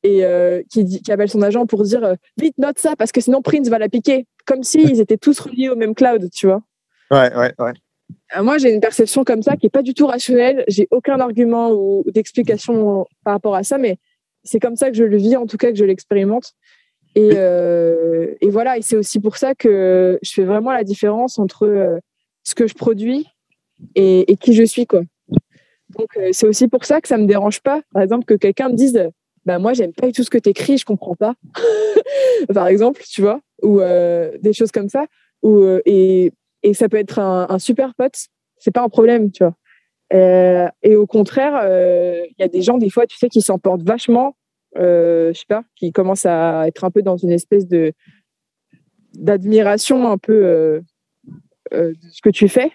et 0.04 0.26
euh, 0.26 0.62
qui, 0.70 0.84
dit, 0.84 1.01
qui, 1.01 1.12
appelle 1.12 1.30
son 1.30 1.41
agent 1.41 1.66
pour 1.66 1.84
dire 1.84 2.04
euh, 2.04 2.16
vite 2.38 2.58
note 2.58 2.78
ça 2.78 2.95
parce 2.95 3.12
que 3.12 3.22
sinon 3.22 3.41
Prince 3.41 3.70
va 3.70 3.80
la 3.80 3.89
piquer 3.89 4.28
comme 4.45 4.64
s'ils 4.64 4.99
étaient 5.01 5.18
tous 5.18 5.39
reliés 5.39 5.70
au 5.70 5.76
même 5.76 5.95
cloud 5.95 6.30
tu 6.32 6.47
vois 6.47 6.62
Ouais, 7.12 7.34
ouais, 7.36 7.54
ouais. 7.60 7.74
Euh, 8.36 8.43
moi, 8.43 8.58
j'ai 8.58 8.74
une 8.74 8.80
perception 8.80 9.24
comme 9.24 9.43
ça 9.43 9.56
qui 9.56 9.68
est 9.68 9.70
pas 9.70 9.84
du 9.84 9.93
tout 9.93 10.08
rationnelle. 10.08 10.64
J'ai 10.68 10.88
aucun 10.89 11.20
argument 11.20 11.72
ou 11.72 12.04
d'explication 12.08 13.06
par 13.24 13.34
rapport 13.34 13.56
à 13.56 13.64
ça, 13.64 13.78
mais 13.78 13.97
c'est 14.44 14.60
comme 14.60 14.76
ça 14.76 14.89
que 14.89 14.98
je 14.98 15.04
le 15.04 15.18
vis, 15.18 15.36
en 15.36 15.46
tout 15.46 15.58
cas 15.58 15.70
que 15.70 15.78
je 15.78 15.86
l'expérimente. 15.86 16.54
Et, 17.16 17.32
euh, 17.36 18.34
et, 18.41 18.50
voilà, 18.50 18.78
et 18.78 18.82
c'est 18.82 18.96
aussi 18.96 19.20
pour 19.20 19.38
ça 19.38 19.54
que 19.54 20.18
je 20.22 20.32
fais 20.32 20.44
vraiment 20.44 20.72
la 20.72 20.84
différence 20.84 21.38
entre 21.38 21.68
euh, 21.68 22.00
ce 22.44 22.56
que 22.56 22.68
je 22.68 22.74
produis 22.74 23.28
et, 23.96 24.32
et 24.32 24.36
qui 24.36 24.54
je 24.54 24.64
suis, 24.64 24.88
quoi. 24.88 25.02
Donc 25.98 26.18
c'est 26.32 26.48
aussi 26.48 26.68
pour 26.68 26.86
ça 26.86 27.02
que 27.02 27.08
ça 27.08 27.18
me 27.18 27.28
dérange 27.28 27.62
pas, 27.62 27.82
par 27.94 28.02
exemple, 28.02 28.26
que 28.26 28.34
quelqu'un 28.34 28.70
me 28.70 28.74
dise, 28.76 29.10
bah 29.46 29.60
moi 29.60 29.74
j'aime 29.74 29.94
pas 29.94 30.08
du 30.08 30.14
tout 30.14 30.24
ce 30.24 30.30
que 30.32 30.39
tu 30.39 30.50
écris, 30.50 30.80
je 30.80 30.86
comprends 30.86 31.16
pas, 31.16 31.36
par 32.54 32.68
exemple, 32.68 33.04
tu 33.08 33.22
vois, 33.22 33.41
ou 33.62 33.80
des 33.80 34.54
choses 34.54 34.72
comme 34.72 34.89
ça, 34.89 35.06
ou 35.44 35.64
et 35.86 36.34
et 36.64 36.74
ça 36.74 36.89
peut 36.89 36.98
être 36.98 37.20
un, 37.20 37.60
super 37.60 37.94
pote, 37.94 38.16
c'est 38.58 38.72
pas 38.72 38.82
un 38.82 38.89
problème, 38.89 39.32
tu 39.32 39.44
vois. 39.44 39.54
Euh, 40.14 40.68
et 40.84 40.95
au 40.95 41.07
contraire, 41.07 41.59
euh, 41.64 42.22
il 42.30 42.36
y 42.39 42.43
a 42.43 42.47
des 42.47 42.61
gens, 42.61 42.78
des 42.78 42.89
fois, 42.89 43.07
tu 43.07 43.18
sais, 43.18 43.30
qui 43.30 43.41
s'emportent 43.41 43.84
vachement, 43.84 44.36
euh, 44.78 45.34
je 45.34 45.39
sais 45.39 45.45
pas, 45.47 45.64
qui 45.76 45.91
commencent 45.91 46.26
à 46.26 46.68
être 46.68 46.84
un 46.84 46.91
peu 46.91 47.01
dans 47.01 47.18
une 47.18 47.32
espèce 47.32 47.68
de 47.68 47.93
d'admiration 49.14 50.09
un 50.09 50.18
peu 50.18 50.82
de 51.72 51.95
ce 52.11 52.22
que 52.22 52.30
tu 52.30 52.47
fais. 52.47 52.72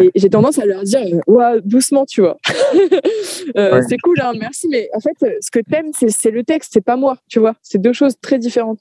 Et 0.00 0.10
j'ai 0.14 0.30
tendance 0.30 0.58
à 0.58 0.64
leur 0.64 0.82
dire, 0.82 1.00
ouais, 1.26 1.60
doucement, 1.62 2.06
tu 2.06 2.22
vois. 2.22 2.38
C'est 3.88 3.98
cool, 4.02 4.20
hein, 4.20 4.32
merci, 4.38 4.66
mais 4.68 4.88
en 4.94 5.00
fait, 5.00 5.14
ce 5.40 5.50
que 5.50 5.60
t'aimes, 5.60 5.90
c'est 5.92 6.30
le 6.30 6.42
texte, 6.42 6.72
c'est 6.72 6.84
pas 6.84 6.96
moi, 6.96 7.18
tu 7.28 7.38
vois. 7.38 7.54
C'est 7.62 7.80
deux 7.80 7.92
choses 7.92 8.14
très 8.20 8.38
différentes. 8.38 8.80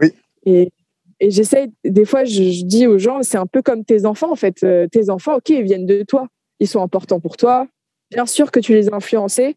Oui. 0.00 0.08
Et, 0.44 0.72
et 1.20 1.30
j'essaie, 1.30 1.68
des 1.84 2.04
fois, 2.04 2.24
je, 2.24 2.64
dis 2.64 2.86
aux 2.86 2.98
gens, 2.98 3.22
c'est 3.22 3.38
un 3.38 3.46
peu 3.46 3.62
comme 3.62 3.84
tes 3.84 4.04
enfants, 4.04 4.30
en 4.30 4.36
fait. 4.36 4.62
Euh, 4.64 4.86
tes 4.88 5.08
enfants, 5.08 5.36
OK, 5.36 5.48
ils 5.50 5.62
viennent 5.62 5.86
de 5.86 6.02
toi. 6.02 6.28
Ils 6.60 6.68
sont 6.68 6.82
importants 6.82 7.20
pour 7.20 7.36
toi. 7.36 7.66
Bien 8.10 8.26
sûr 8.26 8.50
que 8.50 8.60
tu 8.60 8.72
les 8.72 8.88
as 8.88 8.94
influencés, 8.94 9.56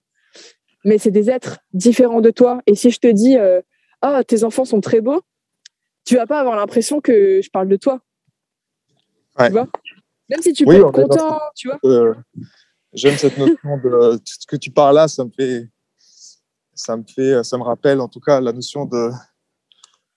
mais 0.86 0.97
c'est 0.97 1.12
des 1.12 1.30
êtres 1.30 1.60
différents 1.74 2.22
de 2.22 2.32
toi. 2.32 2.62
Et 2.66 2.76
si 2.76 2.91
je 2.91 3.00
te 3.00 3.08
dis, 3.08 3.38
euh, 3.38 3.62
ah, 4.02 4.24
tes 4.24 4.43
enfants 4.43 4.66
sont 4.66 4.82
très 4.82 5.02
beaux, 5.02 5.22
tu 6.06 6.16
vas 6.16 6.26
pas 6.26 6.39
avoir 6.39 6.56
l'impression 6.56 7.02
que 7.02 7.41
je 7.41 7.50
parle 7.50 7.68
de 7.68 7.76
toi. 7.76 8.00
Tu 9.38 9.52
vois? 9.52 9.68
Même 10.30 10.41
si 10.41 10.54
tu 10.54 10.66
peux 10.66 10.76
être 10.76 10.91
content, 10.91 11.39
tu 11.56 11.70
vois. 11.70 11.80
Euh, 11.86 12.14
j'aime 12.93 13.18
cette 13.18 13.38
notion 13.38 13.78
de 13.84 14.20
ce 14.26 14.45
que 14.47 14.56
tu 14.56 14.72
parles 14.72 14.95
là, 14.95 15.08
ça 15.08 15.24
me 15.24 15.32
fait, 15.32 15.68
ça 16.74 16.97
me 16.97 17.04
fait, 17.04 17.43
ça 17.43 17.58
me 17.58 17.64
rappelle 17.64 18.02
en 18.02 18.08
tout 18.08 18.20
cas 18.20 18.41
la 18.41 18.52
notion 18.52 18.86
de, 18.86 19.12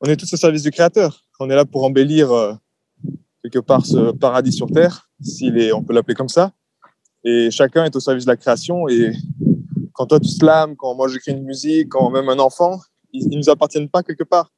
on 0.00 0.06
est 0.06 0.16
tous 0.16 0.32
au 0.32 0.36
service 0.36 0.62
du 0.62 0.70
Créateur 0.70 1.22
on 1.42 1.50
est 1.50 1.56
là 1.56 1.64
pour 1.64 1.84
embellir 1.84 2.30
euh, 2.32 2.54
quelque 3.42 3.58
part 3.58 3.84
ce 3.84 4.12
paradis 4.12 4.52
sur 4.52 4.68
terre, 4.68 5.10
est, 5.40 5.72
on 5.72 5.82
peut 5.82 5.92
l'appeler 5.92 6.14
comme 6.14 6.28
ça. 6.28 6.52
Et 7.24 7.50
chacun 7.50 7.84
est 7.84 7.94
au 7.94 8.00
service 8.00 8.24
de 8.24 8.30
la 8.30 8.36
création. 8.36 8.88
Et 8.88 9.12
quand 9.92 10.06
toi 10.06 10.20
tu 10.20 10.28
slams, 10.28 10.76
quand 10.76 10.94
moi 10.94 11.08
j'écris 11.08 11.32
une 11.32 11.44
musique, 11.44 11.88
quand 11.88 12.10
même 12.10 12.28
un 12.28 12.38
enfant, 12.38 12.80
ils, 13.12 13.28
ne 13.28 13.36
nous 13.36 13.50
appartiennent 13.50 13.88
pas 13.88 14.02
quelque 14.02 14.24
part. 14.24 14.50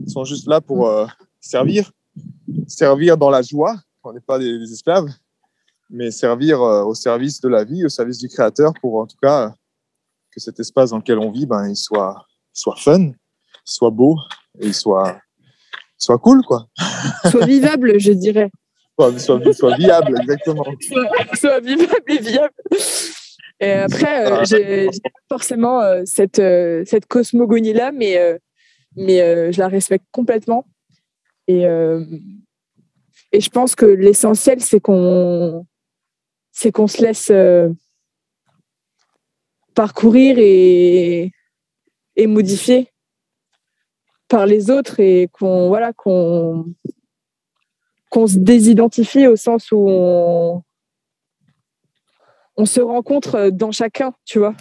Ils 0.00 0.10
sont 0.10 0.24
juste 0.24 0.46
là 0.46 0.60
pour 0.60 0.88
euh, 0.88 1.06
servir, 1.40 1.90
servir 2.66 3.16
dans 3.16 3.30
la 3.30 3.42
joie. 3.42 3.76
On 4.02 4.12
n'est 4.12 4.20
pas 4.20 4.38
des, 4.38 4.62
esclaves, 4.72 5.08
mais 5.90 6.10
servir 6.10 6.62
euh, 6.62 6.84
au 6.84 6.94
service 6.94 7.40
de 7.40 7.48
la 7.48 7.64
vie, 7.64 7.84
au 7.84 7.88
service 7.88 8.18
du 8.18 8.28
Créateur, 8.28 8.72
pour 8.80 8.98
en 8.98 9.06
tout 9.06 9.16
cas 9.20 9.54
que 10.30 10.40
cet 10.40 10.60
espace 10.60 10.90
dans 10.90 10.98
lequel 10.98 11.18
on 11.18 11.30
vit, 11.30 11.46
ben, 11.46 11.68
il 11.68 11.76
soit, 11.76 12.26
soit 12.52 12.76
fun, 12.76 13.12
soit 13.64 13.90
beau 13.90 14.16
et 14.60 14.66
il 14.66 14.74
soit 14.74 15.18
soit 15.96 16.18
cool, 16.18 16.42
quoi. 16.44 16.68
Soit 17.30 17.46
vivable, 17.46 17.98
je 17.98 18.12
dirais. 18.12 18.50
Soit, 18.98 19.52
soit, 19.52 19.76
viable, 19.76 20.16
exactement. 20.20 20.64
Soit, 21.34 21.60
vivable 21.60 21.94
et 22.08 22.18
viable. 22.18 22.54
Et 23.60 23.70
après, 23.70 24.30
euh, 24.30 24.44
j'ai 24.44 24.88
forcément 25.28 25.80
euh, 25.80 26.02
cette, 26.04 26.38
euh, 26.38 26.84
cette 26.86 27.06
cosmogonie-là, 27.06 27.92
mais, 27.92 28.38
mais 28.96 29.52
je 29.52 29.58
la 29.58 29.68
respecte 29.68 30.06
complètement. 30.12 30.66
Et, 31.46 31.64
et 33.32 33.40
je 33.40 33.50
pense 33.50 33.74
que 33.74 33.86
l'essentiel, 33.86 34.60
c'est 34.60 34.80
qu'on 34.80 35.66
c'est 36.52 36.70
qu'on 36.70 36.86
se 36.86 37.02
laisse 37.02 37.32
parcourir 39.74 40.36
et, 40.38 41.32
et 42.16 42.26
modifier 42.26 42.88
par 44.28 44.46
les 44.46 44.70
autres 44.70 45.00
et 45.00 45.28
qu'on 45.32 45.68
voilà 45.68 45.92
qu'on 45.92 46.64
qu'on 48.14 48.28
se 48.28 48.38
désidentifie 48.38 49.26
au 49.26 49.34
sens 49.34 49.72
où 49.72 49.86
on, 49.88 50.62
on 52.56 52.64
se 52.64 52.80
rencontre 52.80 53.50
dans 53.50 53.72
chacun, 53.72 54.14
tu 54.24 54.38
vois. 54.38 54.54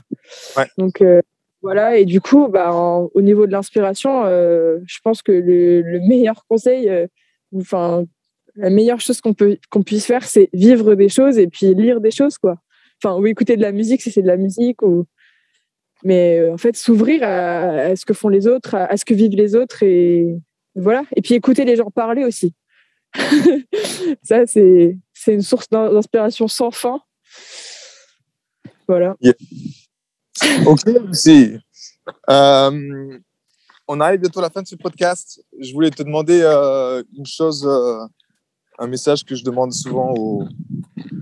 Donc 0.79 1.01
euh, 1.01 1.21
voilà, 1.61 1.97
et 1.97 2.05
du 2.05 2.19
coup, 2.19 2.47
bah, 2.47 2.71
au 2.73 3.21
niveau 3.21 3.45
de 3.45 3.51
l'inspiration, 3.51 4.25
euh, 4.25 4.79
je 4.87 4.97
pense 5.03 5.21
que 5.21 5.31
le, 5.31 5.99
meilleur 5.99 6.45
conseil, 6.49 6.89
euh, 6.89 7.05
enfin 7.55 8.05
la 8.55 8.71
meilleure 8.71 8.99
chose 8.99 9.21
qu'on 9.21 9.35
peut 9.35 9.59
qu'on 9.69 9.83
puisse 9.83 10.07
faire, 10.07 10.23
c'est 10.23 10.49
vivre 10.53 10.95
des 10.95 11.09
choses 11.09 11.37
et 11.37 11.45
puis 11.47 11.75
lire 11.75 12.01
des 12.01 12.11
choses, 12.11 12.39
quoi. 12.39 12.55
Enfin, 13.03 13.19
ou 13.19 13.27
écouter 13.27 13.55
de 13.55 13.61
la 13.61 13.71
musique 13.71 14.01
si 14.01 14.09
c'est 14.09 14.23
de 14.23 14.27
la 14.27 14.37
musique 14.37 14.81
ou 14.81 15.05
mais 16.03 16.49
en 16.49 16.57
fait 16.57 16.75
s'ouvrir 16.75 17.21
à, 17.21 17.95
ce 17.95 18.03
que 18.03 18.15
font 18.15 18.29
les 18.29 18.47
autres, 18.47 18.73
à, 18.73 18.97
ce 18.97 19.05
que 19.05 19.13
vivent 19.13 19.35
les 19.35 19.55
autres 19.55 19.83
et 19.83 20.39
voilà. 20.73 21.03
Et 21.15 21.21
puis 21.21 21.35
écouter 21.35 21.65
les 21.65 21.75
gens 21.75 21.91
parler 21.91 22.23
aussi. 22.23 22.55
ça 24.23 24.45
c'est 24.45 24.97
c'est 25.13 25.33
une 25.33 25.41
source 25.41 25.69
d'inspiration 25.69 26.47
sans 26.47 26.71
fin. 26.71 27.01
Voilà. 28.87 29.15
Ok, 30.65 30.79
merci. 30.85 31.57
Euh, 32.29 33.19
on 33.87 33.99
arrive 34.01 34.19
bientôt 34.19 34.39
à 34.39 34.43
la 34.43 34.49
fin 34.49 34.61
de 34.61 34.67
ce 34.67 34.75
podcast. 34.75 35.41
Je 35.59 35.73
voulais 35.73 35.89
te 35.89 36.03
demander 36.03 36.41
euh, 36.43 37.03
une 37.15 37.25
chose, 37.25 37.67
un 38.77 38.87
message 38.87 39.23
que 39.23 39.35
je 39.35 39.43
demande 39.43 39.71
souvent 39.71 40.13
aux, 40.17 40.45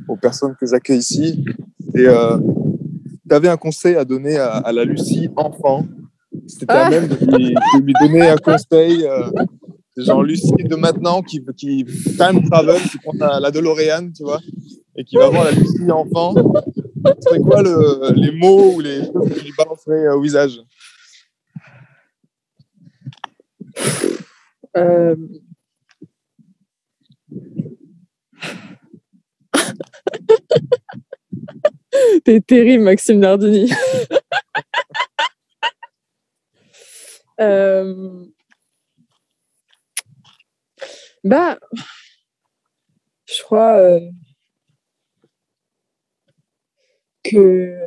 aux 0.08 0.18
personnes 0.18 0.56
que 0.60 0.66
j'accueille 0.66 1.00
ici. 1.00 1.46
Et 1.94 2.08
tu 3.32 3.36
avais 3.36 3.48
un 3.48 3.58
conseil 3.58 3.96
à 3.96 4.04
donner 4.04 4.38
à, 4.38 4.72
la 4.74 4.84
Lucie 4.84 5.30
enfant, 5.38 5.86
c'était 6.48 6.66
ah. 6.74 6.90
même 6.90 7.08
de 7.08 7.16
lui, 7.16 7.94
donner 8.02 8.28
un 8.28 8.36
conseil, 8.36 9.06
euh, 9.06 9.30
genre 10.04 10.24
Lucie 10.24 10.52
de 10.64 10.76
maintenant 10.76 11.22
qui, 11.22 11.44
qui 11.58 11.86
time 11.86 12.48
travel, 12.50 12.82
qui 12.90 12.98
prend 13.00 13.14
la, 13.14 13.40
la 13.40 13.52
DeLorean, 13.52 14.12
tu 14.12 14.24
vois, 14.24 14.40
et 14.96 15.04
qui 15.04 15.16
va 15.18 15.30
voir 15.30 15.46
la 15.46 15.52
Lucie 15.52 15.92
enfant. 15.92 16.34
Ce 16.36 17.14
serait 17.22 17.40
quoi 17.40 17.64
le, 17.64 18.14
les 18.14 18.32
mots 18.32 18.76
ou 18.76 18.80
les 18.80 19.06
choses 19.06 19.30
que 19.30 19.40
lui 19.40 19.52
balancerais 19.58 20.08
au 20.10 20.22
visage? 20.22 20.62
Euh... 24.78 25.16
T'es 32.24 32.40
terrible, 32.42 32.84
Maxime 32.84 33.20
Nardini. 33.20 33.72
Euh, 37.40 38.24
bah, 41.24 41.58
je 43.26 43.42
crois 43.44 43.78
euh, 43.78 44.00
que 47.24 47.78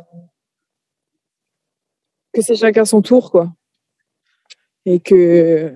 que 2.33 2.41
c'est 2.41 2.55
chacun 2.55 2.85
son 2.85 3.01
tour, 3.01 3.31
quoi. 3.31 3.53
Et 4.85 4.99
que 4.99 5.73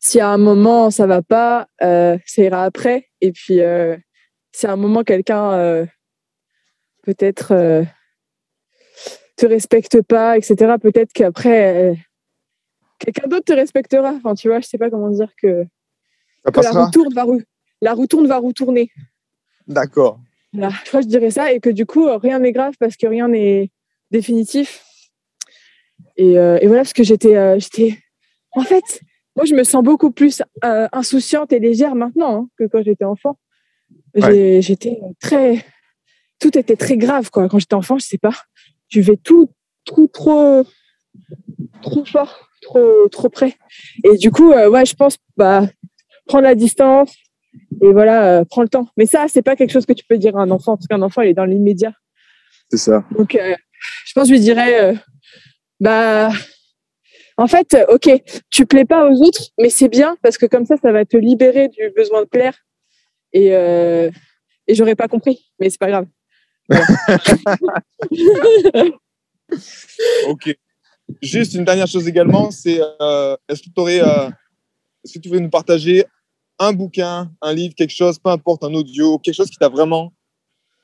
si 0.00 0.20
à 0.20 0.28
un 0.28 0.38
moment 0.38 0.90
ça 0.90 1.06
va 1.06 1.22
pas, 1.22 1.68
euh, 1.82 2.18
ça 2.26 2.42
ira 2.42 2.64
après. 2.64 3.08
Et 3.20 3.32
puis 3.32 3.60
si 4.52 4.66
à 4.66 4.72
un 4.72 4.76
moment 4.76 5.04
quelqu'un 5.04 5.86
peut-être 7.08 7.52
euh, 7.52 7.84
te 9.36 9.46
respecte 9.46 10.02
pas, 10.02 10.36
etc. 10.36 10.74
Peut-être 10.80 11.12
qu'après, 11.12 11.92
euh, 11.92 11.94
quelqu'un 12.98 13.28
d'autre 13.28 13.46
te 13.46 13.52
respectera. 13.54 14.12
Enfin, 14.12 14.34
tu 14.34 14.48
vois, 14.48 14.60
je 14.60 14.66
sais 14.66 14.76
pas 14.76 14.90
comment 14.90 15.08
dire 15.08 15.32
que, 15.40 15.64
la 16.44 16.70
roue 16.70 16.90
tourne 16.90 17.14
va 17.14 17.26
la 17.80 17.92
roue 17.94 18.06
tourne 18.06 18.26
va 18.26 18.38
retourner. 18.38 18.90
D'accord. 19.66 20.20
je 20.52 20.60
crois 20.86 21.00
que 21.00 21.04
je 21.04 21.08
dirais 21.08 21.30
ça 21.30 21.52
et 21.52 21.60
que 21.60 21.70
du 21.70 21.86
coup, 21.86 22.06
rien 22.18 22.38
n'est 22.38 22.52
grave 22.52 22.74
parce 22.80 22.96
que 22.96 23.06
rien 23.06 23.28
n'est 23.28 23.70
définitif. 24.10 24.84
Et, 26.16 26.38
euh, 26.38 26.58
voilà, 26.64 26.82
parce 26.82 26.92
que 26.92 27.04
j'étais, 27.04 27.60
j'étais, 27.60 27.98
en 28.52 28.62
fait, 28.62 29.02
moi, 29.36 29.44
je 29.44 29.54
me 29.54 29.62
sens 29.62 29.84
beaucoup 29.84 30.10
plus 30.10 30.42
insouciante 30.62 31.52
et 31.52 31.60
légère 31.60 31.94
maintenant 31.94 32.42
hein, 32.42 32.48
que 32.58 32.64
quand 32.64 32.82
j'étais 32.82 33.04
enfant. 33.04 33.38
J'étais 34.14 34.98
très, 35.20 35.64
tout 36.38 36.56
était 36.58 36.76
très 36.76 36.96
grave 36.96 37.30
quoi. 37.30 37.48
Quand 37.48 37.58
j'étais 37.58 37.74
enfant, 37.74 37.98
je 37.98 38.06
sais 38.06 38.18
pas, 38.18 38.34
je 38.88 39.00
vais 39.00 39.16
tout, 39.16 39.50
tout 39.84 40.08
trop, 40.08 40.64
trop 41.82 42.04
fort, 42.04 42.48
trop, 42.62 43.08
trop 43.08 43.28
près. 43.28 43.56
Et 44.04 44.16
du 44.16 44.30
coup, 44.30 44.52
euh, 44.52 44.68
ouais, 44.68 44.84
je 44.84 44.94
pense 44.94 45.18
bah 45.36 45.68
prendre 46.28 46.44
la 46.44 46.54
distance 46.54 47.14
Et 47.82 47.92
voilà, 47.92 48.40
euh, 48.40 48.44
prends 48.44 48.62
le 48.62 48.68
temps. 48.68 48.88
Mais 48.96 49.06
ça, 49.06 49.26
c'est 49.28 49.42
pas 49.42 49.56
quelque 49.56 49.72
chose 49.72 49.86
que 49.86 49.92
tu 49.92 50.04
peux 50.04 50.18
dire 50.18 50.36
à 50.36 50.42
un 50.42 50.50
enfant, 50.50 50.76
parce 50.76 50.86
qu'un 50.86 51.02
enfant, 51.02 51.22
il 51.22 51.30
est 51.30 51.34
dans 51.34 51.44
l'immédiat. 51.44 51.92
C'est 52.70 52.78
ça. 52.78 53.04
Donc, 53.16 53.34
euh, 53.34 53.54
je 54.06 54.12
pense 54.12 54.24
que 54.24 54.28
je 54.28 54.34
lui 54.34 54.40
dirais, 54.40 54.82
euh, 54.82 54.94
bah, 55.80 56.30
en 57.36 57.46
fait, 57.46 57.76
ok, 57.88 58.10
tu 58.50 58.66
plais 58.66 58.84
pas 58.84 59.08
aux 59.08 59.22
autres, 59.22 59.50
mais 59.58 59.70
c'est 59.70 59.88
bien 59.88 60.16
parce 60.22 60.38
que 60.38 60.46
comme 60.46 60.66
ça, 60.66 60.76
ça 60.76 60.92
va 60.92 61.04
te 61.04 61.16
libérer 61.16 61.68
du 61.68 61.90
besoin 61.96 62.22
de 62.22 62.26
plaire. 62.26 62.56
Et, 63.32 63.54
euh, 63.54 64.10
et 64.66 64.74
j'aurais 64.74 64.96
pas 64.96 65.08
compris, 65.08 65.50
mais 65.58 65.70
c'est 65.70 65.78
pas 65.78 65.88
grave. 65.88 66.06
Ok. 70.26 70.54
Juste 71.22 71.54
une 71.54 71.64
dernière 71.64 71.86
chose 71.86 72.06
également, 72.06 72.50
c'est 72.50 72.82
euh, 73.00 73.34
est-ce 73.48 73.62
que 73.62 73.70
tu 73.74 73.80
aurais, 73.80 74.02
euh, 74.02 74.28
est-ce 75.02 75.14
que 75.14 75.18
tu 75.20 75.28
voulais 75.28 75.40
nous 75.40 75.48
partager 75.48 76.04
un 76.58 76.72
bouquin, 76.72 77.30
un 77.40 77.52
livre, 77.52 77.74
quelque 77.74 77.94
chose, 77.94 78.18
peu 78.18 78.30
importe, 78.30 78.64
un 78.64 78.74
audio, 78.74 79.18
quelque 79.18 79.34
chose 79.34 79.50
qui 79.50 79.56
t'a 79.56 79.68
vraiment 79.68 80.12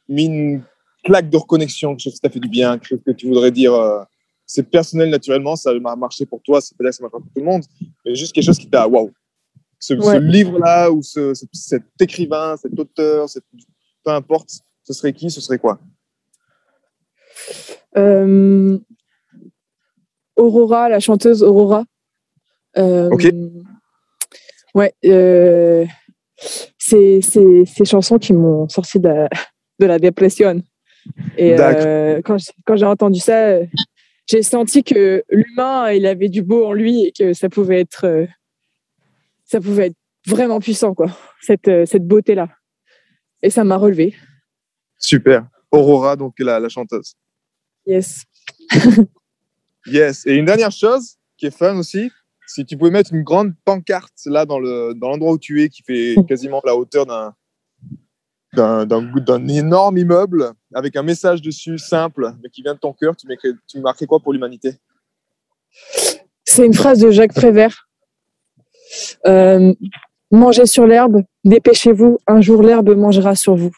mis 0.08 0.24
une 0.26 0.62
claque 1.02 1.28
de 1.30 1.36
reconnexion, 1.36 1.90
quelque 1.90 2.00
chose 2.04 2.14
qui 2.14 2.20
t'a 2.20 2.30
fait 2.30 2.40
du 2.40 2.48
bien, 2.48 2.78
quelque 2.78 2.88
chose 2.88 3.02
que 3.04 3.12
tu 3.12 3.26
voudrais 3.26 3.50
dire, 3.50 3.74
euh, 3.74 4.02
c'est 4.46 4.62
personnel 4.70 5.10
naturellement, 5.10 5.56
ça 5.56 5.70
a 5.70 5.96
marché 5.96 6.26
pour 6.26 6.40
toi, 6.42 6.60
c'est 6.60 6.74
dire 6.78 6.90
que 6.90 6.92
ça 6.92 7.02
marche 7.02 7.12
pour 7.12 7.22
tout 7.22 7.30
le 7.40 7.44
monde, 7.44 7.62
mais 8.04 8.14
juste 8.14 8.32
quelque 8.32 8.44
chose 8.44 8.58
qui 8.58 8.68
t'a, 8.68 8.86
waouh, 8.86 9.10
ce, 9.78 9.94
livre-là 10.18 10.90
ou 10.90 11.02
ce, 11.02 11.34
ce- 11.34 11.46
cet 11.52 11.82
écrivain, 12.00 12.56
cet 12.56 12.78
auteur, 12.78 13.28
cet- 13.28 13.44
peu 14.04 14.10
importe, 14.12 14.50
ce 14.82 14.92
serait 14.92 15.12
qui, 15.12 15.30
ce 15.30 15.40
serait 15.40 15.58
quoi? 15.58 15.78
Euh, 17.96 18.78
Aurora, 20.36 20.88
la 20.88 21.00
chanteuse 21.00 21.42
Aurora. 21.42 21.84
Euh, 22.76 23.08
Ok. 23.10 23.26
Ouais, 24.74 24.92
euh, 25.04 25.86
c'est 26.78 27.20
ces 27.22 27.84
chansons 27.84 28.18
qui 28.18 28.32
m'ont 28.32 28.68
sorti 28.68 28.98
de 28.98 29.08
la, 29.08 29.28
de 29.80 29.86
la 29.86 29.98
dépression. 29.98 30.62
Et 31.36 31.58
euh, 31.58 32.22
quand 32.24 32.38
quand 32.66 32.76
j'ai 32.76 32.86
entendu 32.86 33.20
ça, 33.20 33.48
euh, 33.48 33.66
j'ai 34.26 34.42
senti 34.42 34.82
que 34.82 35.22
l'humain, 35.28 35.90
il 35.92 36.06
avait 36.06 36.28
du 36.28 36.42
beau 36.42 36.66
en 36.66 36.72
lui 36.72 37.06
et 37.06 37.12
que 37.12 37.34
ça 37.34 37.48
pouvait 37.48 37.80
être, 37.80 38.06
euh, 38.06 38.26
ça 39.44 39.60
pouvait 39.60 39.88
être 39.88 39.96
vraiment 40.26 40.60
puissant, 40.60 40.94
quoi, 40.94 41.08
cette, 41.42 41.70
cette 41.86 42.06
beauté-là. 42.06 42.48
Et 43.42 43.50
ça 43.50 43.64
m'a 43.64 43.76
relevé. 43.76 44.14
Super. 44.98 45.46
Aurora, 45.70 46.16
donc 46.16 46.34
la, 46.38 46.58
la 46.58 46.68
chanteuse. 46.68 47.14
Yes. 47.86 48.24
Yes. 49.86 50.24
Et 50.24 50.36
une 50.36 50.46
dernière 50.46 50.70
chose 50.70 51.18
qui 51.36 51.44
est 51.44 51.54
fun 51.54 51.76
aussi, 51.76 52.10
si 52.46 52.64
tu 52.64 52.76
pouvais 52.76 52.90
mettre 52.90 53.12
une 53.12 53.22
grande 53.22 53.54
pancarte 53.64 54.20
là 54.26 54.44
dans 54.46 54.58
le 54.58 54.94
dans 54.94 55.08
l'endroit 55.08 55.32
où 55.32 55.38
tu 55.38 55.62
es, 55.62 55.68
qui 55.68 55.82
fait 55.82 56.14
quasiment 56.28 56.60
la 56.64 56.76
hauteur 56.76 57.06
d'un 57.06 57.34
d'un 58.54 58.86
d'un 58.86 59.02
d'un 59.02 59.48
énorme 59.48 59.98
immeuble 59.98 60.52
avec 60.74 60.96
un 60.96 61.02
message 61.02 61.42
dessus 61.42 61.78
simple 61.78 62.34
mais 62.42 62.48
qui 62.50 62.62
vient 62.62 62.74
de 62.74 62.78
ton 62.78 62.92
cœur, 62.92 63.14
tu 63.16 63.80
marquerais 63.80 64.06
quoi 64.06 64.20
pour 64.20 64.32
l'humanité? 64.32 64.74
C'est 66.44 66.66
une 66.66 66.74
phrase 66.74 67.00
de 67.00 67.10
Jacques 67.10 67.34
Prévert. 67.34 67.88
Euh, 69.26 69.72
mangez 70.30 70.66
sur 70.66 70.86
l'herbe, 70.86 71.22
dépêchez-vous, 71.44 72.18
un 72.26 72.40
jour 72.40 72.62
l'herbe 72.62 72.90
mangera 72.90 73.34
sur 73.34 73.56
vous. 73.56 73.72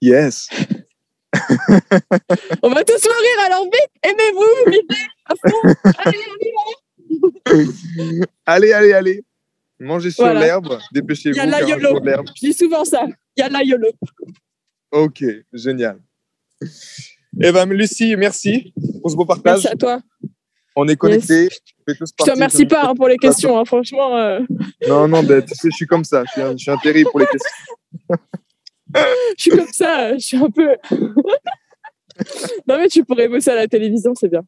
Yes. 0.00 0.48
On 2.62 2.70
va 2.70 2.84
tous 2.84 3.04
mourir, 3.04 3.38
alors 3.46 3.64
vite, 3.64 3.90
aimez-vous, 4.02 4.80
à 5.26 5.34
fond. 5.34 5.92
Allez. 5.98 6.18
Allez, 8.46 8.72
allez, 8.72 8.92
allez. 8.92 9.24
Mangez 9.80 10.10
sur 10.10 10.24
Voilà. 10.24 10.40
l'herbe, 10.40 10.78
dépêchez-vous. 10.92 11.36
Y 11.36 11.40
a 11.40 11.46
la 11.46 11.62
YOLO. 11.62 12.00
Je 12.36 12.46
dis 12.46 12.52
souvent 12.52 12.84
ça. 12.84 13.04
Il 13.36 13.40
y 13.40 13.42
a 13.42 13.48
la 13.48 13.62
YOLO. 13.62 13.88
Ok, 14.90 15.24
génial. 15.52 16.00
Eh 17.40 17.52
ben, 17.52 17.66
Lucie, 17.70 18.16
merci 18.16 18.72
pour 19.00 19.10
ce 19.10 19.16
beau 19.16 19.24
partage. 19.24 19.62
Merci 19.64 19.68
à 19.68 19.76
toi. 19.76 20.00
On 20.76 20.86
est 20.88 20.96
connectés. 20.96 21.48
on 21.86 21.92
fait 21.92 21.98
tous 21.98 22.10
Je 22.18 22.24
te 22.24 22.30
remercie 22.30 22.66
pas 22.66 22.88
hein, 22.88 22.94
pour 22.94 23.08
les 23.08 23.16
questions, 23.16 23.58
hein, 23.58 23.64
franchement. 23.64 24.16
euh, 24.16 24.40
Non, 24.88 25.06
non, 25.08 25.22
ben, 25.22 25.42
tu 25.42 25.54
sais, 25.54 25.68
je 25.70 25.76
suis 25.76 25.86
comme 25.86 26.04
ça. 26.04 26.24
Je 26.26 26.30
suis 26.32 26.40
un, 26.42 26.52
je 26.52 26.56
suis 26.58 26.70
un 26.70 26.78
terrible 26.78 27.10
pour 27.10 27.20
les 27.20 27.26
questions. 27.26 27.50
je 29.36 29.42
suis 29.42 29.50
comme 29.50 29.66
ça, 29.72 30.14
je 30.14 30.24
suis 30.24 30.36
un 30.36 30.50
peu. 30.50 30.68
non, 32.66 32.78
mais 32.78 32.88
tu 32.88 33.04
pourrais 33.04 33.28
bosser 33.28 33.50
à 33.50 33.54
la 33.54 33.68
télévision, 33.68 34.14
c'est 34.14 34.28
bien. 34.28 34.42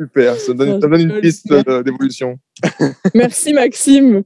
Super, 0.00 0.36
ça 0.36 0.52
donne, 0.54 0.80
ça 0.80 0.86
donne 0.86 1.00
une 1.00 1.20
piste 1.20 1.50
euh, 1.50 1.82
d'évolution. 1.82 2.38
Merci, 3.14 3.52
Maxime. 3.52 4.22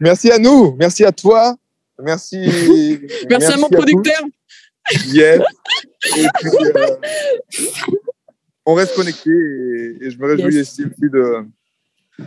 Merci 0.00 0.30
à 0.30 0.38
nous, 0.38 0.74
merci 0.78 1.04
à 1.04 1.12
toi, 1.12 1.54
merci. 2.02 2.38
Merci, 3.28 3.52
à 3.52 3.56
mon 3.58 3.68
producteur. 3.68 4.22
Yes. 5.08 5.40
Et 6.16 6.26
puis, 6.40 6.50
euh, 6.76 6.96
on 8.64 8.74
reste 8.74 8.94
connectés 8.94 9.30
et, 9.30 10.06
et 10.06 10.10
je 10.10 10.18
me 10.18 10.26
réjouis 10.26 10.54
Yes. 10.54 10.70
aussi 10.70 10.84
de, 11.00 11.44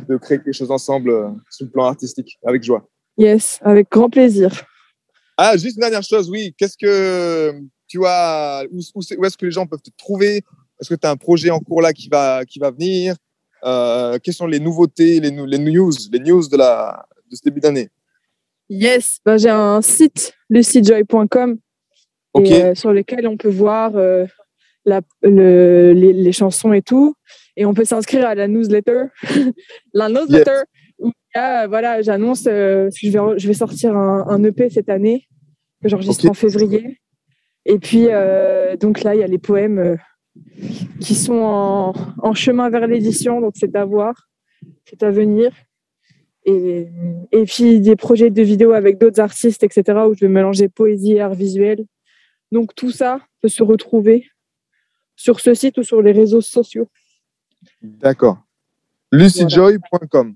de 0.08 0.18
créer 0.18 0.38
quelque 0.38 0.54
chose 0.54 0.70
ensemble 0.72 1.10
euh, 1.10 1.30
sur 1.50 1.66
le 1.66 1.72
plan 1.72 1.86
artistique, 1.86 2.38
avec 2.46 2.64
joie. 2.64 2.88
Yes, 3.18 3.60
avec 3.64 3.90
grand 3.90 4.10
plaisir. 4.10 4.52
Ah, 5.42 5.56
juste 5.56 5.78
une 5.78 5.82
dernière 5.82 6.04
chose, 6.04 6.30
oui. 6.30 6.54
Qu'est-ce 6.58 6.76
que 6.78 7.54
tu 7.88 8.06
as, 8.06 8.66
où, 8.70 8.80
où 8.96 9.02
c'est- 9.02 9.16
où 9.18 9.24
est-ce 9.24 9.38
que 9.38 9.46
les 9.46 9.52
gens 9.54 9.66
peuvent 9.66 9.82
te 9.82 9.90
trouver? 9.98 10.44
Est-ce 10.82 10.90
que 10.90 10.96
tu 10.96 11.08
as 11.08 11.12
un 11.12 11.16
projet 11.16 11.50
en 11.50 11.60
cours 11.62 11.82
là 11.82 11.94
qui 11.94 12.10
va, 12.10 12.44
qui 12.46 12.60
va 12.60 12.72
venir? 12.72 13.16
Euh, 13.64 14.18
Quelles 14.22 14.34
sont 14.34 14.48
les 14.48 14.60
nouveautés, 14.60 15.22
les, 15.22 15.32
news, 15.32 15.46
les 15.46 16.20
news 16.20 16.46
de, 16.50 16.58
la, 16.58 17.06
de 17.32 17.36
ce 17.38 17.42
début 17.42 17.62
d'année? 17.62 17.88
Yes, 18.70 19.20
ben, 19.26 19.38
j'ai 19.38 19.50
un 19.50 19.82
site, 19.82 20.34
lucyjoy.com, 20.50 21.58
Ok, 22.34 22.52
et, 22.52 22.64
euh, 22.64 22.76
sur 22.76 22.92
lequel 22.92 23.26
on 23.26 23.38
peut 23.38 23.50
voir 23.50 23.96
euh, 23.96 24.26
la, 24.84 25.00
le- 25.22 25.94
les, 25.94 26.12
les 26.12 26.32
chansons 26.34 26.74
et 26.74 26.82
tout. 26.82 27.16
Et 27.56 27.66
on 27.66 27.74
peut 27.74 27.86
s'inscrire 27.86 28.26
à 28.28 28.36
la 28.36 28.48
newsletter. 28.50 29.04
la 29.94 30.10
newsletter, 30.10 30.64
voilà, 31.36 32.02
j'annonce 32.02 32.46
euh, 32.48 32.90
que 32.90 32.96
je 33.02 33.10
vais, 33.12 33.40
je 33.40 33.48
vais 33.48 33.54
sortir 33.54 33.96
un, 33.96 34.26
un 34.28 34.44
EP 34.44 34.70
cette 34.70 34.90
année, 34.90 35.28
que 35.82 35.90
j'enregistre 35.90 36.30
en 36.30 36.34
février. 36.34 37.00
Et 37.66 37.80
puis, 37.80 38.08
euh, 38.10 38.76
donc 38.78 39.04
là, 39.04 39.16
il 39.16 39.22
y 39.22 39.24
a 39.24 39.28
les 39.28 39.38
poèmes 39.38 39.80
euh, 39.80 39.96
qui 41.00 41.16
sont 41.16 41.42
en, 41.42 41.94
en 42.18 42.34
chemin 42.34 42.70
vers 42.70 42.88
l'édition, 42.88 43.42
donc 43.42 43.54
c'est 43.56 43.76
à 43.76 43.86
voir, 43.86 44.30
c'est 44.86 45.04
à 45.04 45.12
venir. 45.12 45.52
Et, 46.46 46.88
et 47.32 47.44
puis 47.44 47.80
des 47.80 47.96
projets 47.96 48.30
de 48.30 48.42
vidéos 48.42 48.72
avec 48.72 48.98
d'autres 48.98 49.20
artistes, 49.20 49.64
etc., 49.64 50.00
où 50.10 50.16
je 50.16 50.22
vais 50.22 50.30
mélanger 50.30 50.70
poésie 50.70 51.14
et 51.14 51.22
art 51.22 51.36
visuel. 51.36 51.86
Donc 52.52 52.74
tout 52.74 52.92
ça 52.92 53.20
peut 53.42 53.50
se 53.50 53.62
retrouver 53.62 54.26
sur 55.16 55.42
ce 55.42 55.54
site 55.54 55.78
ou 55.78 55.84
sur 55.84 56.02
les 56.02 56.14
réseaux 56.14 56.42
sociaux. 56.42 56.90
d'accord. 57.82 58.40
LucyJoy.com, 59.12 60.36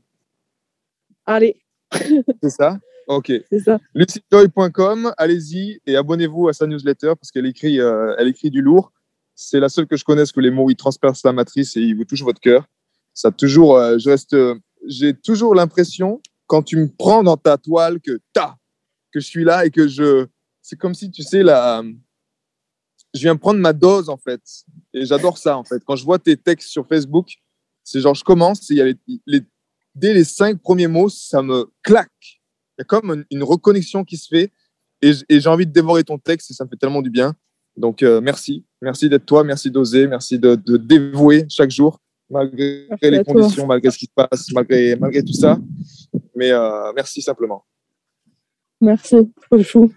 Allez, 1.25 1.57
c'est 2.41 2.49
ça 2.49 2.77
Ok. 3.07 3.31
c'est 3.49 3.59
ça. 3.59 3.79
LucyJoy.com, 3.93 5.13
allez-y 5.17 5.79
et 5.85 5.95
abonnez-vous 5.95 6.47
à 6.47 6.53
sa 6.53 6.67
newsletter 6.67 7.13
parce 7.19 7.31
qu'elle 7.31 7.45
écrit, 7.45 7.79
euh, 7.79 8.15
elle 8.17 8.27
écrit 8.29 8.49
du 8.49 8.61
lourd. 8.61 8.91
C'est 9.35 9.59
la 9.59 9.67
seule 9.69 9.87
que 9.87 9.97
je 9.97 10.05
connaisse 10.05 10.31
que 10.31 10.39
les 10.39 10.51
mots 10.51 10.69
ils 10.69 10.75
transpercent 10.75 11.23
la 11.25 11.33
matrice 11.33 11.75
et 11.75 11.81
ils 11.81 11.95
vous 11.95 12.05
touchent 12.05 12.23
votre 12.23 12.39
cœur. 12.39 12.65
Ça 13.13 13.31
toujours, 13.31 13.77
euh, 13.77 13.97
je 13.97 14.09
reste, 14.09 14.33
euh, 14.33 14.55
j'ai 14.87 15.13
toujours 15.13 15.53
l'impression 15.55 16.21
quand 16.47 16.63
tu 16.63 16.77
me 16.77 16.87
prends 16.87 17.23
dans 17.23 17.37
ta 17.37 17.57
toile 17.57 17.99
que 17.99 18.19
ta, 18.31 18.57
que 19.11 19.19
je 19.19 19.25
suis 19.27 19.43
là 19.43 19.65
et 19.65 19.69
que 19.71 19.87
je, 19.87 20.27
c'est 20.61 20.77
comme 20.77 20.93
si 20.93 21.11
tu 21.11 21.23
sais 21.23 21.43
la, 21.43 21.83
je 23.13 23.19
viens 23.21 23.35
prendre 23.35 23.59
ma 23.59 23.73
dose 23.73 24.09
en 24.09 24.17
fait 24.17 24.41
et 24.93 25.05
j'adore 25.05 25.37
ça 25.37 25.57
en 25.57 25.63
fait. 25.63 25.83
Quand 25.85 25.95
je 25.95 26.05
vois 26.05 26.19
tes 26.19 26.37
textes 26.37 26.69
sur 26.69 26.87
Facebook, 26.87 27.27
c'est 27.83 27.99
genre 28.01 28.15
je 28.15 28.23
commence, 28.23 28.69
il 28.69 28.77
y 28.77 28.81
a 28.81 28.85
les, 28.85 28.95
les- 29.27 29.41
dès 29.95 30.13
les 30.13 30.23
cinq 30.23 30.61
premiers 30.61 30.87
mots, 30.87 31.09
ça 31.09 31.41
me 31.41 31.71
claque. 31.83 32.41
Il 32.77 32.79
y 32.79 32.81
a 32.81 32.85
comme 32.85 33.23
une, 33.29 33.43
reconnexion 33.43 34.03
qui 34.03 34.17
se 34.17 34.27
fait 34.27 34.51
et, 35.01 35.13
j'ai 35.29 35.49
envie 35.49 35.67
de 35.67 35.71
dévorer 35.71 36.03
ton 36.03 36.17
texte 36.17 36.51
et 36.51 36.53
ça 36.53 36.63
me 36.63 36.69
fait 36.69 36.77
tellement 36.77 37.01
du 37.01 37.09
bien. 37.09 37.33
Donc 37.77 38.03
euh, 38.03 38.21
merci, 38.21 38.65
merci 38.81 39.09
d'être 39.09 39.25
toi, 39.25 39.43
merci 39.43 39.69
d'oser, 39.71 40.07
merci 40.07 40.39
de, 40.39 40.55
de 40.55 40.77
dévouer 40.77 41.45
chaque 41.49 41.71
jour 41.71 41.99
malgré 42.33 42.87
Merci 42.89 43.11
les 43.11 43.23
toi. 43.23 43.33
conditions, 43.33 43.67
malgré 43.67 43.91
ce 43.91 43.97
qui 43.97 44.05
se 44.05 44.11
passe, 44.13 44.51
malgré, 44.51 44.95
malgré 44.95 45.23
tout 45.23 45.33
ça. 45.33 45.57
Mais 46.35 46.51
euh, 46.51 46.91
merci 46.95 47.21
simplement. 47.21 47.65
Merci, 48.81 49.31
trop 49.41 49.63
chou, 49.63 49.93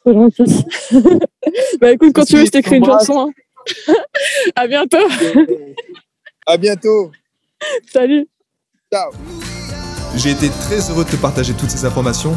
trop 0.00 0.12
gentil. 0.12 0.64
bah 1.80 1.92
écoute, 1.92 2.12
quand 2.14 2.24
tu 2.24 2.36
veux, 2.36 2.46
je 2.46 2.50
t'écris 2.50 2.76
une 2.76 2.84
chanson. 2.84 3.28
hein. 3.28 3.94
à 4.56 4.66
bientôt. 4.66 5.06
à 6.46 6.56
bientôt. 6.56 7.12
Salut. 7.92 8.26
Ciao. 8.92 9.10
J'ai 10.14 10.32
été 10.32 10.50
très 10.50 10.90
heureux 10.90 11.06
de 11.06 11.08
te 11.08 11.16
partager 11.16 11.54
toutes 11.54 11.70
ces 11.70 11.86
informations. 11.86 12.36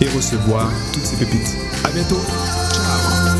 et 0.00 0.08
recevoir 0.08 0.70
toutes 0.92 1.06
ces 1.06 1.16
pépites. 1.16 1.56
À 1.84 1.90
bientôt. 1.90 2.20
Ciao 2.72 3.33